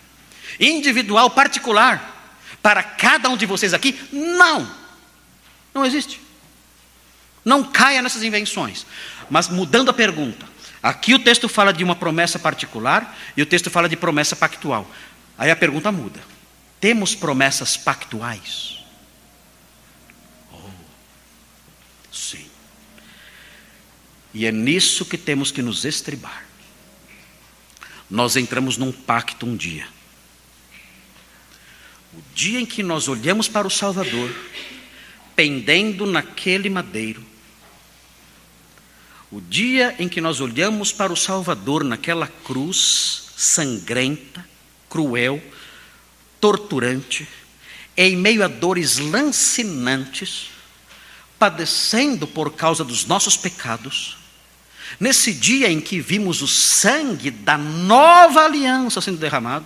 individual, 0.58 1.30
particular 1.30 2.18
para 2.62 2.82
cada 2.82 3.28
um 3.28 3.36
de 3.36 3.46
vocês 3.46 3.74
aqui? 3.74 3.98
Não. 4.12 4.70
Não 5.74 5.84
existe. 5.84 6.20
Não 7.44 7.64
caia 7.64 8.02
nessas 8.02 8.22
invenções. 8.22 8.86
Mas 9.28 9.48
mudando 9.48 9.90
a 9.90 9.94
pergunta, 9.94 10.46
aqui 10.82 11.14
o 11.14 11.18
texto 11.18 11.48
fala 11.48 11.72
de 11.72 11.84
uma 11.84 11.96
promessa 11.96 12.38
particular 12.38 13.16
e 13.36 13.42
o 13.42 13.46
texto 13.46 13.70
fala 13.70 13.88
de 13.88 13.96
promessa 13.96 14.36
pactual. 14.36 14.90
Aí 15.38 15.50
a 15.50 15.56
pergunta 15.56 15.90
muda: 15.90 16.20
temos 16.80 17.14
promessas 17.14 17.76
pactuais? 17.76 18.79
Sim. 22.12 22.46
E 24.32 24.46
é 24.46 24.52
nisso 24.52 25.04
que 25.04 25.18
temos 25.18 25.50
que 25.50 25.62
nos 25.62 25.84
estribar. 25.84 26.46
Nós 28.08 28.36
entramos 28.36 28.76
num 28.76 28.92
pacto 28.92 29.46
um 29.46 29.56
dia. 29.56 29.86
O 32.12 32.22
dia 32.34 32.60
em 32.60 32.66
que 32.66 32.82
nós 32.82 33.08
olhamos 33.08 33.48
para 33.48 33.66
o 33.66 33.70
Salvador, 33.70 34.34
pendendo 35.36 36.06
naquele 36.06 36.68
madeiro, 36.68 37.24
o 39.30 39.40
dia 39.40 39.94
em 39.98 40.08
que 40.08 40.20
nós 40.20 40.40
olhamos 40.40 40.92
para 40.92 41.12
o 41.12 41.16
Salvador 41.16 41.84
naquela 41.84 42.26
cruz 42.26 43.30
sangrenta, 43.36 44.44
cruel, 44.88 45.40
torturante, 46.40 47.28
em 47.96 48.16
meio 48.16 48.44
a 48.44 48.48
dores 48.48 48.98
lancinantes, 48.98 50.50
padecendo 51.40 52.26
por 52.26 52.52
causa 52.52 52.84
dos 52.84 53.06
nossos 53.06 53.34
pecados, 53.34 54.18
nesse 55.00 55.32
dia 55.32 55.70
em 55.70 55.80
que 55.80 55.98
vimos 55.98 56.42
o 56.42 56.46
sangue 56.46 57.30
da 57.30 57.56
nova 57.56 58.44
aliança 58.44 59.00
sendo 59.00 59.16
derramado, 59.16 59.64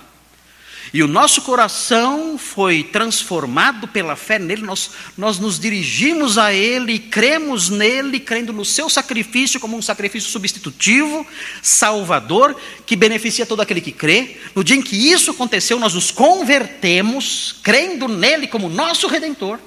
e 0.92 1.02
o 1.02 1.08
nosso 1.08 1.42
coração 1.42 2.38
foi 2.38 2.84
transformado 2.84 3.88
pela 3.88 4.14
fé 4.14 4.38
nele, 4.38 4.62
nós, 4.62 4.90
nós 5.16 5.40
nos 5.40 5.58
dirigimos 5.58 6.38
a 6.38 6.52
ele, 6.52 7.00
cremos 7.00 7.68
nele, 7.68 8.20
crendo 8.20 8.52
no 8.52 8.64
seu 8.64 8.88
sacrifício 8.88 9.58
como 9.58 9.76
um 9.76 9.82
sacrifício 9.82 10.30
substitutivo, 10.30 11.26
salvador, 11.60 12.54
que 12.86 12.94
beneficia 12.94 13.46
todo 13.46 13.60
aquele 13.60 13.80
que 13.80 13.90
crê. 13.90 14.36
No 14.54 14.62
dia 14.62 14.76
em 14.76 14.82
que 14.82 15.10
isso 15.10 15.32
aconteceu, 15.32 15.80
nós 15.80 15.94
nos 15.94 16.12
convertemos, 16.12 17.56
crendo 17.62 18.06
nele 18.06 18.46
como 18.46 18.68
nosso 18.68 19.08
redentor. 19.08 19.58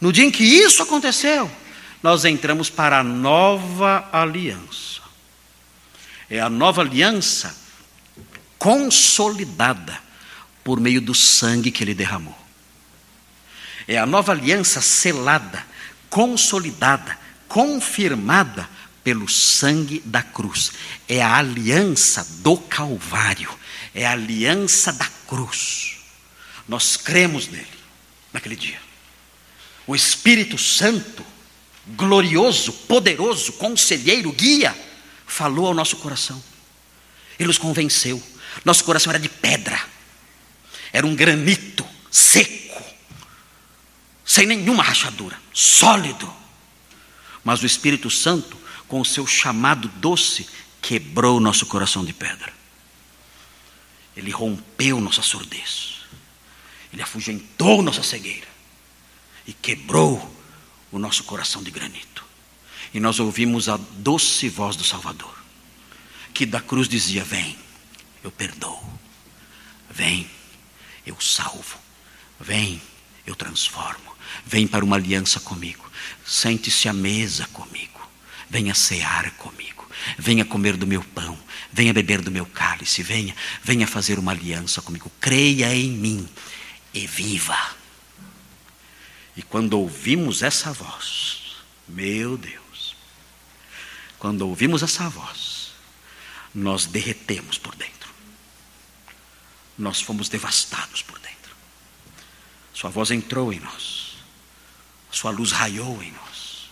No 0.00 0.12
dia 0.12 0.24
em 0.24 0.30
que 0.30 0.44
isso 0.44 0.82
aconteceu, 0.82 1.50
nós 2.02 2.24
entramos 2.24 2.70
para 2.70 3.00
a 3.00 3.04
nova 3.04 4.08
aliança. 4.12 5.00
É 6.30 6.40
a 6.40 6.48
nova 6.48 6.82
aliança 6.82 7.56
consolidada 8.58 9.98
por 10.62 10.78
meio 10.78 11.00
do 11.00 11.14
sangue 11.14 11.70
que 11.70 11.82
ele 11.82 11.94
derramou. 11.94 12.36
É 13.86 13.96
a 13.96 14.04
nova 14.04 14.32
aliança 14.32 14.80
selada, 14.80 15.64
consolidada, 16.10 17.18
confirmada 17.48 18.68
pelo 19.02 19.26
sangue 19.26 20.02
da 20.04 20.22
cruz. 20.22 20.72
É 21.08 21.22
a 21.22 21.36
aliança 21.36 22.26
do 22.42 22.58
Calvário, 22.58 23.50
é 23.94 24.06
a 24.06 24.12
aliança 24.12 24.92
da 24.92 25.06
cruz. 25.26 25.96
Nós 26.68 26.96
cremos 26.96 27.48
nele 27.48 27.66
naquele 28.32 28.54
dia. 28.54 28.87
O 29.88 29.96
Espírito 29.96 30.56
Santo, 30.56 31.24
glorioso, 31.96 32.72
poderoso, 32.72 33.54
conselheiro, 33.54 34.30
guia, 34.30 34.76
falou 35.26 35.66
ao 35.66 35.74
nosso 35.74 35.96
coração. 35.96 36.40
Ele 37.36 37.48
nos 37.48 37.58
convenceu. 37.58 38.22
Nosso 38.64 38.84
coração 38.84 39.10
era 39.10 39.18
de 39.18 39.28
pedra 39.28 39.98
era 40.92 41.06
um 41.06 41.14
granito 41.14 41.86
seco, 42.10 42.82
sem 44.24 44.46
nenhuma 44.46 44.82
rachadura, 44.82 45.38
sólido. 45.52 46.32
Mas 47.44 47.62
o 47.62 47.66
Espírito 47.66 48.10
Santo, 48.10 48.58
com 48.86 49.00
o 49.00 49.04
seu 49.04 49.26
chamado 49.26 49.88
doce, 49.88 50.48
quebrou 50.80 51.36
o 51.36 51.40
nosso 51.40 51.66
coração 51.66 52.04
de 52.04 52.12
pedra. 52.12 52.52
Ele 54.16 54.30
rompeu 54.30 55.00
nossa 55.00 55.22
surdez. 55.22 55.98
Ele 56.92 57.02
afugentou 57.02 57.82
nossa 57.82 58.02
cegueira. 58.02 58.46
E 59.48 59.54
quebrou 59.54 60.30
o 60.92 60.98
nosso 60.98 61.24
coração 61.24 61.62
de 61.62 61.70
granito. 61.70 62.22
E 62.92 63.00
nós 63.00 63.18
ouvimos 63.18 63.66
a 63.66 63.78
doce 63.78 64.46
voz 64.46 64.76
do 64.76 64.84
Salvador, 64.84 65.34
que 66.34 66.44
da 66.44 66.60
cruz 66.60 66.86
dizia: 66.86 67.24
Vem, 67.24 67.56
eu 68.22 68.30
perdoo. 68.30 68.78
Vem, 69.90 70.28
eu 71.06 71.18
salvo. 71.18 71.78
Vem, 72.38 72.80
eu 73.26 73.34
transformo. 73.34 74.14
Vem 74.44 74.66
para 74.66 74.84
uma 74.84 74.96
aliança 74.96 75.40
comigo. 75.40 75.90
Sente-se 76.26 76.86
à 76.86 76.92
mesa 76.92 77.46
comigo. 77.46 78.06
Venha 78.50 78.74
cear 78.74 79.30
comigo. 79.32 79.88
Venha 80.18 80.44
comer 80.44 80.76
do 80.76 80.86
meu 80.86 81.02
pão. 81.02 81.38
Venha 81.72 81.94
beber 81.94 82.20
do 82.20 82.30
meu 82.30 82.44
cálice. 82.44 83.02
Venha, 83.02 83.34
venha 83.64 83.86
fazer 83.86 84.18
uma 84.18 84.32
aliança 84.32 84.82
comigo. 84.82 85.10
Creia 85.18 85.74
em 85.74 85.90
mim 85.90 86.28
e 86.92 87.06
viva. 87.06 87.77
E 89.38 89.42
quando 89.44 89.74
ouvimos 89.74 90.42
essa 90.42 90.72
voz, 90.72 91.54
meu 91.86 92.36
Deus, 92.36 92.96
quando 94.18 94.42
ouvimos 94.42 94.82
essa 94.82 95.08
voz, 95.08 95.70
nós 96.52 96.86
derretemos 96.86 97.56
por 97.56 97.72
dentro. 97.76 98.10
Nós 99.78 100.00
fomos 100.00 100.28
devastados 100.28 101.02
por 101.02 101.20
dentro. 101.20 101.54
Sua 102.74 102.90
voz 102.90 103.12
entrou 103.12 103.52
em 103.52 103.60
nós, 103.60 104.16
sua 105.08 105.30
luz 105.30 105.52
raiou 105.52 106.02
em 106.02 106.10
nós, 106.10 106.68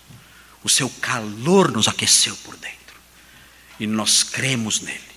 o 0.64 0.69
seu 0.69 0.91
calor 0.91 1.71
nos 1.71 1.87
aqueceu 1.87 2.35
por 2.39 2.57
dentro, 2.57 2.97
e 3.79 3.87
nós 3.87 4.25
cremos 4.25 4.81
nele, 4.81 5.17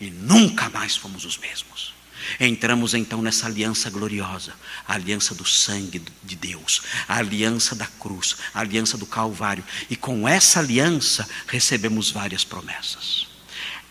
e 0.00 0.10
nunca 0.10 0.70
mais 0.70 0.96
fomos 0.96 1.26
os 1.26 1.36
mesmos. 1.36 1.92
Entramos 2.38 2.94
então 2.94 3.22
nessa 3.22 3.46
aliança 3.46 3.88
gloriosa, 3.90 4.52
a 4.86 4.94
aliança 4.94 5.34
do 5.34 5.44
sangue 5.44 6.02
de 6.22 6.36
Deus, 6.36 6.82
a 7.08 7.16
aliança 7.16 7.74
da 7.74 7.86
cruz, 7.86 8.36
a 8.52 8.60
aliança 8.60 8.98
do 8.98 9.06
Calvário, 9.06 9.64
e 9.88 9.96
com 9.96 10.28
essa 10.28 10.60
aliança 10.60 11.28
recebemos 11.46 12.10
várias 12.10 12.44
promessas. 12.44 13.29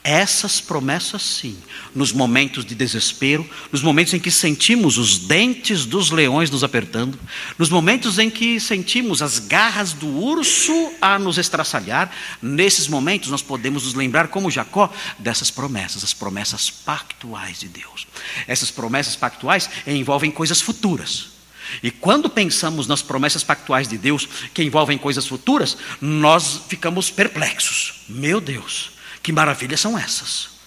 Essas 0.02 0.62
promessas, 0.62 1.22
sim, 1.22 1.58
nos 1.94 2.14
momentos 2.14 2.64
de 2.64 2.74
desespero, 2.74 3.48
nos 3.70 3.82
momentos 3.82 4.14
em 4.14 4.20
que 4.20 4.32
sentimos 4.32 4.98
os 4.98 5.20
dentes 5.20 5.86
dos 5.86 6.10
leões 6.10 6.50
nos 6.50 6.64
apertando, 6.64 7.20
nos 7.58 7.70
momentos 7.70 8.18
em 8.18 8.30
que 8.30 8.62
sentimos 8.62 9.22
as 9.22 9.40
garras 9.40 9.92
do 9.92 10.08
urso 10.08 10.94
a 11.02 11.20
nos 11.20 11.38
estraçalhar, 11.38 12.12
nesses 12.42 12.88
momentos 12.88 13.30
nós 13.30 13.42
podemos 13.42 13.84
nos 13.84 13.94
lembrar, 13.94 14.30
como 14.30 14.50
Jacó, 14.50 14.90
dessas 15.18 15.52
promessas, 15.52 16.04
as 16.04 16.14
promessas 16.14 16.70
pactuais 16.70 17.60
de 17.60 17.68
Deus. 17.68 18.08
Essas 18.48 18.72
promessas 18.72 19.18
pactuais 19.18 19.70
envolvem 19.86 20.32
coisas 20.32 20.62
futuras. 20.62 21.40
E 21.84 21.92
quando 21.92 22.30
pensamos 22.30 22.88
nas 22.88 23.02
promessas 23.02 23.44
pactuais 23.44 23.88
de 23.88 23.98
Deus 23.98 24.28
que 24.54 24.64
envolvem 24.64 24.98
coisas 24.98 25.28
futuras, 25.28 25.78
nós 26.02 26.62
ficamos 26.68 27.12
perplexos. 27.12 28.06
Meu 28.08 28.42
Deus, 28.42 28.92
que 29.22 29.32
maravilhas 29.32 29.80
são 29.80 29.98
essas? 29.98 30.60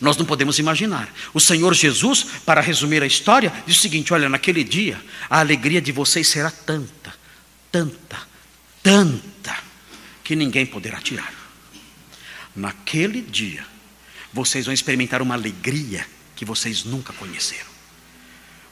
Nós 0.00 0.16
não 0.16 0.24
podemos 0.24 0.58
imaginar. 0.58 1.12
O 1.32 1.40
Senhor 1.40 1.74
Jesus, 1.74 2.24
para 2.44 2.60
resumir 2.60 3.02
a 3.02 3.06
história, 3.06 3.52
diz 3.66 3.78
o 3.78 3.80
seguinte: 3.80 4.12
olha, 4.12 4.28
naquele 4.28 4.62
dia 4.62 5.00
a 5.28 5.40
alegria 5.40 5.80
de 5.80 5.92
vocês 5.92 6.28
será 6.28 6.50
tanta, 6.50 7.14
tanta, 7.72 8.18
tanta, 8.82 9.56
que 10.22 10.36
ninguém 10.36 10.66
poderá 10.66 11.00
tirar. 11.00 11.32
Naquele 12.54 13.22
dia, 13.22 13.64
vocês 14.32 14.66
vão 14.66 14.74
experimentar 14.74 15.22
uma 15.22 15.34
alegria 15.34 16.06
que 16.36 16.44
vocês 16.44 16.84
nunca 16.84 17.12
conheceram. 17.12 17.68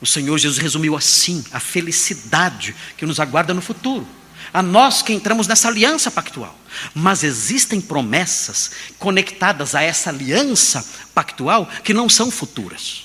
O 0.01 0.07
Senhor 0.07 0.37
Jesus 0.39 0.59
resumiu 0.59 0.95
assim 0.95 1.45
a 1.51 1.59
felicidade 1.59 2.77
que 2.97 3.07
nos 3.07 3.19
aguarda 3.19 3.55
no 3.55 3.63
futuro. 3.63 4.07
A 4.53 4.63
nós 4.63 5.03
que 5.03 5.13
entramos 5.13 5.47
nessa 5.47 5.69
aliança 5.69 6.11
pactual. 6.11 6.57
Mas 6.95 7.23
existem 7.23 7.81
promessas 7.81 8.71
conectadas 8.99 9.75
a 9.75 9.83
essa 9.83 10.11
aliança 10.11 10.87
pactual 11.15 11.69
que 11.83 11.95
não 11.95 12.09
são 12.09 12.31
futuras. 12.31 13.05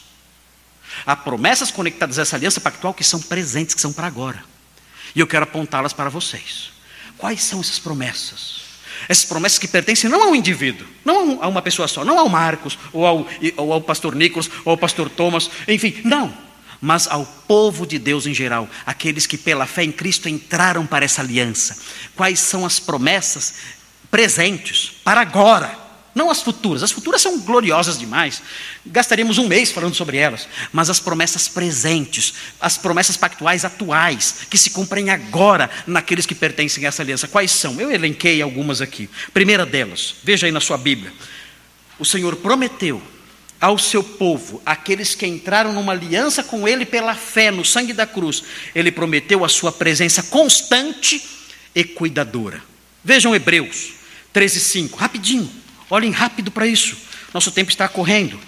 Há 1.05 1.15
promessas 1.15 1.71
conectadas 1.71 2.19
a 2.19 2.21
essa 2.21 2.35
aliança 2.35 2.59
pactual 2.59 2.93
que 2.93 3.03
são 3.03 3.19
presentes, 3.21 3.73
que 3.73 3.81
são 3.81 3.93
para 3.93 4.07
agora. 4.07 4.43
E 5.15 5.19
eu 5.19 5.27
quero 5.27 5.43
apontá-las 5.43 5.93
para 5.93 6.09
vocês. 6.09 6.71
Quais 7.17 7.43
são 7.43 7.59
essas 7.59 7.79
promessas? 7.79 8.61
Essas 9.07 9.25
promessas 9.25 9.57
que 9.57 9.67
pertencem 9.67 10.09
não 10.09 10.23
ao 10.23 10.35
indivíduo, 10.35 10.87
não 11.03 11.41
a 11.41 11.47
uma 11.47 11.61
pessoa 11.61 11.87
só, 11.87 12.05
não 12.05 12.19
ao 12.19 12.29
Marcos, 12.29 12.77
ou 12.93 13.05
ao, 13.05 13.27
ou 13.57 13.73
ao 13.73 13.81
pastor 13.81 14.15
Nicolas, 14.15 14.49
ou 14.63 14.71
ao 14.71 14.77
pastor 14.77 15.09
Thomas, 15.09 15.49
enfim, 15.67 16.01
não. 16.03 16.50
Mas 16.81 17.07
ao 17.07 17.25
povo 17.25 17.85
de 17.85 17.99
Deus 17.99 18.25
em 18.25 18.33
geral, 18.33 18.67
aqueles 18.85 19.27
que 19.27 19.37
pela 19.37 19.67
fé 19.67 19.83
em 19.83 19.91
Cristo 19.91 20.27
entraram 20.27 20.85
para 20.87 21.05
essa 21.05 21.21
aliança. 21.21 21.77
Quais 22.15 22.39
são 22.39 22.65
as 22.65 22.79
promessas 22.79 23.53
presentes 24.09 24.91
para 25.03 25.21
agora? 25.21 25.79
Não 26.13 26.29
as 26.29 26.41
futuras, 26.41 26.83
as 26.83 26.91
futuras 26.91 27.21
são 27.21 27.39
gloriosas 27.39 27.97
demais. 27.97 28.41
Gastaríamos 28.85 29.37
um 29.37 29.47
mês 29.47 29.71
falando 29.71 29.95
sobre 29.95 30.17
elas. 30.17 30.47
Mas 30.73 30.89
as 30.89 30.99
promessas 30.99 31.47
presentes, 31.47 32.33
as 32.59 32.77
promessas 32.77 33.15
pactuais 33.15 33.63
atuais, 33.63 34.35
que 34.49 34.57
se 34.57 34.71
cumprem 34.71 35.09
agora 35.09 35.69
naqueles 35.87 36.25
que 36.25 36.35
pertencem 36.35 36.83
a 36.83 36.89
essa 36.89 37.01
aliança. 37.01 37.29
Quais 37.29 37.51
são? 37.51 37.79
Eu 37.79 37.91
elenquei 37.91 38.41
algumas 38.41 38.81
aqui. 38.81 39.09
Primeira 39.33 39.65
delas, 39.65 40.15
veja 40.21 40.47
aí 40.47 40.51
na 40.51 40.59
sua 40.59 40.77
Bíblia. 40.77 41.13
O 41.97 42.03
Senhor 42.03 42.35
prometeu 42.35 43.01
ao 43.61 43.77
seu 43.77 44.03
povo, 44.03 44.59
aqueles 44.65 45.13
que 45.13 45.27
entraram 45.27 45.71
numa 45.71 45.91
aliança 45.91 46.43
com 46.43 46.67
Ele 46.67 46.83
pela 46.83 47.13
fé 47.13 47.51
no 47.51 47.63
sangue 47.63 47.93
da 47.93 48.07
cruz, 48.07 48.43
Ele 48.73 48.91
prometeu 48.91 49.45
a 49.45 49.49
sua 49.49 49.71
presença 49.71 50.23
constante 50.23 51.23
e 51.75 51.83
cuidadora. 51.83 52.63
Vejam 53.03 53.35
Hebreus 53.35 53.91
13,5, 54.33 54.95
rapidinho. 54.95 55.49
Olhem 55.89 56.11
rápido 56.11 56.49
para 56.49 56.65
isso. 56.65 56.97
Nosso 57.33 57.51
tempo 57.51 57.69
está 57.69 57.87
correndo. 57.87 58.39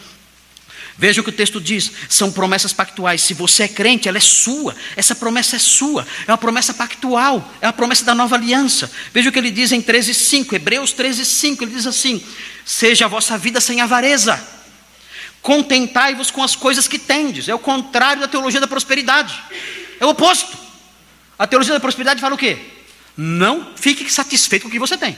Veja 0.98 1.22
o 1.22 1.24
que 1.24 1.30
o 1.30 1.34
texto 1.34 1.60
diz: 1.60 1.92
são 2.10 2.32
promessas 2.32 2.74
pactuais. 2.74 3.22
Se 3.22 3.34
você 3.34 3.64
é 3.64 3.68
crente, 3.68 4.08
ela 4.08 4.18
é 4.18 4.22
sua. 4.22 4.76
Essa 4.96 5.14
promessa 5.14 5.56
é 5.56 5.60
sua. 5.60 6.08
É 6.28 6.32
uma 6.32 6.38
promessa 6.38 6.74
pactual. 6.74 7.54
É 7.62 7.68
uma 7.68 7.74
promessa 7.74 8.06
da 8.06 8.16
nova 8.16 8.36
aliança. 8.36 8.92
Veja 9.14 9.30
o 9.30 9.32
que 9.32 9.40
ele 9.40 9.52
diz 9.52 9.72
em 9.72 9.82
13,5. 9.82 10.54
Hebreus 10.54 10.94
13,5. 10.94 11.62
Ele 11.64 11.72
diz 11.72 11.88
assim: 11.88 12.24
Seja 12.66 13.06
a 13.06 13.08
vossa 13.08 13.38
vida 13.38 13.60
sem 13.60 13.82
avareza. 13.82 14.63
Contentai-vos 15.44 16.32
com 16.32 16.42
as 16.42 16.56
coisas 16.56 16.88
que 16.88 16.98
tendes. 16.98 17.50
É 17.50 17.54
o 17.54 17.60
contrário 17.60 18.22
da 18.22 18.30
teologia 18.30 18.62
da 18.62 18.68
prosperidade. 18.68 19.44
É 20.00 20.06
o 20.06 20.10
oposto. 20.10 20.58
A 21.38 21.46
teologia 21.46 21.74
da 21.74 21.82
prosperidade 21.82 22.22
fala 22.22 22.34
o 22.34 22.38
quê? 22.38 22.58
Não 23.18 23.76
fique 23.76 24.10
satisfeito 24.10 24.64
com 24.64 24.70
o 24.70 24.72
que 24.72 24.80
você 24.80 24.98
tem. 24.98 25.18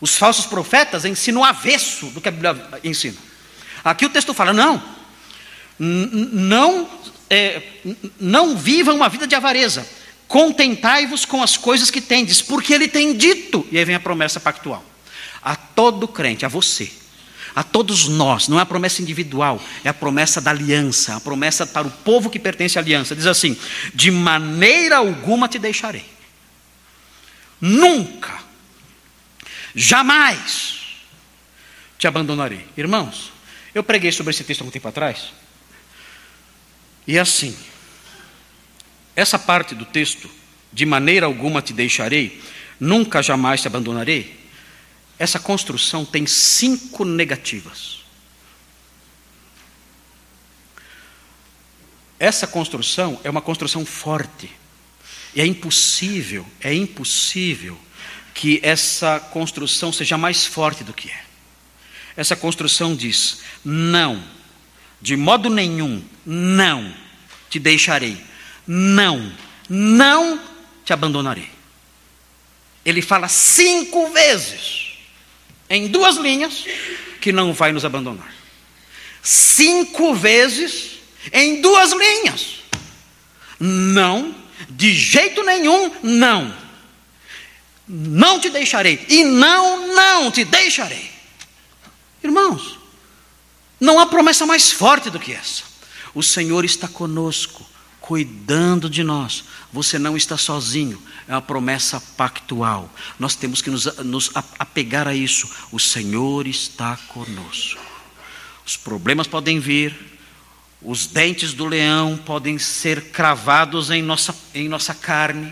Os 0.00 0.16
falsos 0.16 0.46
profetas 0.46 1.04
ensinam 1.04 1.42
o 1.42 1.44
avesso 1.44 2.06
do 2.06 2.20
que 2.20 2.28
a 2.28 2.32
Bíblia 2.32 2.80
ensina. 2.82 3.16
Aqui 3.84 4.06
o 4.06 4.10
texto 4.10 4.32
fala: 4.32 4.54
não, 4.54 4.82
não, 5.78 6.88
é, 7.28 7.62
não 8.18 8.56
vivam 8.56 8.96
uma 8.96 9.10
vida 9.10 9.26
de 9.26 9.34
avareza. 9.34 9.86
Contentai-vos 10.26 11.26
com 11.26 11.42
as 11.42 11.58
coisas 11.58 11.90
que 11.90 12.00
tendes, 12.00 12.40
porque 12.40 12.72
ele 12.72 12.88
tem 12.88 13.14
dito. 13.14 13.66
E 13.70 13.78
aí 13.78 13.84
vem 13.84 13.94
a 13.94 14.00
promessa 14.00 14.40
pactual. 14.40 14.82
A 15.42 15.54
todo 15.54 16.08
crente, 16.08 16.46
a 16.46 16.48
você, 16.48 16.90
a 17.54 17.62
todos 17.62 18.08
nós, 18.08 18.48
não 18.48 18.58
é 18.58 18.62
a 18.62 18.66
promessa 18.66 19.00
individual, 19.00 19.62
é 19.84 19.88
a 19.88 19.94
promessa 19.94 20.40
da 20.40 20.50
aliança, 20.50 21.14
a 21.14 21.20
promessa 21.20 21.64
para 21.66 21.86
o 21.86 21.90
povo 21.90 22.28
que 22.28 22.38
pertence 22.38 22.78
à 22.78 22.82
aliança. 22.82 23.14
Diz 23.14 23.26
assim: 23.26 23.56
de 23.94 24.10
maneira 24.10 24.96
alguma 24.96 25.48
te 25.48 25.58
deixarei, 25.58 26.04
nunca 27.60 28.42
jamais 29.74 30.78
te 31.96 32.06
abandonarei. 32.06 32.66
Irmãos, 32.76 33.32
eu 33.74 33.84
preguei 33.84 34.10
sobre 34.10 34.32
esse 34.32 34.42
texto 34.42 34.62
há 34.62 34.64
um 34.64 34.70
tempo 34.70 34.88
atrás, 34.88 35.32
e 37.06 37.18
assim, 37.18 37.56
essa 39.14 39.38
parte 39.38 39.74
do 39.74 39.84
texto, 39.84 40.28
de 40.72 40.84
maneira 40.84 41.26
alguma 41.26 41.62
te 41.62 41.72
deixarei, 41.72 42.42
nunca 42.80 43.22
jamais 43.22 43.60
te 43.60 43.68
abandonarei, 43.68 44.43
essa 45.18 45.38
construção 45.38 46.04
tem 46.04 46.26
cinco 46.26 47.04
negativas. 47.04 48.04
Essa 52.18 52.46
construção 52.46 53.20
é 53.22 53.30
uma 53.30 53.42
construção 53.42 53.84
forte. 53.84 54.50
E 55.34 55.40
é 55.40 55.46
impossível, 55.46 56.46
é 56.60 56.72
impossível 56.72 57.78
que 58.32 58.60
essa 58.62 59.20
construção 59.20 59.92
seja 59.92 60.16
mais 60.16 60.46
forte 60.46 60.82
do 60.84 60.92
que 60.92 61.10
é. 61.10 61.24
Essa 62.16 62.36
construção 62.36 62.94
diz: 62.94 63.40
não, 63.64 64.22
de 65.00 65.16
modo 65.16 65.50
nenhum, 65.50 66.02
não 66.24 66.94
te 67.50 67.58
deixarei, 67.58 68.16
não, 68.66 69.32
não 69.68 70.40
te 70.84 70.92
abandonarei. 70.92 71.50
Ele 72.84 73.00
fala 73.00 73.28
cinco 73.28 74.10
vezes, 74.10 74.83
em 75.68 75.88
duas 75.88 76.16
linhas, 76.16 76.64
que 77.20 77.32
não 77.32 77.52
vai 77.52 77.72
nos 77.72 77.84
abandonar. 77.84 78.32
Cinco 79.22 80.14
vezes, 80.14 80.98
em 81.32 81.60
duas 81.60 81.92
linhas. 81.92 82.58
Não, 83.58 84.34
de 84.68 84.92
jeito 84.92 85.42
nenhum, 85.42 85.90
não 86.02 86.64
não 87.86 88.40
te 88.40 88.48
deixarei, 88.48 89.04
e 89.08 89.24
não, 89.24 89.94
não 89.94 90.30
te 90.30 90.44
deixarei. 90.44 91.10
Irmãos, 92.22 92.78
não 93.78 93.98
há 93.98 94.06
promessa 94.06 94.46
mais 94.46 94.72
forte 94.72 95.10
do 95.10 95.20
que 95.20 95.32
essa. 95.32 95.62
O 96.14 96.22
Senhor 96.22 96.64
está 96.64 96.88
conosco, 96.88 97.66
cuidando 98.04 98.90
de 98.90 99.02
nós. 99.02 99.44
Você 99.72 99.98
não 99.98 100.14
está 100.14 100.36
sozinho, 100.36 101.02
é 101.26 101.32
uma 101.32 101.40
promessa 101.40 101.98
pactual. 102.18 102.92
Nós 103.18 103.34
temos 103.34 103.62
que 103.62 103.70
nos, 103.70 103.86
nos 104.04 104.30
apegar 104.34 105.08
a 105.08 105.14
isso. 105.14 105.48
O 105.72 105.80
Senhor 105.80 106.46
está 106.46 106.98
conosco. 107.08 107.80
Os 108.66 108.76
problemas 108.76 109.26
podem 109.26 109.58
vir, 109.58 109.96
os 110.82 111.06
dentes 111.06 111.54
do 111.54 111.64
leão 111.64 112.18
podem 112.18 112.58
ser 112.58 113.10
cravados 113.10 113.90
em 113.90 114.02
nossa, 114.02 114.34
em 114.54 114.68
nossa 114.68 114.94
carne 114.94 115.50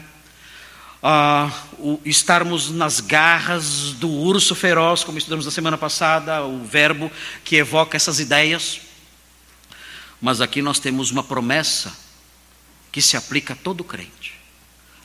uh, 1.02 1.50
o, 1.78 2.00
estarmos 2.04 2.70
nas 2.70 3.00
garras 3.00 3.94
do 3.94 4.10
urso 4.10 4.54
feroz, 4.54 5.02
como 5.04 5.16
estudamos 5.16 5.46
na 5.46 5.50
semana 5.50 5.78
passada, 5.78 6.44
o 6.44 6.62
verbo 6.62 7.10
que 7.44 7.56
evoca 7.56 7.96
essas 7.96 8.20
ideias. 8.20 8.78
Mas 10.20 10.42
aqui 10.42 10.60
nós 10.60 10.78
temos 10.78 11.10
uma 11.10 11.24
promessa 11.24 12.01
que 12.92 13.00
se 13.00 13.16
aplica 13.16 13.54
a 13.54 13.56
todo 13.56 13.82
crente: 13.82 14.38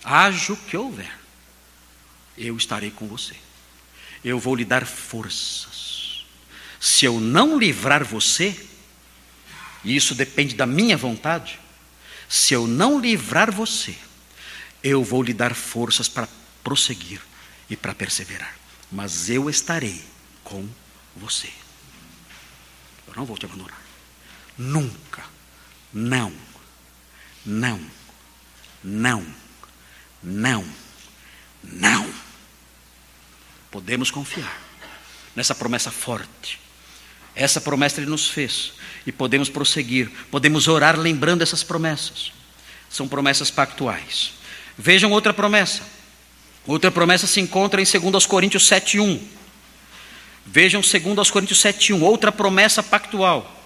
haja 0.04 0.54
o 0.54 0.58
que 0.58 0.78
houver, 0.78 1.18
eu 2.38 2.56
estarei 2.58 2.92
com 2.92 3.08
você, 3.08 3.36
eu 4.24 4.38
vou 4.38 4.54
lhe 4.54 4.66
dar 4.66 4.86
forças. 4.86 6.26
Se 6.80 7.06
eu 7.06 7.20
não 7.20 7.58
livrar 7.58 8.04
você, 8.04 8.68
e 9.84 9.96
isso 9.96 10.14
depende 10.14 10.54
da 10.54 10.68
minha 10.68 10.96
vontade, 10.96 11.60
se 12.30 12.54
eu 12.54 12.68
não 12.68 13.00
livrar 13.00 13.52
você, 13.52 13.96
eu 14.84 15.04
vou 15.04 15.24
lhe 15.24 15.34
dar 15.34 15.56
forças 15.56 16.08
para 16.08 16.28
prosseguir 16.64 17.22
e 17.70 17.76
para 17.76 17.96
perseverar. 17.96 18.56
Mas 18.92 19.30
eu 19.30 19.50
estarei 19.50 20.04
com 20.44 20.68
você. 21.16 21.50
Eu 23.08 23.16
não 23.16 23.26
vou 23.26 23.38
te 23.38 23.46
abandonar. 23.46 23.82
Nunca. 24.58 25.24
Não. 25.94 26.32
Não. 27.48 27.80
Não. 28.84 29.26
Não. 30.22 30.66
Não. 31.64 32.14
Podemos 33.72 34.12
confiar 34.12 34.62
nessa 35.34 35.56
promessa 35.56 35.90
forte. 35.90 36.60
Essa 37.34 37.62
promessa 37.62 38.02
ele 38.02 38.10
nos 38.10 38.28
fez 38.28 38.74
e 39.06 39.12
podemos 39.12 39.48
prosseguir, 39.48 40.12
podemos 40.30 40.68
orar 40.68 41.00
lembrando 41.00 41.42
essas 41.42 41.64
promessas. 41.64 42.34
São 42.90 43.08
promessas 43.08 43.50
pactuais. 43.50 44.34
Vejam 44.78 45.12
outra 45.12 45.34
promessa. 45.34 45.84
Outra 46.66 46.92
promessa 46.92 47.28
se 47.28 47.40
encontra 47.40 47.82
em 47.82 47.86
2 47.86 48.26
Coríntios 48.26 48.68
7,1. 48.68 49.22
Vejam 50.46 50.82
2 50.82 51.32
Coríntios 51.32 51.62
7,1, 51.62 52.02
outra 52.02 52.32
promessa 52.32 52.84
pactual. 52.84 53.57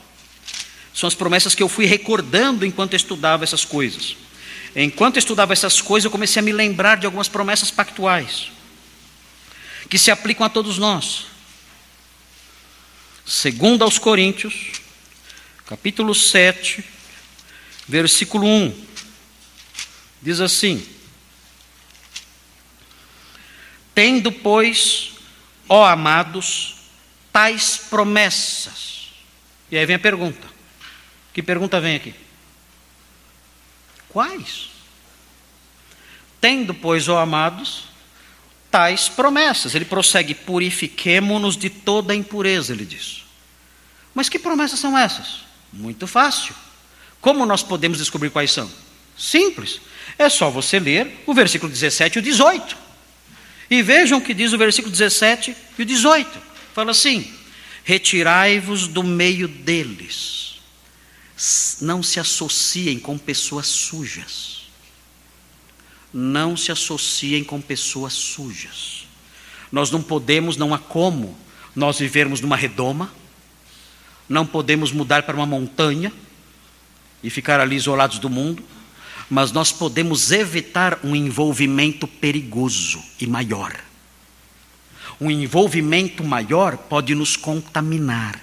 São 0.94 1.08
as 1.08 1.16
promessas 1.16 1.56
que 1.56 1.64
eu 1.64 1.70
fui 1.70 1.86
recordando 1.86 2.66
enquanto 2.66 2.96
estudava 2.96 3.44
essas 3.44 3.64
coisas. 3.64 4.16
Enquanto 4.76 5.18
estudava 5.18 5.54
essas 5.54 5.82
coisas, 5.82 6.06
eu 6.06 6.12
comecei 6.12 6.40
a 6.40 6.44
me 6.44 6.52
lembrar 6.52 6.98
de 6.98 7.06
algumas 7.06 7.28
promessas 7.28 7.72
pactuais 7.72 8.52
que 9.90 9.98
se 9.98 10.10
aplicam 10.12 10.46
a 10.46 10.50
todos 10.50 10.78
nós. 10.78 11.26
Segundo 13.26 13.84
aos 13.84 13.98
Coríntios, 13.98 14.72
capítulo 15.66 16.16
7, 16.16 16.84
versículo 17.88 18.46
1. 18.48 18.86
Diz 20.22 20.40
assim: 20.40 20.86
Tendo, 23.94 24.32
pois, 24.32 25.12
ó 25.68 25.86
amados, 25.86 26.76
tais 27.32 27.78
promessas. 27.90 29.10
E 29.70 29.78
aí 29.78 29.86
vem 29.86 29.96
a 29.96 30.00
pergunta. 30.00 30.51
Que 31.34 31.42
pergunta 31.42 31.80
vem 31.80 31.96
aqui? 31.96 32.14
Quais? 34.10 34.70
Tendo, 36.40 36.74
pois, 36.74 37.08
ó 37.08 37.20
amados, 37.20 37.86
tais 38.70 39.08
promessas. 39.08 39.76
Ele 39.76 39.86
prossegue: 39.86 40.34
purifiquemo-nos 40.34 41.56
de 41.56 41.70
toda 41.70 42.16
impureza, 42.16 42.74
ele 42.74 42.86
diz. 42.86 43.24
Mas 44.14 44.28
que 44.28 44.40
promessas 44.40 44.80
são 44.80 44.98
essas? 44.98 45.42
Muito 45.72 46.08
fácil. 46.08 46.54
Como 47.22 47.46
nós 47.46 47.64
podemos 47.64 48.00
descobrir 48.00 48.30
quais 48.30 48.52
são? 48.52 48.70
Simples. 49.18 49.80
É 50.18 50.28
só 50.28 50.50
você 50.50 50.80
ler 50.80 51.24
o 51.26 51.34
versículo 51.34 51.72
17 51.72 52.18
e 52.18 52.20
o 52.20 52.22
18. 52.22 52.78
E 53.70 53.82
vejam 53.82 54.18
o 54.18 54.22
que 54.22 54.34
diz 54.34 54.52
o 54.52 54.58
versículo 54.58 54.92
17 54.92 55.56
e 55.78 55.82
o 55.82 55.86
18. 55.86 56.40
Fala 56.74 56.92
assim: 56.92 57.32
Retirai-vos 57.84 58.88
do 58.88 59.04
meio 59.04 59.48
deles, 59.48 60.51
não 61.82 62.04
se 62.04 62.20
associem 62.20 63.00
com 63.00 63.18
pessoas 63.18 63.68
sujas. 63.68 64.64
Não 66.14 66.58
se 66.58 66.72
associem 66.72 67.44
com 67.44 67.62
pessoas 67.62 68.14
sujas. 68.14 69.08
Nós 69.72 69.90
não 69.90 70.02
podemos, 70.02 70.58
não 70.58 70.74
há 70.74 70.78
como 70.78 71.38
nós 71.76 72.00
vivermos 72.00 72.42
numa 72.42 72.58
redoma, 72.58 73.14
não 74.28 74.46
podemos 74.46 74.92
mudar 74.92 75.24
para 75.24 75.36
uma 75.36 75.46
montanha 75.46 76.12
e 77.24 77.30
ficar 77.30 77.60
ali 77.60 77.76
isolados 77.76 78.20
do 78.20 78.30
mundo 78.30 78.64
mas 79.32 79.54
nós 79.54 79.72
podemos 79.72 80.30
evitar 80.34 81.00
um 81.06 81.16
envolvimento 81.16 82.06
perigoso 82.06 83.02
e 83.18 83.26
maior. 83.26 83.74
Um 85.22 85.32
envolvimento 85.32 86.22
maior 86.22 86.76
pode 86.76 87.16
nos 87.16 87.38
contaminar. 87.38 88.38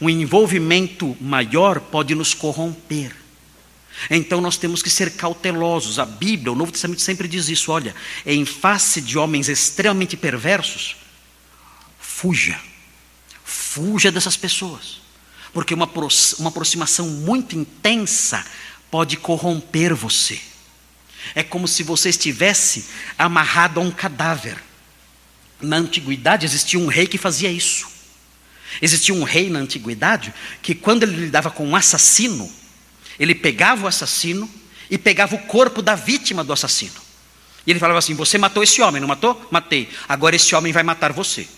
Um 0.00 0.08
envolvimento 0.08 1.16
maior 1.20 1.80
pode 1.80 2.14
nos 2.14 2.34
corromper. 2.34 3.14
Então 4.10 4.40
nós 4.40 4.56
temos 4.56 4.82
que 4.82 4.90
ser 4.90 5.12
cautelosos. 5.12 5.98
A 5.98 6.04
Bíblia, 6.04 6.52
o 6.52 6.56
Novo 6.56 6.72
Testamento 6.72 7.00
sempre 7.00 7.28
diz 7.28 7.48
isso: 7.48 7.70
olha, 7.70 7.94
em 8.26 8.44
face 8.44 9.00
de 9.00 9.18
homens 9.18 9.48
extremamente 9.48 10.16
perversos, 10.16 10.96
fuja. 11.98 12.58
Fuja 13.44 14.10
dessas 14.10 14.36
pessoas. 14.36 15.00
Porque 15.52 15.74
uma, 15.74 15.88
uma 16.38 16.48
aproximação 16.48 17.08
muito 17.08 17.56
intensa 17.56 18.44
pode 18.90 19.16
corromper 19.16 19.94
você. 19.94 20.40
É 21.34 21.42
como 21.42 21.66
se 21.68 21.82
você 21.82 22.08
estivesse 22.08 22.86
amarrado 23.16 23.80
a 23.80 23.82
um 23.82 23.90
cadáver. 23.90 24.60
Na 25.60 25.76
antiguidade 25.76 26.44
existia 26.44 26.78
um 26.78 26.88
rei 26.88 27.06
que 27.06 27.16
fazia 27.16 27.50
isso. 27.50 27.93
Existia 28.82 29.14
um 29.14 29.22
rei 29.22 29.50
na 29.50 29.58
antiguidade 29.58 30.34
que, 30.62 30.74
quando 30.74 31.04
ele 31.04 31.16
lidava 31.16 31.50
com 31.50 31.66
um 31.66 31.76
assassino, 31.76 32.50
ele 33.18 33.34
pegava 33.34 33.84
o 33.84 33.86
assassino 33.86 34.50
e 34.90 34.98
pegava 34.98 35.34
o 35.34 35.38
corpo 35.46 35.80
da 35.80 35.94
vítima 35.94 36.42
do 36.42 36.52
assassino. 36.52 37.00
E 37.66 37.70
ele 37.70 37.78
falava 37.78 37.98
assim: 37.98 38.14
Você 38.14 38.38
matou 38.38 38.62
esse 38.62 38.82
homem, 38.82 39.00
não 39.00 39.08
matou? 39.08 39.46
Matei. 39.50 39.88
Agora 40.08 40.36
esse 40.36 40.54
homem 40.54 40.72
vai 40.72 40.82
matar 40.82 41.12
você. 41.12 41.48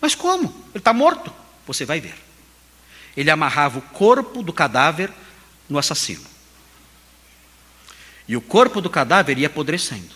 Mas 0.00 0.14
como? 0.14 0.48
Ele 0.70 0.78
está 0.78 0.92
morto. 0.92 1.32
Você 1.66 1.84
vai 1.84 2.00
ver. 2.00 2.14
Ele 3.16 3.30
amarrava 3.30 3.78
o 3.78 3.82
corpo 3.82 4.42
do 4.42 4.52
cadáver 4.52 5.10
no 5.68 5.78
assassino. 5.78 6.24
E 8.26 8.36
o 8.36 8.40
corpo 8.40 8.80
do 8.80 8.88
cadáver 8.88 9.38
ia 9.38 9.48
apodrecendo. 9.48 10.14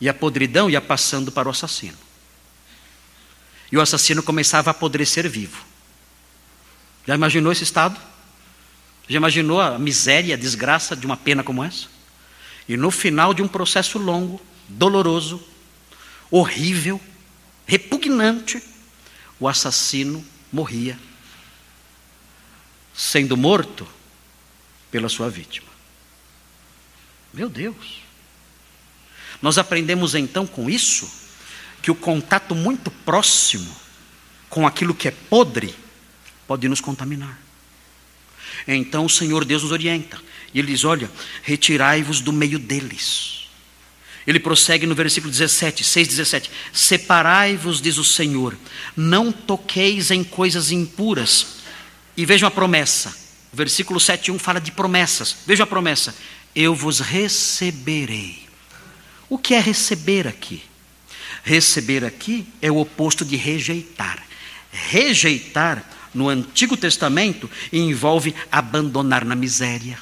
E 0.00 0.08
a 0.08 0.14
podridão 0.14 0.70
ia 0.70 0.80
passando 0.80 1.30
para 1.30 1.48
o 1.48 1.50
assassino. 1.50 1.98
E 3.70 3.76
o 3.76 3.80
assassino 3.80 4.22
começava 4.22 4.70
a 4.70 4.72
apodrecer 4.72 5.28
vivo. 5.28 5.64
Já 7.06 7.14
imaginou 7.14 7.52
esse 7.52 7.64
estado? 7.64 7.98
Já 9.08 9.16
imaginou 9.16 9.60
a 9.60 9.78
miséria, 9.78 10.34
a 10.34 10.38
desgraça 10.38 10.96
de 10.96 11.06
uma 11.06 11.16
pena 11.16 11.42
como 11.42 11.64
essa? 11.64 11.88
E 12.68 12.76
no 12.76 12.90
final 12.90 13.34
de 13.34 13.42
um 13.42 13.48
processo 13.48 13.98
longo, 13.98 14.40
doloroso, 14.68 15.42
horrível, 16.30 17.00
repugnante, 17.66 18.62
o 19.38 19.48
assassino 19.48 20.24
morria. 20.52 20.98
Sendo 22.94 23.36
morto, 23.36 23.86
pela 24.90 25.08
sua 25.08 25.30
vítima. 25.30 25.68
Meu 27.32 27.48
Deus. 27.48 28.02
Nós 29.40 29.56
aprendemos 29.56 30.14
então 30.14 30.46
com 30.46 30.68
isso 30.68 31.10
que 31.82 31.90
o 31.90 31.94
contato 31.94 32.54
muito 32.54 32.90
próximo 32.90 33.74
com 34.48 34.66
aquilo 34.66 34.94
que 34.94 35.08
é 35.08 35.10
podre 35.10 35.74
pode 36.46 36.68
nos 36.68 36.80
contaminar. 36.80 37.38
Então 38.66 39.04
o 39.04 39.10
Senhor 39.10 39.44
Deus 39.44 39.62
nos 39.62 39.72
orienta. 39.72 40.20
E 40.52 40.58
ele 40.58 40.72
diz: 40.72 40.84
Olha, 40.84 41.10
retirai-vos 41.42 42.20
do 42.20 42.32
meio 42.32 42.58
deles. 42.58 43.48
Ele 44.26 44.38
prossegue 44.38 44.86
no 44.86 44.94
versículo 44.94 45.30
17, 45.30 45.82
6, 45.82 46.08
17: 46.08 46.50
Separai-vos, 46.72 47.80
diz 47.80 47.96
o 47.96 48.04
Senhor, 48.04 48.56
não 48.96 49.32
toqueis 49.32 50.10
em 50.10 50.22
coisas 50.22 50.70
impuras. 50.70 51.60
E 52.16 52.26
vejam 52.26 52.46
a 52.46 52.50
promessa: 52.50 53.16
o 53.52 53.56
versículo 53.56 53.98
7, 53.98 54.30
1 54.30 54.38
fala 54.38 54.60
de 54.60 54.72
promessas. 54.72 55.36
Veja 55.46 55.64
a 55.64 55.66
promessa: 55.66 56.14
Eu 56.54 56.74
vos 56.74 57.00
receberei. 57.00 58.48
O 59.28 59.38
que 59.38 59.54
é 59.54 59.60
receber 59.60 60.26
aqui? 60.26 60.62
Receber 61.42 62.04
aqui 62.04 62.46
é 62.60 62.70
o 62.70 62.78
oposto 62.78 63.24
de 63.24 63.36
rejeitar. 63.36 64.22
Rejeitar 64.70 65.84
no 66.14 66.28
Antigo 66.28 66.76
Testamento 66.76 67.50
envolve 67.72 68.34
abandonar 68.50 69.24
na 69.24 69.34
miséria, 69.34 69.98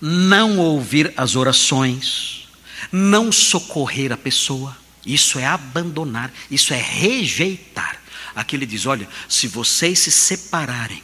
não 0.00 0.58
ouvir 0.58 1.12
as 1.16 1.36
orações, 1.36 2.48
não 2.90 3.30
socorrer 3.30 4.12
a 4.12 4.16
pessoa. 4.16 4.76
Isso 5.04 5.38
é 5.38 5.46
abandonar, 5.46 6.32
isso 6.50 6.72
é 6.72 6.80
rejeitar. 6.80 8.00
Aqui 8.34 8.56
ele 8.56 8.66
diz: 8.66 8.86
olha, 8.86 9.08
se 9.28 9.46
vocês 9.46 9.98
se 9.98 10.10
separarem 10.10 11.02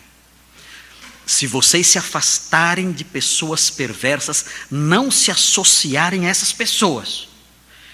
se 1.30 1.46
vocês 1.46 1.86
se 1.86 1.96
afastarem 1.96 2.90
de 2.90 3.04
pessoas 3.04 3.70
perversas, 3.70 4.44
não 4.68 5.12
se 5.12 5.30
associarem 5.30 6.26
a 6.26 6.28
essas 6.28 6.50
pessoas, 6.50 7.28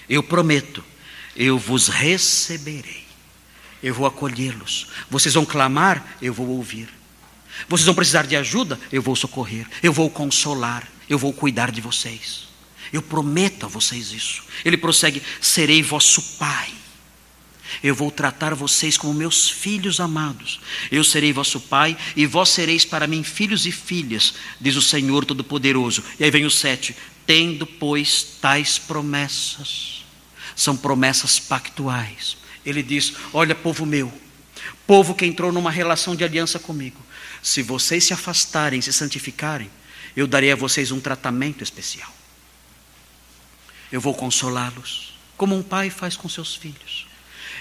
eu 0.09 0.23
prometo, 0.23 0.83
eu 1.37 1.57
vos 1.57 1.87
receberei, 1.87 3.05
eu 3.81 3.93
vou 3.93 4.05
acolhê-los. 4.05 4.87
Vocês 5.09 5.35
vão 5.35 5.45
clamar, 5.45 6.17
eu 6.21 6.33
vou 6.33 6.47
ouvir. 6.47 6.89
Vocês 7.69 7.85
vão 7.85 7.95
precisar 7.95 8.25
de 8.25 8.35
ajuda, 8.35 8.79
eu 8.91 9.01
vou 9.01 9.15
socorrer, 9.15 9.65
eu 9.81 9.93
vou 9.93 10.09
consolar, 10.09 10.87
eu 11.07 11.17
vou 11.17 11.31
cuidar 11.31 11.71
de 11.71 11.79
vocês. 11.79 12.47
Eu 12.91 13.01
prometo 13.01 13.65
a 13.65 13.69
vocês 13.69 14.11
isso. 14.11 14.43
Ele 14.65 14.77
prossegue: 14.77 15.21
serei 15.39 15.83
vosso 15.83 16.21
pai 16.37 16.73
eu 17.83 17.93
vou 17.93 18.09
tratar 18.09 18.53
vocês 18.55 18.97
como 18.97 19.13
meus 19.13 19.49
filhos 19.49 19.99
amados. 19.99 20.59
Eu 20.91 21.03
serei 21.03 21.33
vosso 21.33 21.59
pai 21.59 21.97
e 22.15 22.25
vós 22.25 22.49
sereis 22.49 22.85
para 22.85 23.07
mim 23.07 23.23
filhos 23.23 23.65
e 23.65 23.71
filhas, 23.71 24.33
diz 24.59 24.75
o 24.75 24.81
Senhor 24.81 25.25
Todo-Poderoso. 25.25 26.03
E 26.19 26.23
aí 26.23 26.31
vem 26.31 26.45
o 26.45 26.51
sete: 26.51 26.95
tendo, 27.25 27.65
pois, 27.65 28.23
tais 28.41 28.77
promessas. 28.77 29.96
São 30.57 30.75
promessas 30.75 31.39
pactuais. 31.39 32.35
Ele 32.65 32.83
diz: 32.83 33.13
Olha, 33.31 33.55
povo 33.55 33.85
meu, 33.85 34.11
povo 34.85 35.15
que 35.15 35.25
entrou 35.25 35.53
numa 35.53 35.71
relação 35.71 36.17
de 36.17 36.25
aliança 36.25 36.59
comigo, 36.59 37.01
se 37.41 37.61
vocês 37.61 38.03
se 38.03 38.13
afastarem, 38.13 38.81
se 38.81 38.91
santificarem, 38.91 39.71
eu 40.17 40.27
darei 40.27 40.51
a 40.51 40.55
vocês 40.55 40.91
um 40.91 40.99
tratamento 40.99 41.63
especial. 41.63 42.13
Eu 43.89 44.01
vou 44.01 44.13
consolá-los, 44.13 45.17
como 45.37 45.55
um 45.55 45.63
pai 45.63 45.89
faz 45.89 46.17
com 46.17 46.27
seus 46.27 46.53
filhos 46.53 47.07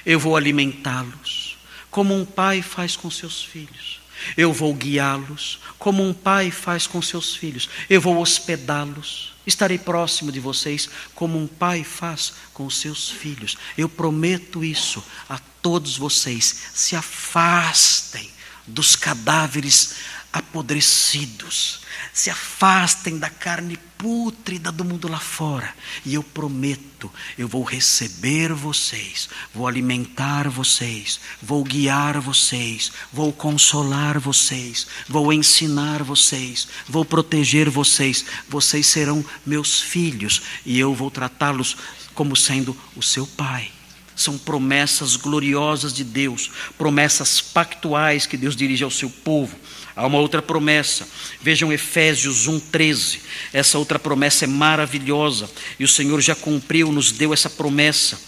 eu 0.07 0.20
vou 0.20 0.36
alimentá-los, 0.36 1.59
como 1.90 2.14
um 2.14 2.24
pai 2.24 2.62
faz 2.62 2.94
com 2.94 3.11
seus 3.11 3.42
filhos. 3.42 4.01
Eu 4.36 4.53
vou 4.53 4.72
guiá-los, 4.72 5.59
como 5.78 6.03
um 6.03 6.14
pai 6.14 6.53
faz 6.53 6.86
com 6.86 7.03
seus 7.03 7.34
filhos. 7.34 7.68
Eu 7.90 8.01
vou 8.01 8.16
hospedá-los. 8.18 9.34
Estarei 9.47 9.78
próximo 9.78 10.32
de 10.32 10.40
vocês, 10.40 10.88
como 11.14 11.38
um 11.38 11.47
pai 11.47 11.84
faz 11.84 12.32
com 12.53 12.66
os 12.66 12.78
seus 12.78 13.09
filhos. 13.09 13.57
Eu 13.78 13.88
prometo 13.88 14.64
isso 14.64 15.03
a 15.28 15.38
todos 15.62 15.97
vocês. 15.97 16.62
Se 16.74 16.97
afastem 16.97 18.28
dos 18.66 18.97
cadáveres 18.97 19.94
apodrecidos. 20.39 21.80
Se 22.12 22.30
afastem 22.30 23.18
da 23.18 23.30
carne 23.30 23.78
pútrida 23.99 24.70
do 24.70 24.84
mundo 24.84 25.09
lá 25.09 25.18
fora. 25.18 25.74
E 26.05 26.14
eu 26.14 26.22
prometo, 26.22 27.11
eu 27.37 27.49
vou 27.49 27.62
receber 27.62 28.53
vocês, 28.53 29.28
vou 29.55 29.66
alimentar 29.66 30.49
vocês, 30.49 31.20
vou 31.43 31.64
guiar 31.64 32.20
vocês, 32.20 32.93
vou 33.12 33.32
consolar 33.32 34.18
vocês, 34.18 34.87
vou 35.09 35.32
ensinar 35.32 36.03
vocês, 36.03 36.68
vou 36.89 37.05
proteger 37.05 37.70
vocês. 37.70 38.24
Vocês 38.49 38.87
serão 38.87 39.24
meus 39.45 39.80
filhos 39.80 40.43
e 40.64 40.78
eu 40.78 40.95
vou 40.95 41.11
tratá-los 41.11 41.76
como 42.14 42.37
sendo 42.37 42.76
o 42.95 43.03
seu 43.03 43.26
pai. 43.26 43.70
São 44.14 44.39
promessas 44.39 45.14
gloriosas 45.14 45.93
de 45.93 46.03
Deus, 46.03 46.51
promessas 46.78 47.43
pactuais 47.43 48.24
que 48.24 48.39
Deus 48.39 48.57
dirige 48.57 48.82
ao 48.82 48.91
seu 48.91 49.11
povo. 49.11 49.55
Há 49.97 50.07
uma 50.07 50.18
outra 50.18 50.42
promessa. 50.42 51.09
Vejam 51.40 51.72
Efésios 51.72 52.47
1:13. 52.47 53.20
Essa 53.51 53.78
outra 53.78 53.99
promessa 53.99 54.44
é 54.44 54.47
maravilhosa 54.47 55.51
e 55.80 55.84
o 55.84 55.88
Senhor 55.88 56.20
já 56.20 56.34
cumpriu, 56.34 56.92
nos 56.92 57.11
deu 57.12 57.32
essa 57.32 57.49
promessa. 57.49 58.20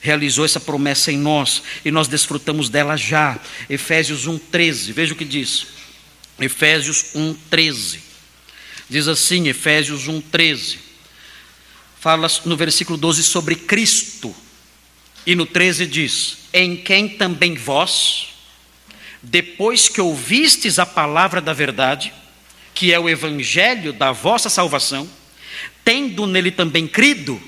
Realizou 0.00 0.44
essa 0.44 0.60
promessa 0.60 1.10
em 1.10 1.18
nós 1.18 1.64
e 1.84 1.90
nós 1.90 2.06
desfrutamos 2.06 2.68
dela 2.68 2.96
já. 2.96 3.40
Efésios 3.68 4.28
1:13. 4.28 4.92
Veja 4.92 5.14
o 5.14 5.16
que 5.16 5.24
diz. 5.24 5.66
Efésios 6.38 7.06
1:13. 7.16 7.98
Diz 8.88 9.08
assim, 9.08 9.48
Efésios 9.48 10.06
1:13. 10.06 10.78
Fala 11.98 12.28
no 12.44 12.56
versículo 12.56 12.96
12 12.96 13.24
sobre 13.24 13.56
Cristo 13.56 14.32
e 15.26 15.34
no 15.34 15.44
13 15.44 15.86
diz: 15.86 16.38
Em 16.52 16.76
quem 16.76 17.08
também 17.08 17.56
vós, 17.56 18.28
depois 19.28 19.88
que 19.88 20.00
ouvistes 20.00 20.78
a 20.78 20.86
palavra 20.86 21.40
da 21.40 21.52
verdade, 21.52 22.12
que 22.72 22.92
é 22.92 23.00
o 23.00 23.08
evangelho 23.08 23.92
da 23.92 24.12
vossa 24.12 24.48
salvação, 24.48 25.08
tendo 25.84 26.26
nele 26.26 26.52
também 26.52 26.86
crido, 26.86 27.40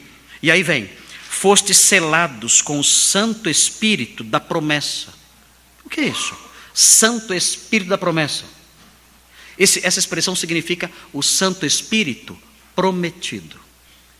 e 0.42 0.50
aí 0.50 0.62
vem, 0.62 0.90
fostes 1.28 1.76
selados 1.76 2.60
com 2.60 2.80
o 2.80 2.84
Santo 2.84 3.48
Espírito 3.48 4.24
da 4.24 4.40
promessa. 4.40 5.14
O 5.84 5.88
que 5.88 6.00
é 6.00 6.08
isso? 6.08 6.36
Santo 6.74 7.32
Espírito 7.32 7.88
da 7.88 7.98
promessa. 7.98 8.44
Esse, 9.56 9.84
essa 9.86 10.00
expressão 10.00 10.34
significa 10.34 10.90
o 11.12 11.22
Santo 11.22 11.64
Espírito 11.64 12.36
prometido. 12.74 13.58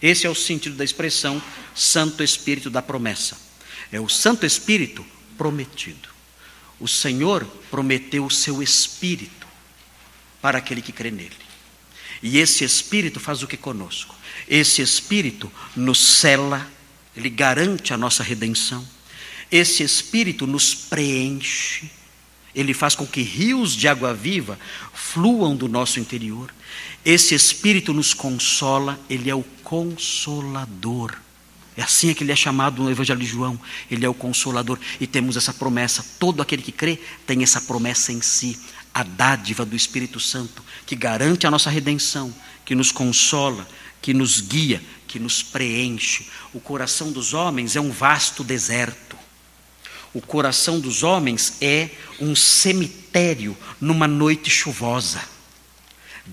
Esse 0.01 0.27
é 0.27 0.31
o 0.31 0.35
sentido 0.35 0.77
da 0.77 0.85
expressão 0.85 1.43
Santo 1.75 2.23
Espírito 2.23 2.71
da 2.71 2.83
promessa. 2.83 3.37
É 3.91 4.01
o 4.01 4.09
Santo 4.09 4.47
Espírito 4.47 5.05
prometido. 5.37 6.18
O 6.81 6.87
Senhor 6.87 7.45
prometeu 7.71 8.25
o 8.25 8.31
seu 8.31 8.63
Espírito 8.63 9.47
para 10.41 10.59
aquele 10.59 10.81
que 10.81 10.93
crê 10.93 11.11
nele. 11.11 11.37
E 12.23 12.39
esse 12.39 12.65
Espírito 12.65 13.21
faz 13.21 13.43
o 13.43 13.47
que 13.47 13.57
conosco? 13.57 14.15
Esse 14.49 14.83
Espírito 14.83 15.51
nos 15.77 15.99
cela, 15.99 16.71
ele 17.17 17.31
garante 17.31 17.93
a 17.93 17.97
nossa 17.97 18.23
redenção. 18.23 18.87
Esse 19.51 19.83
Espírito 19.83 20.47
nos 20.47 20.75
preenche, 20.75 21.91
ele 22.55 22.75
faz 22.75 22.95
com 22.95 23.07
que 23.07 23.23
rios 23.23 23.75
de 23.75 23.89
água 23.89 24.13
viva 24.13 24.59
fluam 24.93 25.57
do 25.57 25.69
nosso 25.69 26.01
interior. 26.01 26.53
Esse 27.05 27.35
Espírito 27.35 27.93
nos 27.93 28.13
consola, 28.13 28.99
ele 29.09 29.31
é 29.31 29.35
o 29.35 29.45
consolador. 29.63 31.17
É 31.79 31.83
assim 31.85 32.13
que 32.13 32.25
ele 32.25 32.33
é 32.33 32.37
chamado 32.37 32.83
no 32.83 32.91
Evangelho 32.91 33.21
de 33.21 33.27
João. 33.27 33.59
Ele 33.89 34.05
é 34.05 34.09
o 34.09 34.13
consolador. 34.13 34.81
E 34.99 35.07
temos 35.07 35.37
essa 35.37 35.55
promessa. 35.55 36.05
Todo 36.19 36.43
aquele 36.43 36.61
que 36.61 36.73
crê 36.73 36.99
tem 37.25 37.41
essa 37.45 37.61
promessa 37.61 38.13
em 38.13 38.21
si. 38.21 38.59
A 38.93 39.05
dádiva 39.05 39.65
do 39.65 39.77
Espírito 39.77 40.19
Santo, 40.19 40.65
que 40.85 40.97
garante 40.97 41.47
a 41.47 41.51
nossa 41.53 41.71
redenção, 41.71 42.35
que 42.65 42.75
nos 42.75 42.91
consola, 42.91 43.65
que 44.03 44.13
nos 44.13 44.41
guia, 44.41 44.83
que 45.07 45.21
nos 45.21 45.41
preenche. 45.41 46.27
O 46.53 46.59
coração 46.59 47.13
dos 47.13 47.33
homens 47.33 47.77
é 47.77 47.81
um 47.81 47.93
vasto 47.93 48.43
deserto. 48.43 49.17
O 50.13 50.21
coração 50.21 50.81
dos 50.81 51.05
homens 51.05 51.59
é 51.61 51.91
um 52.19 52.35
cemitério 52.35 53.57
numa 53.81 54.09
noite 54.09 54.51
chuvosa. 54.51 55.23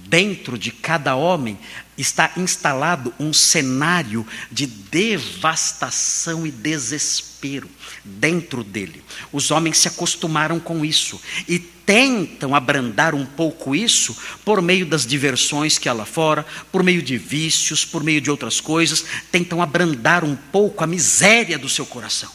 Dentro 0.08 0.58
de 0.58 0.72
cada 0.72 1.16
homem 1.16 1.58
está 1.98 2.32
instalado 2.36 3.14
um 3.18 3.32
cenário 3.32 4.28
de 4.52 4.68
devastação 4.68 6.46
e 6.46 6.52
desespero 6.52 7.70
dentro 8.04 8.62
dele. 8.62 9.02
Os 9.32 9.52
homens 9.52 9.78
se 9.78 9.88
acostumaram 9.88 10.60
com 10.60 10.84
isso 10.84 11.20
e 11.48 11.58
tentam 11.58 12.54
abrandar 12.54 13.16
um 13.16 13.26
pouco 13.26 13.74
isso 13.74 14.16
por 14.44 14.62
meio 14.62 14.86
das 14.86 15.06
diversões 15.06 15.78
que 15.78 15.88
há 15.88 15.94
lá 15.94 16.06
fora, 16.06 16.46
por 16.72 16.84
meio 16.84 17.02
de 17.02 17.18
vícios, 17.18 17.86
por 17.86 18.04
meio 18.04 18.20
de 18.20 18.30
outras 18.30 18.60
coisas, 18.60 19.06
tentam 19.32 19.62
abrandar 19.62 20.26
um 20.26 20.36
pouco 20.36 20.84
a 20.84 20.88
miséria 20.88 21.58
do 21.58 21.70
seu 21.70 21.86
coração. 21.86 22.32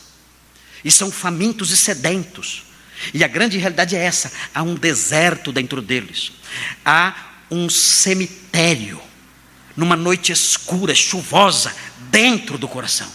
E 0.83 0.91
são 0.91 1.11
famintos 1.11 1.71
e 1.71 1.77
sedentos. 1.77 2.65
E 3.13 3.23
a 3.23 3.29
grande 3.29 3.59
realidade 3.59 3.97
é 3.97 4.03
essa: 4.03 4.33
há 4.55 4.63
um 4.63 4.75
deserto 4.75 5.53
dentro 5.53 5.83
deles. 5.83 6.33
Há 6.85 7.30
um 7.51 7.69
cemitério, 7.69 9.01
numa 9.77 9.97
noite 9.97 10.33
escura, 10.33 10.95
chuvosa, 10.95 11.75
dentro 12.11 12.57
do 12.57 12.69
coração. 12.69 13.11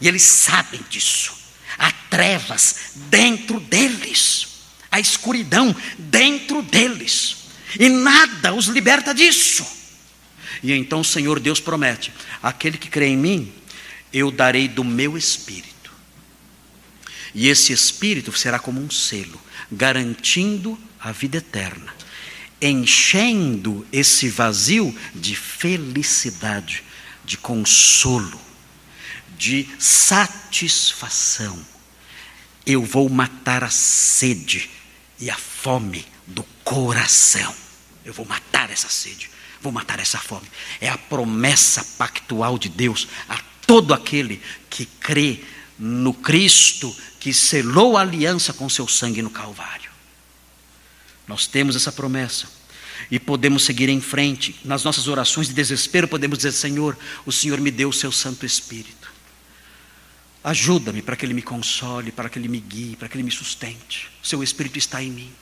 E 0.00 0.08
eles 0.08 0.22
sabem 0.22 0.80
disso. 0.90 1.34
Há 1.78 1.92
trevas 2.10 2.92
dentro 3.08 3.60
deles, 3.60 4.48
a 4.90 4.98
escuridão 4.98 5.74
dentro 5.98 6.62
deles, 6.62 7.36
e 7.78 7.88
nada 7.88 8.52
os 8.52 8.66
liberta 8.66 9.14
disso. 9.14 9.66
E 10.62 10.72
então 10.72 11.00
o 11.00 11.04
Senhor 11.04 11.40
Deus 11.40 11.60
promete: 11.60 12.12
aquele 12.42 12.76
que 12.76 12.88
crê 12.88 13.06
em 13.06 13.16
mim, 13.16 13.52
eu 14.12 14.30
darei 14.30 14.68
do 14.68 14.84
meu 14.84 15.16
espírito. 15.16 15.72
E 17.34 17.48
esse 17.48 17.72
espírito 17.72 18.30
será 18.36 18.58
como 18.58 18.80
um 18.80 18.90
selo, 18.90 19.40
garantindo 19.70 20.78
a 21.00 21.10
vida 21.10 21.38
eterna 21.38 22.01
enchendo 22.62 23.84
esse 23.92 24.28
vazio 24.28 24.96
de 25.14 25.34
felicidade, 25.34 26.84
de 27.24 27.36
consolo, 27.36 28.40
de 29.36 29.68
satisfação. 29.78 31.58
Eu 32.64 32.84
vou 32.84 33.08
matar 33.08 33.64
a 33.64 33.70
sede 33.70 34.70
e 35.18 35.28
a 35.28 35.36
fome 35.36 36.06
do 36.26 36.44
coração. 36.62 37.52
Eu 38.04 38.12
vou 38.12 38.24
matar 38.24 38.70
essa 38.70 38.88
sede, 38.88 39.28
vou 39.60 39.72
matar 39.72 39.98
essa 39.98 40.18
fome. 40.18 40.46
É 40.80 40.88
a 40.88 40.96
promessa 40.96 41.84
pactual 41.98 42.56
de 42.56 42.68
Deus 42.68 43.08
a 43.28 43.38
todo 43.66 43.92
aquele 43.92 44.40
que 44.70 44.86
crê 44.86 45.40
no 45.78 46.14
Cristo 46.14 46.94
que 47.18 47.32
selou 47.32 47.96
a 47.96 48.02
aliança 48.02 48.52
com 48.52 48.68
seu 48.68 48.86
sangue 48.86 49.22
no 49.22 49.30
Calvário. 49.30 49.81
Nós 51.26 51.46
temos 51.46 51.76
essa 51.76 51.92
promessa 51.92 52.46
e 53.10 53.18
podemos 53.18 53.64
seguir 53.64 53.88
em 53.88 54.00
frente. 54.00 54.56
Nas 54.64 54.84
nossas 54.84 55.08
orações 55.08 55.48
de 55.48 55.54
desespero, 55.54 56.08
podemos 56.08 56.38
dizer: 56.38 56.52
Senhor, 56.52 56.96
o 57.24 57.32
Senhor 57.32 57.60
me 57.60 57.70
deu 57.70 57.88
o 57.88 57.92
seu 57.92 58.12
Santo 58.12 58.44
Espírito. 58.44 59.10
Ajuda-me 60.44 61.02
para 61.02 61.14
que 61.14 61.24
ele 61.24 61.34
me 61.34 61.42
console, 61.42 62.10
para 62.10 62.28
que 62.28 62.38
ele 62.38 62.48
me 62.48 62.58
guie, 62.58 62.96
para 62.96 63.08
que 63.08 63.16
ele 63.16 63.22
me 63.22 63.30
sustente. 63.30 64.10
O 64.22 64.26
seu 64.26 64.42
Espírito 64.42 64.76
está 64.76 65.02
em 65.02 65.10
mim, 65.10 65.32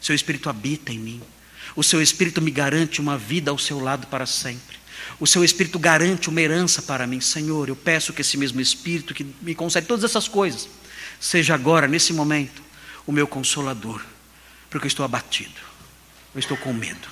o 0.00 0.04
seu 0.04 0.14
Espírito 0.14 0.50
habita 0.50 0.92
em 0.92 0.98
mim. 0.98 1.20
O 1.76 1.84
seu 1.84 2.02
Espírito 2.02 2.42
me 2.42 2.50
garante 2.50 3.00
uma 3.00 3.16
vida 3.16 3.50
ao 3.50 3.58
seu 3.58 3.78
lado 3.78 4.06
para 4.08 4.26
sempre. 4.26 4.78
O 5.20 5.26
seu 5.26 5.44
Espírito 5.44 5.78
garante 5.78 6.28
uma 6.28 6.40
herança 6.40 6.82
para 6.82 7.06
mim. 7.06 7.20
Senhor, 7.20 7.68
eu 7.68 7.76
peço 7.76 8.12
que 8.12 8.22
esse 8.22 8.36
mesmo 8.36 8.60
Espírito 8.60 9.14
que 9.14 9.24
me 9.40 9.54
concede 9.54 9.86
todas 9.86 10.04
essas 10.04 10.26
coisas, 10.26 10.68
seja 11.20 11.54
agora, 11.54 11.86
nesse 11.86 12.12
momento, 12.12 12.62
o 13.06 13.12
meu 13.12 13.26
consolador 13.26 14.02
porque 14.70 14.86
eu 14.86 14.88
estou 14.88 15.04
abatido, 15.04 15.60
eu 16.34 16.38
estou 16.38 16.56
com 16.56 16.72
medo, 16.72 17.08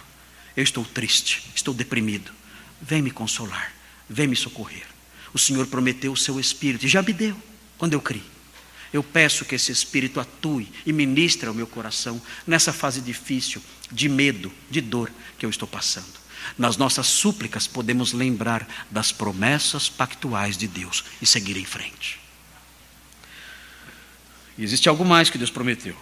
eu 0.57 0.63
estou 0.63 0.85
triste, 0.85 1.51
estou 1.55 1.75
deprimido. 1.75 2.33
Vem 2.81 3.03
me 3.03 3.11
consolar, 3.11 3.73
vem 4.09 4.29
me 4.29 4.37
socorrer. 4.37 4.87
O 5.35 5.39
Senhor 5.39 5.67
prometeu 5.67 6.13
o 6.13 6.17
seu 6.17 6.39
Espírito 6.39 6.87
e 6.87 6.89
já 6.89 7.03
me 7.03 7.13
deu 7.13 7.37
quando 7.77 7.93
eu 7.93 8.01
criei. 8.01 8.25
Eu 8.93 9.03
peço 9.03 9.45
que 9.45 9.55
esse 9.55 9.71
Espírito 9.71 10.19
atue 10.19 10.73
e 10.87 10.93
ministre 10.93 11.49
ao 11.49 11.55
meu 11.55 11.67
coração 11.67 12.23
nessa 12.47 12.73
fase 12.73 13.01
difícil, 13.01 13.63
de 13.91 14.09
medo, 14.09 14.53
de 14.71 14.81
dor 14.81 15.11
que 15.39 15.45
eu 15.45 15.51
estou 15.51 15.69
passando. 15.69 16.19
Nas 16.57 16.77
nossas 16.77 17.07
súplicas 17.07 17.67
podemos 17.67 18.13
lembrar 18.13 18.67
das 18.91 19.13
promessas 19.13 19.89
pactuais 19.89 20.57
de 20.57 20.67
Deus 20.67 21.05
e 21.21 21.27
seguir 21.27 21.57
em 21.57 21.65
frente. 21.65 22.19
E 24.57 24.65
existe 24.65 24.89
algo 24.89 25.05
mais 25.05 25.29
que 25.29 25.39
Deus 25.39 25.51
prometeu. 25.51 25.97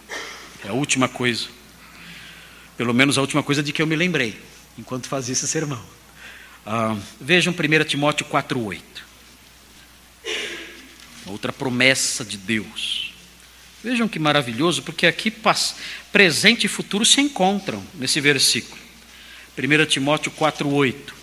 É 0.65 0.69
a 0.69 0.73
última 0.73 1.07
coisa. 1.07 1.47
Pelo 2.75 2.93
menos 2.93 3.17
a 3.17 3.21
última 3.21 3.41
coisa 3.41 3.63
de 3.63 3.71
que 3.71 3.81
eu 3.81 3.87
me 3.87 3.95
lembrei, 3.95 4.39
enquanto 4.77 5.07
fazia 5.07 5.33
esse 5.33 5.47
sermão. 5.47 5.83
Ah, 6.65 6.95
vejam 7.19 7.53
1 7.53 7.83
Timóteo 7.85 8.25
4,8. 8.25 8.81
Outra 11.25 11.51
promessa 11.51 12.23
de 12.23 12.37
Deus. 12.37 13.13
Vejam 13.83 14.07
que 14.07 14.19
maravilhoso, 14.19 14.81
porque 14.83 15.05
aqui 15.05 15.33
presente 16.11 16.65
e 16.65 16.67
futuro 16.67 17.05
se 17.05 17.21
encontram 17.21 17.83
nesse 17.93 18.19
versículo. 18.19 18.81
1 19.57 19.85
Timóteo 19.85 20.31
4,8. 20.31 21.13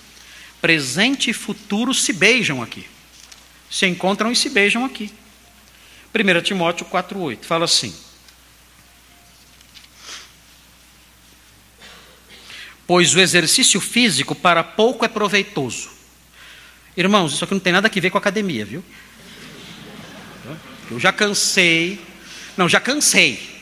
Presente 0.60 1.30
e 1.30 1.34
futuro 1.34 1.92
se 1.92 2.12
beijam 2.12 2.62
aqui. 2.62 2.86
Se 3.70 3.86
encontram 3.86 4.32
e 4.32 4.36
se 4.36 4.48
beijam 4.48 4.84
aqui. 4.84 5.12
1 6.14 6.42
Timóteo 6.42 6.86
4,8 6.86 7.44
fala 7.44 7.64
assim: 7.64 7.94
Pois 12.86 13.14
o 13.14 13.20
exercício 13.20 13.80
físico 13.80 14.34
para 14.34 14.62
pouco 14.62 15.04
é 15.04 15.08
proveitoso. 15.08 15.90
Irmãos, 16.96 17.32
isso 17.32 17.44
aqui 17.44 17.54
não 17.54 17.60
tem 17.60 17.72
nada 17.72 17.88
a 17.88 18.00
ver 18.00 18.10
com 18.10 18.18
academia, 18.18 18.64
viu? 18.64 18.84
Eu 20.90 21.00
já 21.00 21.12
cansei, 21.12 22.00
não, 22.56 22.68
já 22.68 22.78
cansei. 22.78 23.54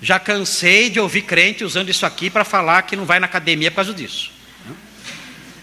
Já 0.00 0.18
cansei 0.18 0.90
de 0.90 1.00
ouvir 1.00 1.22
crente 1.22 1.64
usando 1.64 1.88
isso 1.88 2.06
aqui 2.06 2.30
para 2.30 2.44
falar 2.44 2.82
que 2.82 2.94
não 2.94 3.04
vai 3.04 3.18
na 3.18 3.26
academia 3.26 3.70
por 3.70 3.76
causa 3.76 3.92
disso. 3.92 4.30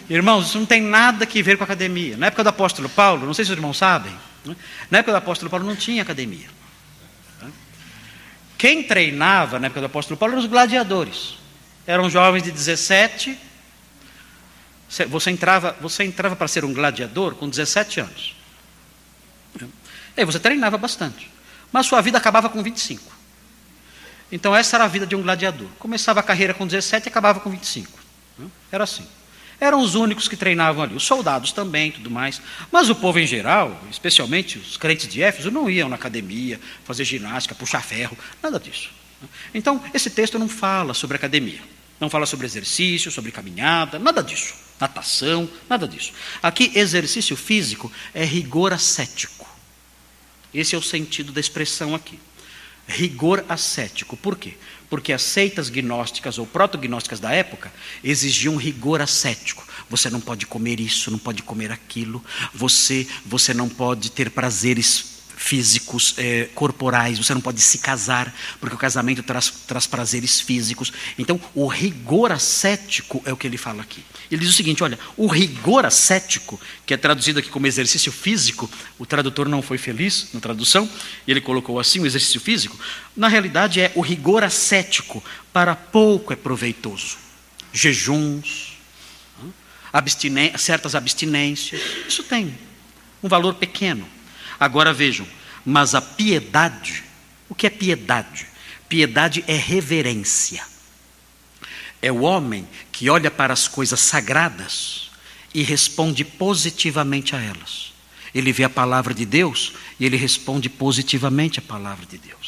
Irmãos, 0.09 0.47
isso 0.47 0.59
não 0.59 0.65
tem 0.65 0.81
nada 0.81 1.25
a 1.25 1.41
ver 1.41 1.57
com 1.57 1.63
academia. 1.63 2.17
Na 2.17 2.27
época 2.27 2.43
do 2.43 2.49
apóstolo 2.49 2.89
Paulo, 2.89 3.25
não 3.25 3.33
sei 3.33 3.45
se 3.45 3.51
os 3.51 3.57
irmãos 3.57 3.77
sabem, 3.77 4.13
na 4.89 4.97
época 4.97 5.13
do 5.13 5.17
apóstolo 5.17 5.49
Paulo 5.49 5.65
não 5.65 5.75
tinha 5.75 6.01
academia. 6.01 6.49
Quem 8.57 8.83
treinava 8.83 9.57
na 9.57 9.67
época 9.67 9.79
do 9.79 9.85
apóstolo 9.85 10.17
Paulo 10.17 10.33
eram 10.33 10.43
os 10.43 10.49
gladiadores. 10.49 11.40
Eram 11.85 12.09
jovens 12.09 12.43
de 12.43 12.51
17. 12.51 13.37
Você 15.09 15.31
entrava, 15.31 15.75
você 15.79 16.03
entrava 16.03 16.35
para 16.35 16.47
ser 16.47 16.65
um 16.65 16.73
gladiador 16.73 17.35
com 17.35 17.49
17 17.49 18.01
anos. 18.01 18.35
E 20.15 20.25
você 20.25 20.39
treinava 20.39 20.77
bastante. 20.77 21.29
Mas 21.71 21.85
sua 21.85 22.01
vida 22.01 22.17
acabava 22.17 22.49
com 22.49 22.61
25. 22.61 23.01
Então 24.31 24.55
essa 24.55 24.77
era 24.77 24.85
a 24.85 24.87
vida 24.87 25.05
de 25.05 25.15
um 25.15 25.21
gladiador. 25.21 25.67
Começava 25.79 26.19
a 26.19 26.23
carreira 26.23 26.53
com 26.53 26.65
17 26.65 27.07
e 27.07 27.09
acabava 27.09 27.39
com 27.39 27.49
25. 27.49 27.99
Era 28.71 28.83
assim. 28.83 29.05
Eram 29.59 29.79
os 29.79 29.93
únicos 29.93 30.27
que 30.27 30.35
treinavam 30.35 30.83
ali. 30.83 30.95
Os 30.95 31.03
soldados 31.03 31.51
também, 31.51 31.91
tudo 31.91 32.09
mais. 32.09 32.41
Mas 32.71 32.89
o 32.89 32.95
povo 32.95 33.19
em 33.19 33.27
geral, 33.27 33.79
especialmente 33.91 34.57
os 34.57 34.75
crentes 34.75 35.07
de 35.07 35.21
Éfeso, 35.21 35.51
não 35.51 35.69
iam 35.69 35.87
na 35.87 35.95
academia, 35.95 36.59
fazer 36.83 37.05
ginástica, 37.05 37.53
puxar 37.53 37.83
ferro, 37.83 38.17
nada 38.41 38.59
disso. 38.59 38.89
Então, 39.53 39.83
esse 39.93 40.09
texto 40.09 40.39
não 40.39 40.49
fala 40.49 40.93
sobre 40.93 41.15
academia. 41.15 41.61
Não 41.99 42.09
fala 42.09 42.25
sobre 42.25 42.47
exercício, 42.47 43.11
sobre 43.11 43.31
caminhada, 43.31 43.99
nada 43.99 44.23
disso. 44.23 44.55
Natação, 44.79 45.47
nada 45.69 45.87
disso. 45.87 46.13
Aqui, 46.41 46.71
exercício 46.73 47.37
físico 47.37 47.91
é 48.13 48.23
rigor 48.25 48.73
ascético. 48.73 49.47
Esse 50.51 50.75
é 50.75 50.77
o 50.77 50.81
sentido 50.81 51.31
da 51.31 51.39
expressão 51.39 51.93
aqui. 51.93 52.19
Rigor 52.87 53.45
ascético. 53.47 54.17
Por 54.17 54.35
quê? 54.35 54.55
Porque 54.89 55.13
as 55.13 55.21
seitas 55.21 55.69
gnósticas 55.69 56.37
ou 56.37 56.47
protognósticas 56.47 57.19
da 57.19 57.31
época 57.31 57.71
exigiam 58.03 58.57
rigor 58.57 58.99
ascético. 58.99 59.65
Você 59.87 60.09
não 60.09 60.19
pode 60.19 60.45
comer 60.47 60.79
isso, 60.79 61.11
não 61.11 61.19
pode 61.19 61.43
comer 61.43 61.71
aquilo. 61.71 62.23
Você, 62.53 63.07
você 63.25 63.53
não 63.53 63.69
pode 63.69 64.11
ter 64.11 64.31
prazeres 64.31 65.10
físicos, 65.41 66.13
eh, 66.19 66.49
corporais, 66.53 67.17
você 67.17 67.33
não 67.33 67.41
pode 67.41 67.59
se 67.59 67.79
casar, 67.79 68.33
porque 68.59 68.75
o 68.75 68.77
casamento 68.77 69.23
traz, 69.23 69.49
traz 69.67 69.87
prazeres 69.87 70.39
físicos. 70.39 70.93
Então, 71.17 71.41
o 71.55 71.65
rigor 71.65 72.31
ascético 72.31 73.23
é 73.25 73.33
o 73.33 73.35
que 73.35 73.47
ele 73.47 73.57
fala 73.57 73.81
aqui. 73.81 74.05
Ele 74.29 74.41
diz 74.41 74.51
o 74.51 74.53
seguinte: 74.53 74.83
olha, 74.83 74.99
o 75.17 75.25
rigor 75.25 75.83
ascético, 75.83 76.61
que 76.85 76.93
é 76.93 76.97
traduzido 76.97 77.39
aqui 77.39 77.49
como 77.49 77.65
exercício 77.65 78.11
físico, 78.11 78.69
o 78.99 79.05
tradutor 79.05 79.49
não 79.49 79.63
foi 79.63 79.79
feliz 79.79 80.27
na 80.31 80.39
tradução, 80.39 80.87
e 81.25 81.31
ele 81.31 81.41
colocou 81.41 81.79
assim 81.79 81.99
o 81.99 82.05
exercício 82.05 82.39
físico, 82.39 82.79
na 83.17 83.27
realidade 83.27 83.81
é 83.81 83.91
o 83.95 84.01
rigor 84.01 84.43
ascético, 84.43 85.23
para 85.51 85.75
pouco 85.75 86.31
é 86.31 86.35
proveitoso. 86.35 87.17
Jejuns, 87.73 88.77
abstinen 89.91 90.55
certas 90.55 90.93
abstinências, 90.93 91.81
isso 92.07 92.23
tem 92.23 92.55
um 93.23 93.27
valor 93.27 93.55
pequeno 93.55 94.07
Agora 94.61 94.93
vejam, 94.93 95.27
mas 95.65 95.95
a 95.95 96.01
piedade, 96.01 97.03
o 97.49 97.55
que 97.55 97.65
é 97.65 97.69
piedade? 97.71 98.45
Piedade 98.87 99.43
é 99.47 99.55
reverência. 99.55 100.63
É 101.99 102.11
o 102.11 102.21
homem 102.21 102.67
que 102.91 103.09
olha 103.09 103.31
para 103.31 103.53
as 103.53 103.67
coisas 103.67 103.99
sagradas 103.99 105.09
e 105.51 105.63
responde 105.63 106.23
positivamente 106.23 107.35
a 107.35 107.41
elas. 107.41 107.91
Ele 108.35 108.53
vê 108.53 108.63
a 108.63 108.69
palavra 108.69 109.15
de 109.15 109.25
Deus 109.25 109.73
e 109.99 110.05
ele 110.05 110.15
responde 110.15 110.69
positivamente 110.69 111.57
à 111.57 111.63
palavra 111.63 112.05
de 112.05 112.19
Deus. 112.19 112.40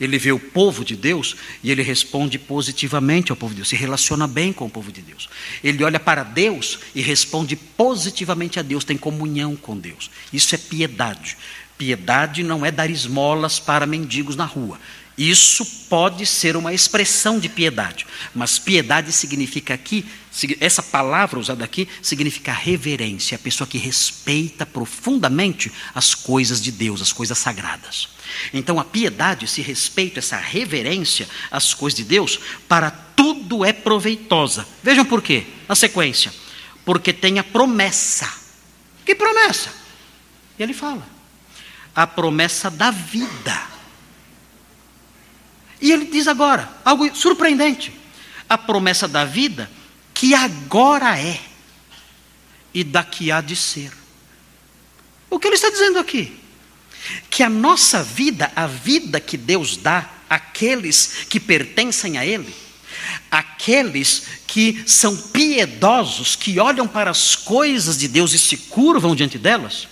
Ele 0.00 0.18
vê 0.18 0.32
o 0.32 0.38
povo 0.38 0.84
de 0.84 0.96
Deus 0.96 1.36
e 1.62 1.70
ele 1.70 1.82
responde 1.82 2.38
positivamente 2.38 3.30
ao 3.30 3.36
povo 3.36 3.52
de 3.52 3.58
Deus, 3.58 3.68
se 3.68 3.76
relaciona 3.76 4.26
bem 4.26 4.52
com 4.52 4.66
o 4.66 4.70
povo 4.70 4.90
de 4.90 5.00
Deus. 5.00 5.28
Ele 5.62 5.84
olha 5.84 6.00
para 6.00 6.22
Deus 6.22 6.78
e 6.94 7.00
responde 7.00 7.56
positivamente 7.56 8.58
a 8.58 8.62
Deus, 8.62 8.84
tem 8.84 8.96
comunhão 8.96 9.56
com 9.56 9.76
Deus. 9.76 10.10
Isso 10.32 10.54
é 10.54 10.58
piedade. 10.58 11.36
Piedade 11.76 12.42
não 12.42 12.64
é 12.64 12.70
dar 12.70 12.88
esmolas 12.88 13.58
para 13.58 13.86
mendigos 13.86 14.36
na 14.36 14.44
rua. 14.44 14.78
Isso 15.16 15.64
pode 15.88 16.26
ser 16.26 16.56
uma 16.56 16.72
expressão 16.74 17.38
de 17.38 17.48
piedade, 17.48 18.04
mas 18.34 18.58
piedade 18.58 19.12
significa 19.12 19.72
aqui, 19.74 20.04
essa 20.60 20.82
palavra 20.82 21.38
usada 21.38 21.64
aqui, 21.64 21.88
significa 22.02 22.52
reverência, 22.52 23.36
a 23.36 23.38
pessoa 23.38 23.66
que 23.66 23.78
respeita 23.78 24.66
profundamente 24.66 25.70
as 25.94 26.16
coisas 26.16 26.60
de 26.60 26.72
Deus, 26.72 27.00
as 27.00 27.12
coisas 27.12 27.38
sagradas. 27.38 28.08
Então 28.52 28.80
a 28.80 28.84
piedade, 28.84 29.44
esse 29.44 29.62
respeito, 29.62 30.18
essa 30.18 30.36
reverência 30.36 31.28
às 31.48 31.72
coisas 31.72 31.96
de 31.96 32.04
Deus, 32.04 32.40
para 32.68 32.90
tudo 32.90 33.64
é 33.64 33.72
proveitosa. 33.72 34.66
Vejam 34.82 35.04
por 35.04 35.22
quê, 35.22 35.46
na 35.68 35.76
sequência. 35.76 36.34
Porque 36.84 37.12
tem 37.12 37.38
a 37.38 37.44
promessa. 37.44 38.28
Que 39.06 39.14
promessa? 39.14 39.70
E 40.58 40.62
ele 40.62 40.74
fala: 40.74 41.06
a 41.94 42.06
promessa 42.06 42.68
da 42.68 42.90
vida. 42.90 43.73
E 45.84 45.92
ele 45.92 46.06
diz 46.06 46.26
agora, 46.26 46.66
algo 46.82 47.14
surpreendente: 47.14 47.92
a 48.48 48.56
promessa 48.56 49.06
da 49.06 49.26
vida 49.26 49.70
que 50.14 50.34
agora 50.34 51.20
é 51.20 51.38
e 52.72 52.82
daqui 52.82 53.30
há 53.30 53.42
de 53.42 53.54
ser. 53.54 53.92
O 55.28 55.38
que 55.38 55.46
ele 55.46 55.56
está 55.56 55.68
dizendo 55.68 55.98
aqui? 55.98 56.40
Que 57.28 57.42
a 57.42 57.50
nossa 57.50 58.02
vida, 58.02 58.50
a 58.56 58.66
vida 58.66 59.20
que 59.20 59.36
Deus 59.36 59.76
dá 59.76 60.08
àqueles 60.30 61.26
que 61.28 61.38
pertencem 61.38 62.16
a 62.16 62.24
Ele, 62.24 62.54
aqueles 63.30 64.22
que 64.46 64.84
são 64.86 65.14
piedosos, 65.14 66.34
que 66.34 66.58
olham 66.58 66.88
para 66.88 67.10
as 67.10 67.36
coisas 67.36 67.98
de 67.98 68.08
Deus 68.08 68.32
e 68.32 68.38
se 68.38 68.56
curvam 68.56 69.14
diante 69.14 69.36
delas, 69.36 69.86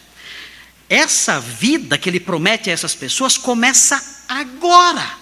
essa 0.88 1.38
vida 1.38 1.98
que 1.98 2.08
Ele 2.08 2.18
promete 2.18 2.70
a 2.70 2.72
essas 2.72 2.94
pessoas 2.94 3.36
começa 3.36 4.02
agora. 4.26 5.20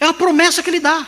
É 0.00 0.06
uma 0.06 0.14
promessa 0.14 0.62
que 0.62 0.70
ele 0.70 0.80
dá. 0.80 1.06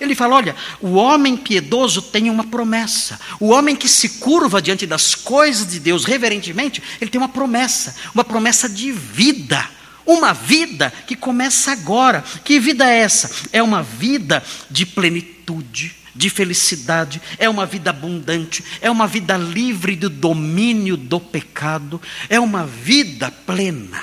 Ele 0.00 0.14
fala: 0.14 0.36
olha, 0.36 0.56
o 0.80 0.94
homem 0.94 1.36
piedoso 1.36 2.02
tem 2.02 2.30
uma 2.30 2.44
promessa. 2.44 3.18
O 3.40 3.48
homem 3.48 3.74
que 3.74 3.88
se 3.88 4.08
curva 4.20 4.60
diante 4.60 4.86
das 4.86 5.14
coisas 5.14 5.66
de 5.66 5.80
Deus 5.80 6.04
reverentemente, 6.04 6.82
ele 7.00 7.10
tem 7.10 7.20
uma 7.20 7.28
promessa, 7.28 7.94
uma 8.14 8.24
promessa 8.24 8.68
de 8.68 8.92
vida. 8.92 9.68
Uma 10.04 10.32
vida 10.32 10.90
que 11.06 11.14
começa 11.14 11.70
agora. 11.70 12.24
Que 12.42 12.58
vida 12.58 12.90
é 12.90 13.00
essa? 13.00 13.30
É 13.52 13.62
uma 13.62 13.82
vida 13.82 14.42
de 14.70 14.86
plenitude, 14.86 15.94
de 16.14 16.30
felicidade, 16.30 17.20
é 17.38 17.46
uma 17.46 17.66
vida 17.66 17.90
abundante, 17.90 18.64
é 18.80 18.90
uma 18.90 19.06
vida 19.06 19.36
livre 19.36 19.94
do 19.96 20.08
domínio 20.08 20.96
do 20.96 21.20
pecado, 21.20 22.00
é 22.30 22.40
uma 22.40 22.64
vida 22.64 23.30
plena. 23.30 24.02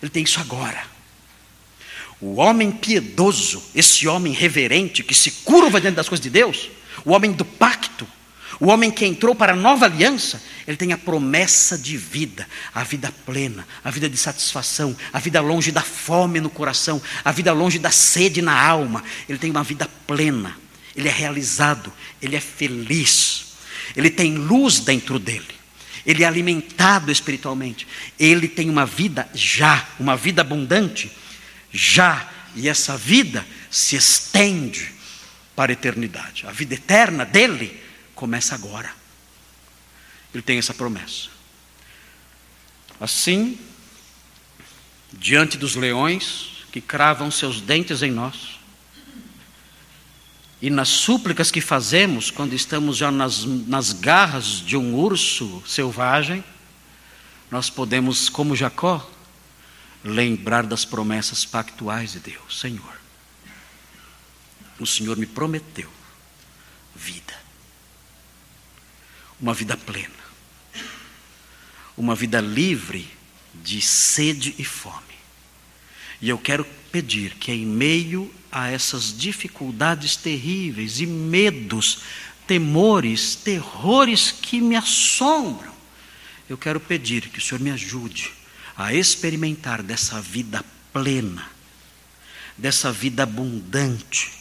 Ele 0.00 0.10
tem 0.10 0.22
isso 0.22 0.40
agora. 0.40 0.89
O 2.20 2.36
homem 2.36 2.70
piedoso, 2.70 3.62
esse 3.74 4.06
homem 4.06 4.32
reverente 4.32 5.02
que 5.02 5.14
se 5.14 5.30
curva 5.30 5.80
diante 5.80 5.96
das 5.96 6.08
coisas 6.08 6.22
de 6.22 6.28
Deus, 6.28 6.70
o 7.04 7.12
homem 7.12 7.32
do 7.32 7.44
pacto, 7.44 8.06
o 8.60 8.66
homem 8.66 8.90
que 8.90 9.06
entrou 9.06 9.34
para 9.34 9.54
a 9.54 9.56
nova 9.56 9.86
aliança, 9.86 10.42
ele 10.66 10.76
tem 10.76 10.92
a 10.92 10.98
promessa 10.98 11.78
de 11.78 11.96
vida, 11.96 12.46
a 12.74 12.84
vida 12.84 13.10
plena, 13.24 13.66
a 13.82 13.90
vida 13.90 14.06
de 14.06 14.18
satisfação, 14.18 14.94
a 15.10 15.18
vida 15.18 15.40
longe 15.40 15.72
da 15.72 15.80
fome 15.80 16.40
no 16.40 16.50
coração, 16.50 17.00
a 17.24 17.32
vida 17.32 17.54
longe 17.54 17.78
da 17.78 17.90
sede 17.90 18.42
na 18.42 18.60
alma. 18.60 19.02
Ele 19.26 19.38
tem 19.38 19.50
uma 19.50 19.64
vida 19.64 19.88
plena, 20.06 20.54
ele 20.94 21.08
é 21.08 21.12
realizado, 21.12 21.90
ele 22.20 22.36
é 22.36 22.40
feliz, 22.40 23.46
ele 23.96 24.10
tem 24.10 24.36
luz 24.36 24.78
dentro 24.80 25.18
dele, 25.18 25.54
ele 26.04 26.22
é 26.22 26.26
alimentado 26.26 27.10
espiritualmente, 27.10 27.86
ele 28.18 28.46
tem 28.46 28.68
uma 28.68 28.84
vida 28.84 29.26
já, 29.32 29.88
uma 29.98 30.18
vida 30.18 30.42
abundante 30.42 31.10
já, 31.72 32.28
e 32.54 32.68
essa 32.68 32.96
vida 32.96 33.46
se 33.70 33.96
estende 33.96 34.92
para 35.54 35.72
a 35.72 35.74
eternidade. 35.74 36.46
A 36.46 36.50
vida 36.50 36.74
eterna 36.74 37.24
dele 37.24 37.80
começa 38.14 38.54
agora. 38.54 38.92
Ele 40.32 40.42
tem 40.42 40.58
essa 40.58 40.74
promessa. 40.74 41.28
Assim, 43.00 43.58
diante 45.12 45.56
dos 45.56 45.74
leões 45.74 46.64
que 46.70 46.80
cravam 46.80 47.30
seus 47.30 47.60
dentes 47.60 48.02
em 48.02 48.10
nós, 48.10 48.60
e 50.62 50.68
nas 50.68 50.88
súplicas 50.88 51.50
que 51.50 51.60
fazemos 51.60 52.30
quando 52.30 52.52
estamos 52.52 52.98
já 52.98 53.10
nas, 53.10 53.44
nas 53.44 53.92
garras 53.92 54.60
de 54.60 54.76
um 54.76 54.94
urso 54.94 55.62
selvagem, 55.66 56.44
nós 57.50 57.70
podemos, 57.70 58.28
como 58.28 58.54
Jacó, 58.54 59.09
lembrar 60.02 60.64
das 60.66 60.84
promessas 60.84 61.44
pactuais 61.44 62.12
de 62.12 62.20
Deus. 62.20 62.58
Senhor, 62.58 63.00
o 64.78 64.86
Senhor 64.86 65.16
me 65.16 65.26
prometeu 65.26 65.90
vida, 66.94 67.34
uma 69.40 69.52
vida 69.52 69.76
plena, 69.76 70.10
uma 71.96 72.14
vida 72.14 72.40
livre 72.40 73.10
de 73.54 73.80
sede 73.80 74.54
e 74.58 74.64
fome. 74.64 75.10
E 76.20 76.28
eu 76.28 76.38
quero 76.38 76.64
pedir 76.92 77.34
que, 77.34 77.52
em 77.52 77.66
meio 77.66 78.32
a 78.50 78.68
essas 78.68 79.16
dificuldades 79.16 80.16
terríveis 80.16 81.00
e 81.00 81.06
medos, 81.06 82.02
temores, 82.46 83.34
terrores 83.34 84.30
que 84.30 84.60
me 84.60 84.76
assombram, 84.76 85.72
eu 86.48 86.58
quero 86.58 86.80
pedir 86.80 87.28
que 87.28 87.38
o 87.38 87.40
Senhor 87.40 87.60
me 87.60 87.70
ajude 87.70 88.39
a 88.80 88.94
experimentar 88.94 89.82
dessa 89.82 90.22
vida 90.22 90.64
plena, 90.90 91.50
dessa 92.56 92.90
vida 92.90 93.24
abundante, 93.24 94.32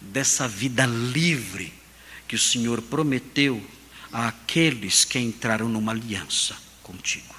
dessa 0.00 0.48
vida 0.48 0.86
livre 0.86 1.72
que 2.26 2.34
o 2.34 2.38
Senhor 2.38 2.80
prometeu 2.80 3.62
àqueles 4.10 5.04
que 5.04 5.18
entraram 5.18 5.68
numa 5.68 5.92
aliança 5.92 6.56
contigo. 6.82 7.34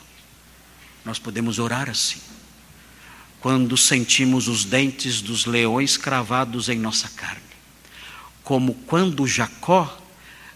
Nós 1.03 1.17
podemos 1.17 1.57
orar 1.57 1.89
assim 1.89 2.21
quando 3.41 3.75
sentimos 3.75 4.47
os 4.47 4.63
dentes 4.63 5.21
dos 5.21 5.45
leões 5.45 5.97
cravados 5.97 6.69
em 6.69 6.77
nossa 6.77 7.09
carne, 7.09 7.41
como 8.43 8.75
quando 8.85 9.25
Jacó 9.25 9.99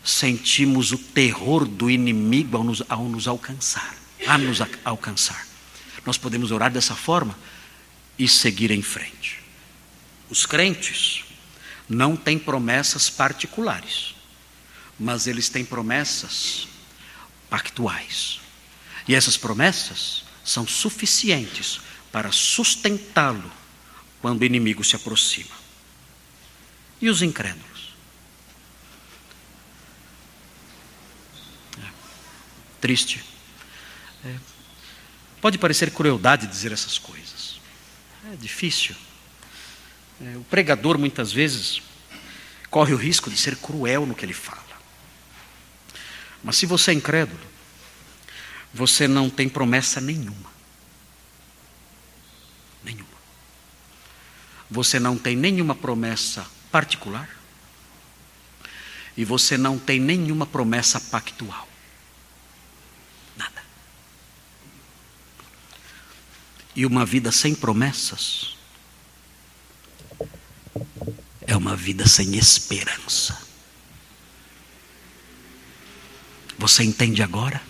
sentimos 0.04 0.92
o 0.92 0.98
terror 0.98 1.66
do 1.66 1.90
inimigo 1.90 2.56
ao 2.56 2.64
nos, 2.64 2.84
ao 2.88 3.10
nos 3.10 3.28
alcançar, 3.28 3.96
a 4.28 4.38
nos 4.38 4.60
alcançar. 4.86 5.57
Nós 6.08 6.18
podemos 6.18 6.52
orar 6.52 6.72
dessa 6.72 6.96
forma 6.96 7.38
e 8.18 8.30
seguir 8.30 8.72
em 8.72 8.82
frente. 8.82 9.42
Os 10.30 10.46
crentes 10.46 11.26
não 11.90 12.16
têm 12.16 12.40
promessas 12.40 13.10
particulares, 13.10 14.16
mas 14.98 15.28
eles 15.28 15.50
têm 15.50 15.66
promessas 15.66 16.66
pactuais. 17.50 18.40
E 19.06 19.14
essas 19.14 19.36
promessas 19.36 20.24
são 20.46 20.66
suficientes 20.66 21.82
para 22.10 22.32
sustentá-lo 22.32 23.52
quando 24.22 24.44
o 24.44 24.46
inimigo 24.46 24.86
se 24.86 24.96
aproxima. 24.96 25.58
E 27.02 27.10
os 27.10 27.22
incrédulos? 27.22 27.94
É. 31.84 31.90
Triste. 32.80 33.37
Pode 35.42 35.58
parecer 35.58 35.92
crueldade 35.92 36.48
dizer 36.48 36.72
essas 36.72 36.98
coisas. 36.98 37.60
É 38.32 38.36
difícil. 38.36 38.96
É. 40.22 40.38
O 40.38 40.44
pregador 40.44 40.98
muitas 40.98 41.32
vezes 41.32 41.82
corre 42.70 42.94
o 42.94 42.98
risco 42.98 43.30
de 43.30 43.38
ser 43.38 43.56
cruel 43.56 44.06
no 44.06 44.16
que 44.16 44.26
ele 44.26 44.34
fala. 44.34 44.66
Mas 46.44 46.58
se 46.58 46.66
você 46.66 46.92
é 46.92 46.94
incrédulo, 46.94 47.40
você 48.74 49.08
não 49.08 49.30
tem 49.30 49.48
promessa 49.48 50.02
nenhuma. 50.02 50.58
você 54.70 55.00
não 55.00 55.18
tem 55.18 55.36
nenhuma 55.36 55.74
promessa 55.74 56.46
particular 56.72 57.30
e 59.16 59.24
você 59.24 59.58
não 59.58 59.80
tem 59.80 60.00
nenhuma 60.00 60.46
promessa 60.46 61.00
pactual. 61.00 61.67
E 66.78 66.86
uma 66.86 67.06
vida 67.06 67.30
sem 67.30 67.54
promessas 67.54 68.56
é 71.42 71.58
uma 71.58 71.76
vida 71.76 72.08
sem 72.08 72.38
esperança. 72.38 73.38
Você 76.58 76.84
entende 76.84 77.22
agora? 77.22 77.62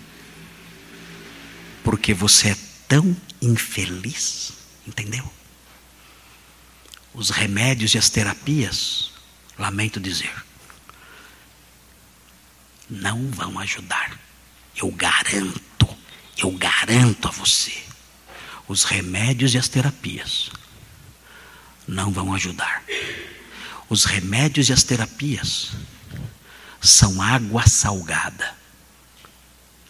Porque 1.82 2.14
você 2.14 2.50
é 2.50 2.56
tão 2.86 3.16
infeliz, 3.42 4.52
entendeu? 4.86 5.28
os 7.18 7.30
remédios 7.30 7.94
e 7.94 7.98
as 7.98 8.08
terapias, 8.08 9.10
lamento 9.58 9.98
dizer, 9.98 10.32
não 12.88 13.28
vão 13.32 13.58
ajudar. 13.58 14.16
Eu 14.76 14.88
garanto, 14.92 15.96
eu 16.36 16.52
garanto 16.52 17.26
a 17.26 17.30
você. 17.32 17.87
Os 18.68 18.84
remédios 18.84 19.54
e 19.54 19.58
as 19.58 19.68
terapias 19.68 20.50
não 21.86 22.12
vão 22.12 22.34
ajudar. 22.34 22.84
Os 23.88 24.04
remédios 24.04 24.68
e 24.68 24.72
as 24.72 24.82
terapias 24.82 25.70
são 26.80 27.22
água 27.22 27.66
salgada. 27.66 28.54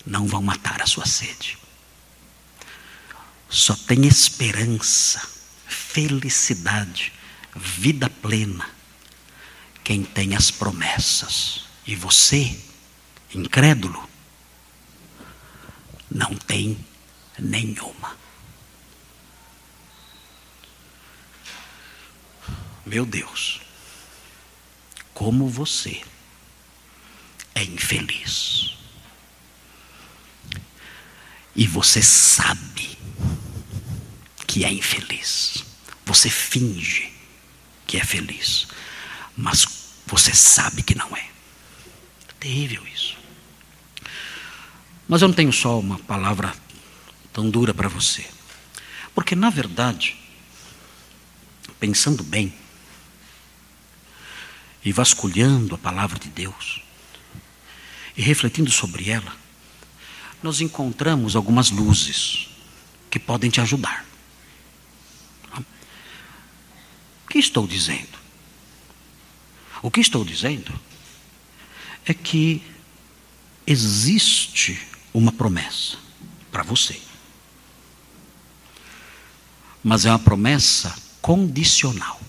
Não 0.06 0.26
vão 0.26 0.40
matar 0.40 0.80
a 0.80 0.86
sua 0.86 1.04
sede. 1.04 1.58
Só 3.50 3.74
tem 3.74 4.06
esperança 4.06 5.38
felicidade, 5.68 7.12
vida 7.56 8.08
plena, 8.08 8.68
quem 9.82 10.04
tem 10.04 10.36
as 10.36 10.50
promessas. 10.50 11.64
E 11.86 11.96
você, 11.96 12.56
incrédulo, 13.34 14.08
não 16.10 16.34
tem 16.34 16.78
nenhuma. 17.38 18.16
Meu 22.88 23.04
Deus, 23.04 23.60
como 25.12 25.46
você 25.46 26.00
é 27.54 27.62
infeliz. 27.62 28.78
E 31.54 31.66
você 31.66 32.00
sabe 32.02 32.98
que 34.46 34.64
é 34.64 34.72
infeliz. 34.72 35.64
Você 36.06 36.30
finge 36.30 37.12
que 37.86 37.98
é 37.98 38.04
feliz, 38.04 38.68
mas 39.36 39.66
você 40.06 40.32
sabe 40.32 40.82
que 40.82 40.94
não 40.94 41.14
é. 41.14 41.20
é 41.20 42.32
terrível 42.40 42.86
isso. 42.86 43.18
Mas 45.06 45.20
eu 45.20 45.28
não 45.28 45.34
tenho 45.34 45.52
só 45.52 45.78
uma 45.78 45.98
palavra 45.98 46.54
tão 47.34 47.50
dura 47.50 47.74
para 47.74 47.88
você. 47.88 48.26
Porque, 49.14 49.34
na 49.36 49.50
verdade, 49.50 50.16
pensando 51.78 52.22
bem 52.22 52.54
e 54.84 54.92
vasculhando 54.92 55.74
a 55.74 55.78
palavra 55.78 56.18
de 56.18 56.28
Deus 56.28 56.82
e 58.16 58.22
refletindo 58.22 58.70
sobre 58.70 59.10
ela, 59.10 59.36
nós 60.42 60.60
encontramos 60.60 61.36
algumas 61.36 61.70
luzes 61.70 62.48
que 63.10 63.18
podem 63.18 63.50
te 63.50 63.60
ajudar. 63.60 64.04
O 65.54 67.28
que 67.28 67.38
estou 67.38 67.66
dizendo? 67.66 68.18
O 69.82 69.90
que 69.90 70.00
estou 70.00 70.24
dizendo 70.24 70.72
é 72.04 72.14
que 72.14 72.62
existe 73.66 74.80
uma 75.12 75.30
promessa 75.30 75.98
para 76.50 76.62
você. 76.62 77.00
Mas 79.84 80.06
é 80.06 80.10
uma 80.10 80.18
promessa 80.18 80.96
condicional. 81.20 82.20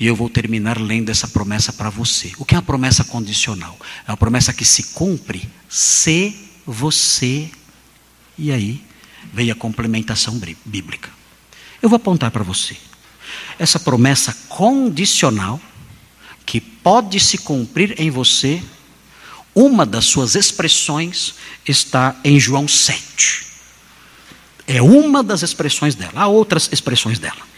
E 0.00 0.06
eu 0.06 0.16
vou 0.16 0.30
terminar 0.30 0.80
lendo 0.80 1.10
essa 1.10 1.28
promessa 1.28 1.72
para 1.72 1.90
você. 1.90 2.32
O 2.38 2.44
que 2.44 2.54
é 2.54 2.58
uma 2.58 2.64
promessa 2.64 3.04
condicional? 3.04 3.78
É 4.08 4.10
uma 4.10 4.16
promessa 4.16 4.52
que 4.52 4.64
se 4.64 4.94
cumpre 4.94 5.48
se 5.68 6.34
você. 6.66 7.50
E 8.38 8.50
aí 8.50 8.82
vem 9.32 9.50
a 9.50 9.54
complementação 9.54 10.40
bíblica. 10.64 11.10
Eu 11.82 11.88
vou 11.90 11.96
apontar 11.96 12.30
para 12.30 12.42
você 12.42 12.76
essa 13.58 13.78
promessa 13.78 14.34
condicional 14.48 15.60
que 16.46 16.60
pode 16.60 17.20
se 17.20 17.38
cumprir 17.38 17.94
em 17.98 18.10
você, 18.10 18.62
uma 19.54 19.84
das 19.84 20.06
suas 20.06 20.34
expressões 20.34 21.34
está 21.66 22.16
em 22.24 22.40
João 22.40 22.66
7. 22.66 23.46
É 24.66 24.80
uma 24.80 25.22
das 25.22 25.42
expressões 25.42 25.94
dela, 25.94 26.12
há 26.14 26.26
outras 26.26 26.68
expressões 26.72 27.18
dela. 27.18 27.49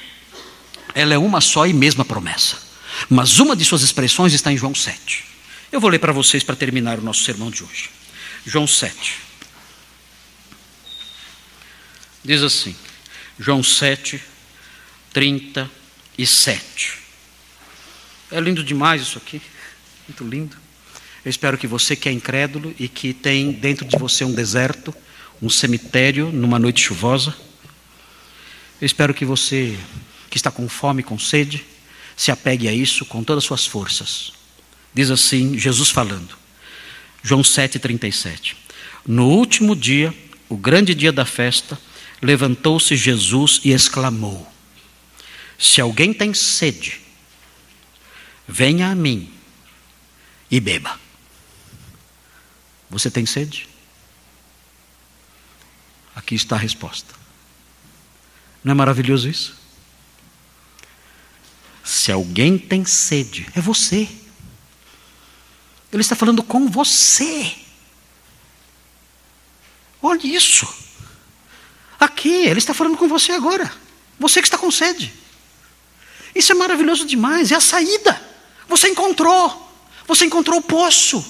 Ela 0.95 1.15
é 1.15 1.19
uma 1.19 1.41
só 1.41 1.67
e 1.67 1.73
mesma 1.73 2.05
promessa. 2.05 2.57
Mas 3.09 3.39
uma 3.39 3.57
de 3.57 3.65
suas 3.65 3.83
expressões 3.83 4.33
está 4.33 4.53
em 4.53 4.57
João 4.57 4.75
7. 4.75 5.25
Eu 5.71 5.81
vou 5.81 5.91
ler 5.91 5.99
para 5.99 6.13
vocês 6.13 6.43
para 6.43 6.55
terminar 6.55 6.99
o 6.99 7.03
nosso 7.03 7.25
sermão 7.25 7.51
de 7.51 7.65
hoje. 7.65 7.91
João 8.45 8.67
7. 8.67 9.17
Diz 12.25 12.43
assim, 12.43 12.77
João 13.39 13.63
7, 13.63 14.23
37. 15.13 16.99
É 18.31 18.41
lindo 18.41 18.63
demais 18.63 19.03
isso 19.03 19.19
aqui, 19.19 19.43
muito 20.07 20.25
lindo. 20.25 20.57
Eu 21.25 21.31
espero 21.31 21.57
que 21.59 21.67
você 21.67 21.97
que 21.97 22.09
é 22.09 22.13
incrédulo 22.13 22.75
e 22.79 22.89
que 22.89 23.13
tem 23.13 23.53
dentro 23.53 23.85
de 23.85 23.97
você 23.97 24.25
um 24.25 24.33
deserto, 24.33 24.95
um 25.41 25.49
cemitério 25.49 26.31
numa 26.31 26.59
noite 26.59 26.83
chuvosa, 26.83 27.35
eu 28.81 28.87
espero 28.87 29.15
que 29.15 29.25
você 29.25 29.79
que 30.33 30.39
está 30.39 30.51
com 30.51 30.67
fome, 30.67 31.03
com 31.03 31.19
sede, 31.19 31.63
se 32.17 32.31
apegue 32.31 32.67
a 32.67 32.73
isso 32.73 33.05
com 33.05 33.23
todas 33.23 33.45
as 33.45 33.47
suas 33.47 33.67
forças. 33.67 34.33
Diz 34.95 35.11
assim, 35.11 35.59
Jesus 35.59 35.91
falando, 35.91 36.35
João 37.23 37.43
7,37. 37.43 38.57
No 39.07 39.29
último 39.29 39.77
dia, 39.77 40.15
o 40.49 40.57
grande 40.57 40.95
dia 40.95 41.13
da 41.13 41.27
festa, 41.27 41.79
levantou-se 42.23 42.97
Jesus 42.97 43.61
e 43.63 43.73
exclamou: 43.73 44.51
Se 45.59 45.83
alguém 45.83 46.15
tem 46.15 46.33
sede, 46.33 46.99
venha 48.49 48.89
a 48.89 48.95
mim 48.95 49.31
e 50.51 50.59
beba. 50.61 50.99
Você 52.89 53.11
tem 53.11 53.27
sede? 53.27 53.69
Aqui 56.15 56.35
está 56.35 56.57
a 56.57 56.59
resposta. 56.59 57.15
Não 58.65 58.73
é 58.73 58.75
maravilhoso 58.75 59.29
isso? 59.29 59.62
Se 61.85 62.13
alguém 62.13 62.57
tem 62.59 62.85
sede, 62.85 63.49
é 63.55 63.61
você. 63.61 64.09
Ele 65.93 66.01
está 66.01 66.17
falando 66.17 66.43
com 66.43 66.69
você. 66.69 67.53
Olhe 70.01 70.35
isso. 70.35 70.67
Aqui, 71.99 72.47
ele 72.47 72.59
está 72.59 72.73
falando 72.73 72.97
com 72.97 73.07
você 73.07 73.33
agora. 73.33 73.71
Você 74.19 74.41
que 74.41 74.47
está 74.47 74.59
com 74.59 74.71
sede. 74.71 75.13
Isso 76.35 76.53
é 76.53 76.55
maravilhoso 76.55 77.05
demais. 77.05 77.53
É 77.53 77.57
a 77.57 77.61
saída. 77.61 78.21
Você 78.69 78.89
encontrou. 78.89 79.71
Você 80.07 80.25
encontrou 80.25 80.59
o 80.59 80.63
poço. 80.63 81.25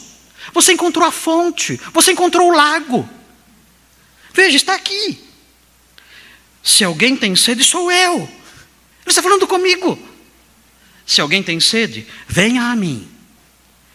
Você 0.55 0.73
encontrou 0.73 1.07
a 1.07 1.13
fonte. 1.13 1.81
Você 1.93 2.13
encontrou 2.13 2.49
o 2.49 2.55
lago. 2.55 3.09
Veja, 4.33 4.57
está 4.57 4.75
aqui. 4.75 5.23
Se 6.63 6.85
alguém 6.85 7.17
tem 7.17 7.35
sede, 7.35 7.65
sou 7.65 7.91
eu. 7.91 8.17
Ele 8.21 8.31
está 9.07 9.23
falando 9.23 9.47
comigo. 9.47 9.99
Se 11.07 11.21
alguém 11.21 11.43
tem 11.43 11.61
sede, 11.61 12.07
venha 12.29 12.65
a 12.65 12.77
mim 12.77 13.09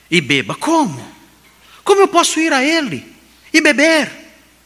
e 0.09 0.21
beba. 0.21 0.55
Como? 0.55 1.05
Como 1.83 2.01
eu 2.01 2.07
posso 2.07 2.39
ir 2.39 2.51
a 2.51 2.63
ele 2.63 3.05
e 3.53 3.61
beber? 3.61 4.11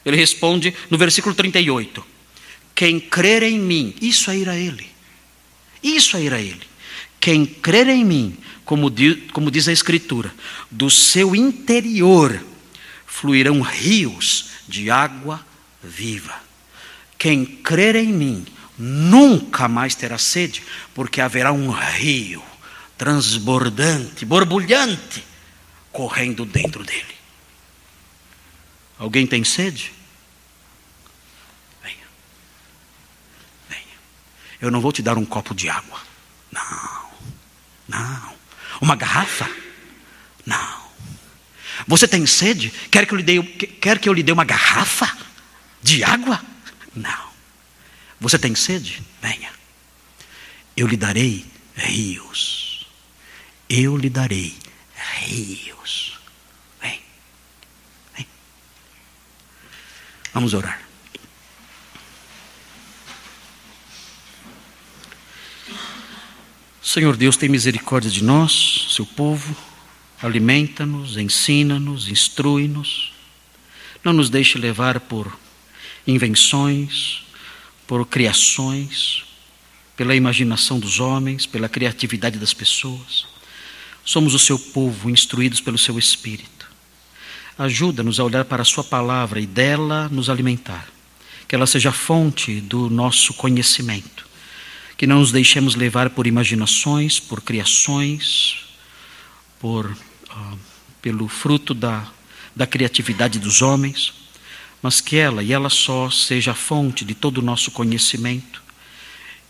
Ele 0.04 0.18
responde 0.18 0.74
no 0.90 0.98
versículo 0.98 1.36
38: 1.36 2.06
Quem 2.74 3.00
crer 3.00 3.44
em 3.44 3.60
mim, 3.60 3.96
isso 4.02 4.32
é 4.32 4.38
ir 4.38 4.50
a 4.50 4.58
ele. 4.58 4.88
Isso 5.84 6.18
é 6.18 6.22
ir 6.22 6.34
a 6.34 6.42
ele. 6.42 6.62
Quem 7.20 7.46
crer 7.46 7.88
em 7.88 8.04
mim, 8.04 8.38
como 8.66 8.90
diz, 8.90 9.18
como 9.32 9.52
diz 9.52 9.68
a 9.68 9.72
Escritura, 9.72 10.34
do 10.70 10.90
seu 10.90 11.36
interior 11.36 12.44
fluirão 13.06 13.62
rios 13.62 14.48
de 14.68 14.90
água 14.90 15.46
viva. 15.84 16.34
Quem 17.18 17.46
crer 17.46 17.96
em 17.96 18.12
mim 18.12 18.46
nunca 18.82 19.68
mais 19.68 19.94
terá 19.94 20.18
sede, 20.18 20.64
porque 20.94 21.22
haverá 21.22 21.54
um 21.54 21.70
rio 21.70 22.44
transbordante, 22.98 24.26
borbulhante, 24.26 25.24
correndo 25.92 26.46
dentro 26.46 26.84
dele. 26.84 27.16
Alguém 28.98 29.26
tem 29.28 29.44
sede? 29.44 29.92
Venha. 31.84 31.96
Venha. 33.70 33.82
Eu 34.60 34.72
não 34.72 34.82
vou 34.82 34.92
te 34.92 35.02
dar 35.02 35.18
um 35.18 35.26
copo 35.26 35.54
de 35.54 35.70
água. 35.70 36.00
Não. 36.52 37.12
Não. 37.88 38.34
Uma 38.80 38.96
garrafa? 38.96 39.50
Não. 40.46 40.82
Você 41.88 42.08
tem 42.08 42.26
sede? 42.26 42.72
Quer 42.90 43.06
que 43.06 43.14
eu 43.14 43.18
lhe 43.18 43.24
dê, 43.24 43.42
quer 43.44 44.00
que 44.00 44.08
eu 44.08 44.14
lhe 44.14 44.24
dê 44.24 44.32
uma 44.32 44.46
garrafa 44.46 45.18
de 45.82 46.04
água? 46.04 46.40
Não. 46.96 47.31
Você 48.22 48.38
tem 48.38 48.54
sede? 48.54 49.02
Venha. 49.20 49.52
Eu 50.78 50.86
lhe 50.86 50.96
darei 50.96 51.44
rios. 51.76 52.86
Eu 53.68 53.98
lhe 53.98 54.12
darei 54.12 54.56
rios. 55.24 56.20
Vem. 56.80 57.02
Vem. 58.16 58.28
Vamos 60.32 60.54
orar. 60.54 60.80
Senhor 66.80 67.18
Deus, 67.18 67.36
tem 67.38 67.50
misericórdia 67.50 68.12
de 68.12 68.24
nós, 68.24 68.88
seu 68.92 69.06
povo. 69.06 69.56
Alimenta-nos, 70.22 71.18
ensina-nos, 71.18 72.08
instrui-nos. 72.08 73.14
Não 74.04 74.14
nos 74.14 74.30
deixe 74.30 74.60
levar 74.60 75.00
por 75.00 75.36
invenções, 76.06 77.24
por 77.92 78.06
criações, 78.06 79.26
pela 79.98 80.16
imaginação 80.16 80.80
dos 80.80 81.02
homens, 81.02 81.46
pela 81.46 81.68
criatividade 81.68 82.40
das 82.40 82.54
pessoas. 82.54 83.28
Somos 84.06 84.34
o 84.34 84.40
seu 84.40 84.58
povo, 84.58 85.10
instruídos 85.10 85.60
pelo 85.60 85.78
seu 85.78 86.00
Espírito. 86.00 86.72
Ajuda-nos 87.58 88.18
a 88.18 88.24
olhar 88.24 88.46
para 88.46 88.62
a 88.62 88.66
Sua 88.66 88.82
palavra 88.82 89.42
e 89.42 89.46
dela 89.46 90.08
nos 90.08 90.30
alimentar. 90.30 90.88
Que 91.50 91.54
ela 91.54 91.68
seja 91.68 91.92
fonte 91.92 92.62
do 92.62 92.90
nosso 92.90 93.34
conhecimento. 93.34 94.26
Que 94.96 95.06
não 95.06 95.20
nos 95.20 95.34
deixemos 95.34 95.76
levar 95.76 96.12
por 96.12 96.26
imaginações, 96.26 97.20
por 97.20 97.42
criações, 97.42 98.68
por, 99.60 99.86
uh, 99.88 100.60
pelo 101.02 101.28
fruto 101.28 101.74
da, 101.74 102.08
da 102.56 102.66
criatividade 102.66 103.38
dos 103.38 103.62
homens, 103.62 104.14
mas 104.82 105.00
que 105.00 105.16
ela 105.16 105.44
e 105.44 105.54
ela 105.54 105.70
só 105.70 106.10
seja 106.10 106.52
a 106.52 106.56
fonte 106.56 107.06
de 107.06 107.14
todo 107.14 107.38
o 107.38 107.42
nosso 107.42 107.72
conhecimento 107.72 108.64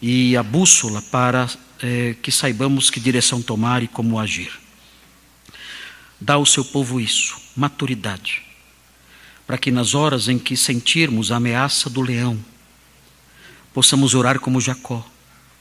e 0.02 0.36
a 0.36 0.44
bússola 0.44 1.02
para 1.02 1.50
é, 1.82 2.16
que 2.22 2.32
saibamos 2.32 2.90
que 2.90 3.00
direção 3.00 3.42
tomar 3.42 3.82
e 3.82 3.88
como 3.88 4.20
agir. 4.20 4.52
Dá 6.20 6.34
ao 6.34 6.46
seu 6.46 6.66
povo 6.66 7.00
isso, 7.00 7.36
maturidade, 7.56 8.44
para 9.48 9.58
que 9.58 9.72
nas 9.72 9.96
horas 9.96 10.28
em 10.28 10.38
que 10.38 10.58
sentirmos 10.58 11.32
a 11.32 11.38
ameaça 11.38 11.90
do 11.90 12.02
leão, 12.02 12.38
possamos 13.74 14.14
orar 14.14 14.40
como 14.40 14.62
Jacó, 14.62 15.06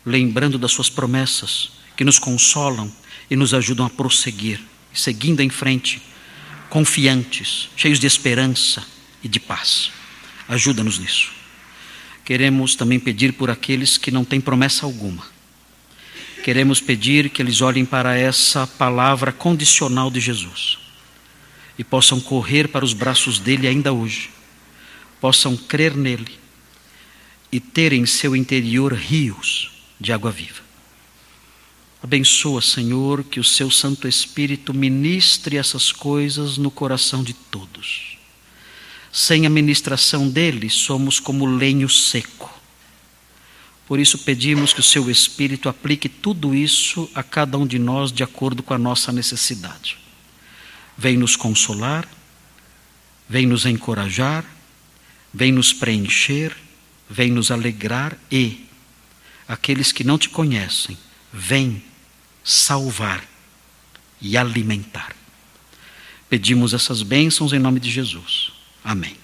lembrando 0.04 0.58
das 0.58 0.72
suas 0.72 0.90
promessas 0.90 1.70
que 1.96 2.04
nos 2.04 2.18
consolam 2.18 2.92
e 3.30 3.36
nos 3.36 3.54
ajudam 3.54 3.86
a 3.86 3.90
prosseguir, 3.90 4.60
seguindo 4.92 5.40
em 5.40 5.48
frente, 5.48 6.02
confiantes, 6.68 7.68
cheios 7.76 8.00
de 8.00 8.06
esperança 8.06 8.84
e 9.22 9.28
de 9.28 9.40
paz. 9.40 9.90
Ajuda-nos 10.48 10.98
nisso. 10.98 11.32
Queremos 12.24 12.74
também 12.74 13.00
pedir 13.00 13.32
por 13.32 13.50
aqueles 13.50 13.98
que 13.98 14.10
não 14.10 14.24
têm 14.24 14.40
promessa 14.40 14.86
alguma 14.86 15.24
queremos 16.40 16.80
pedir 16.80 17.30
que 17.30 17.42
eles 17.42 17.60
olhem 17.60 17.84
para 17.84 18.16
essa 18.16 18.66
palavra 18.66 19.30
condicional 19.32 20.10
de 20.10 20.20
Jesus 20.20 20.78
e 21.78 21.84
possam 21.84 22.20
correr 22.20 22.68
para 22.68 22.84
os 22.84 22.92
braços 22.92 23.38
dele 23.38 23.66
ainda 23.66 23.92
hoje, 23.92 24.30
possam 25.20 25.56
crer 25.56 25.96
nele 25.96 26.38
e 27.52 27.60
ter 27.60 27.92
em 27.92 28.06
seu 28.06 28.34
interior 28.34 28.92
rios 28.92 29.70
de 30.00 30.12
água 30.12 30.30
viva. 30.30 30.62
Abençoa, 32.02 32.62
Senhor, 32.62 33.24
que 33.24 33.38
o 33.38 33.44
seu 33.44 33.70
Santo 33.70 34.08
Espírito 34.08 34.72
ministre 34.72 35.58
essas 35.58 35.92
coisas 35.92 36.56
no 36.56 36.70
coração 36.70 37.22
de 37.22 37.34
todos. 37.34 38.09
Sem 39.12 39.46
a 39.46 39.50
ministração 39.50 40.28
dele, 40.28 40.70
somos 40.70 41.18
como 41.18 41.46
lenho 41.46 41.88
seco 41.88 42.60
por 43.90 43.98
isso 43.98 44.18
pedimos 44.18 44.72
que 44.72 44.78
o 44.78 44.84
seu 44.84 45.10
Espírito 45.10 45.68
aplique 45.68 46.08
tudo 46.08 46.54
isso 46.54 47.10
a 47.12 47.24
cada 47.24 47.58
um 47.58 47.66
de 47.66 47.76
nós 47.76 48.12
de 48.12 48.22
acordo 48.22 48.62
com 48.62 48.72
a 48.72 48.78
nossa 48.78 49.10
necessidade. 49.10 49.98
Vem 50.96 51.16
nos 51.16 51.34
consolar, 51.34 52.08
vem 53.28 53.46
nos 53.46 53.66
encorajar, 53.66 54.44
vem 55.34 55.50
nos 55.50 55.72
preencher, 55.72 56.56
vem 57.10 57.32
nos 57.32 57.50
alegrar 57.50 58.16
e, 58.30 58.64
aqueles 59.48 59.90
que 59.90 60.04
não 60.04 60.16
te 60.16 60.28
conhecem, 60.28 60.96
vem 61.32 61.82
salvar 62.44 63.24
e 64.20 64.36
alimentar. 64.36 65.16
Pedimos 66.28 66.72
essas 66.72 67.02
bênçãos 67.02 67.52
em 67.52 67.58
nome 67.58 67.80
de 67.80 67.90
Jesus. 67.90 68.49
Amém. 68.84 69.19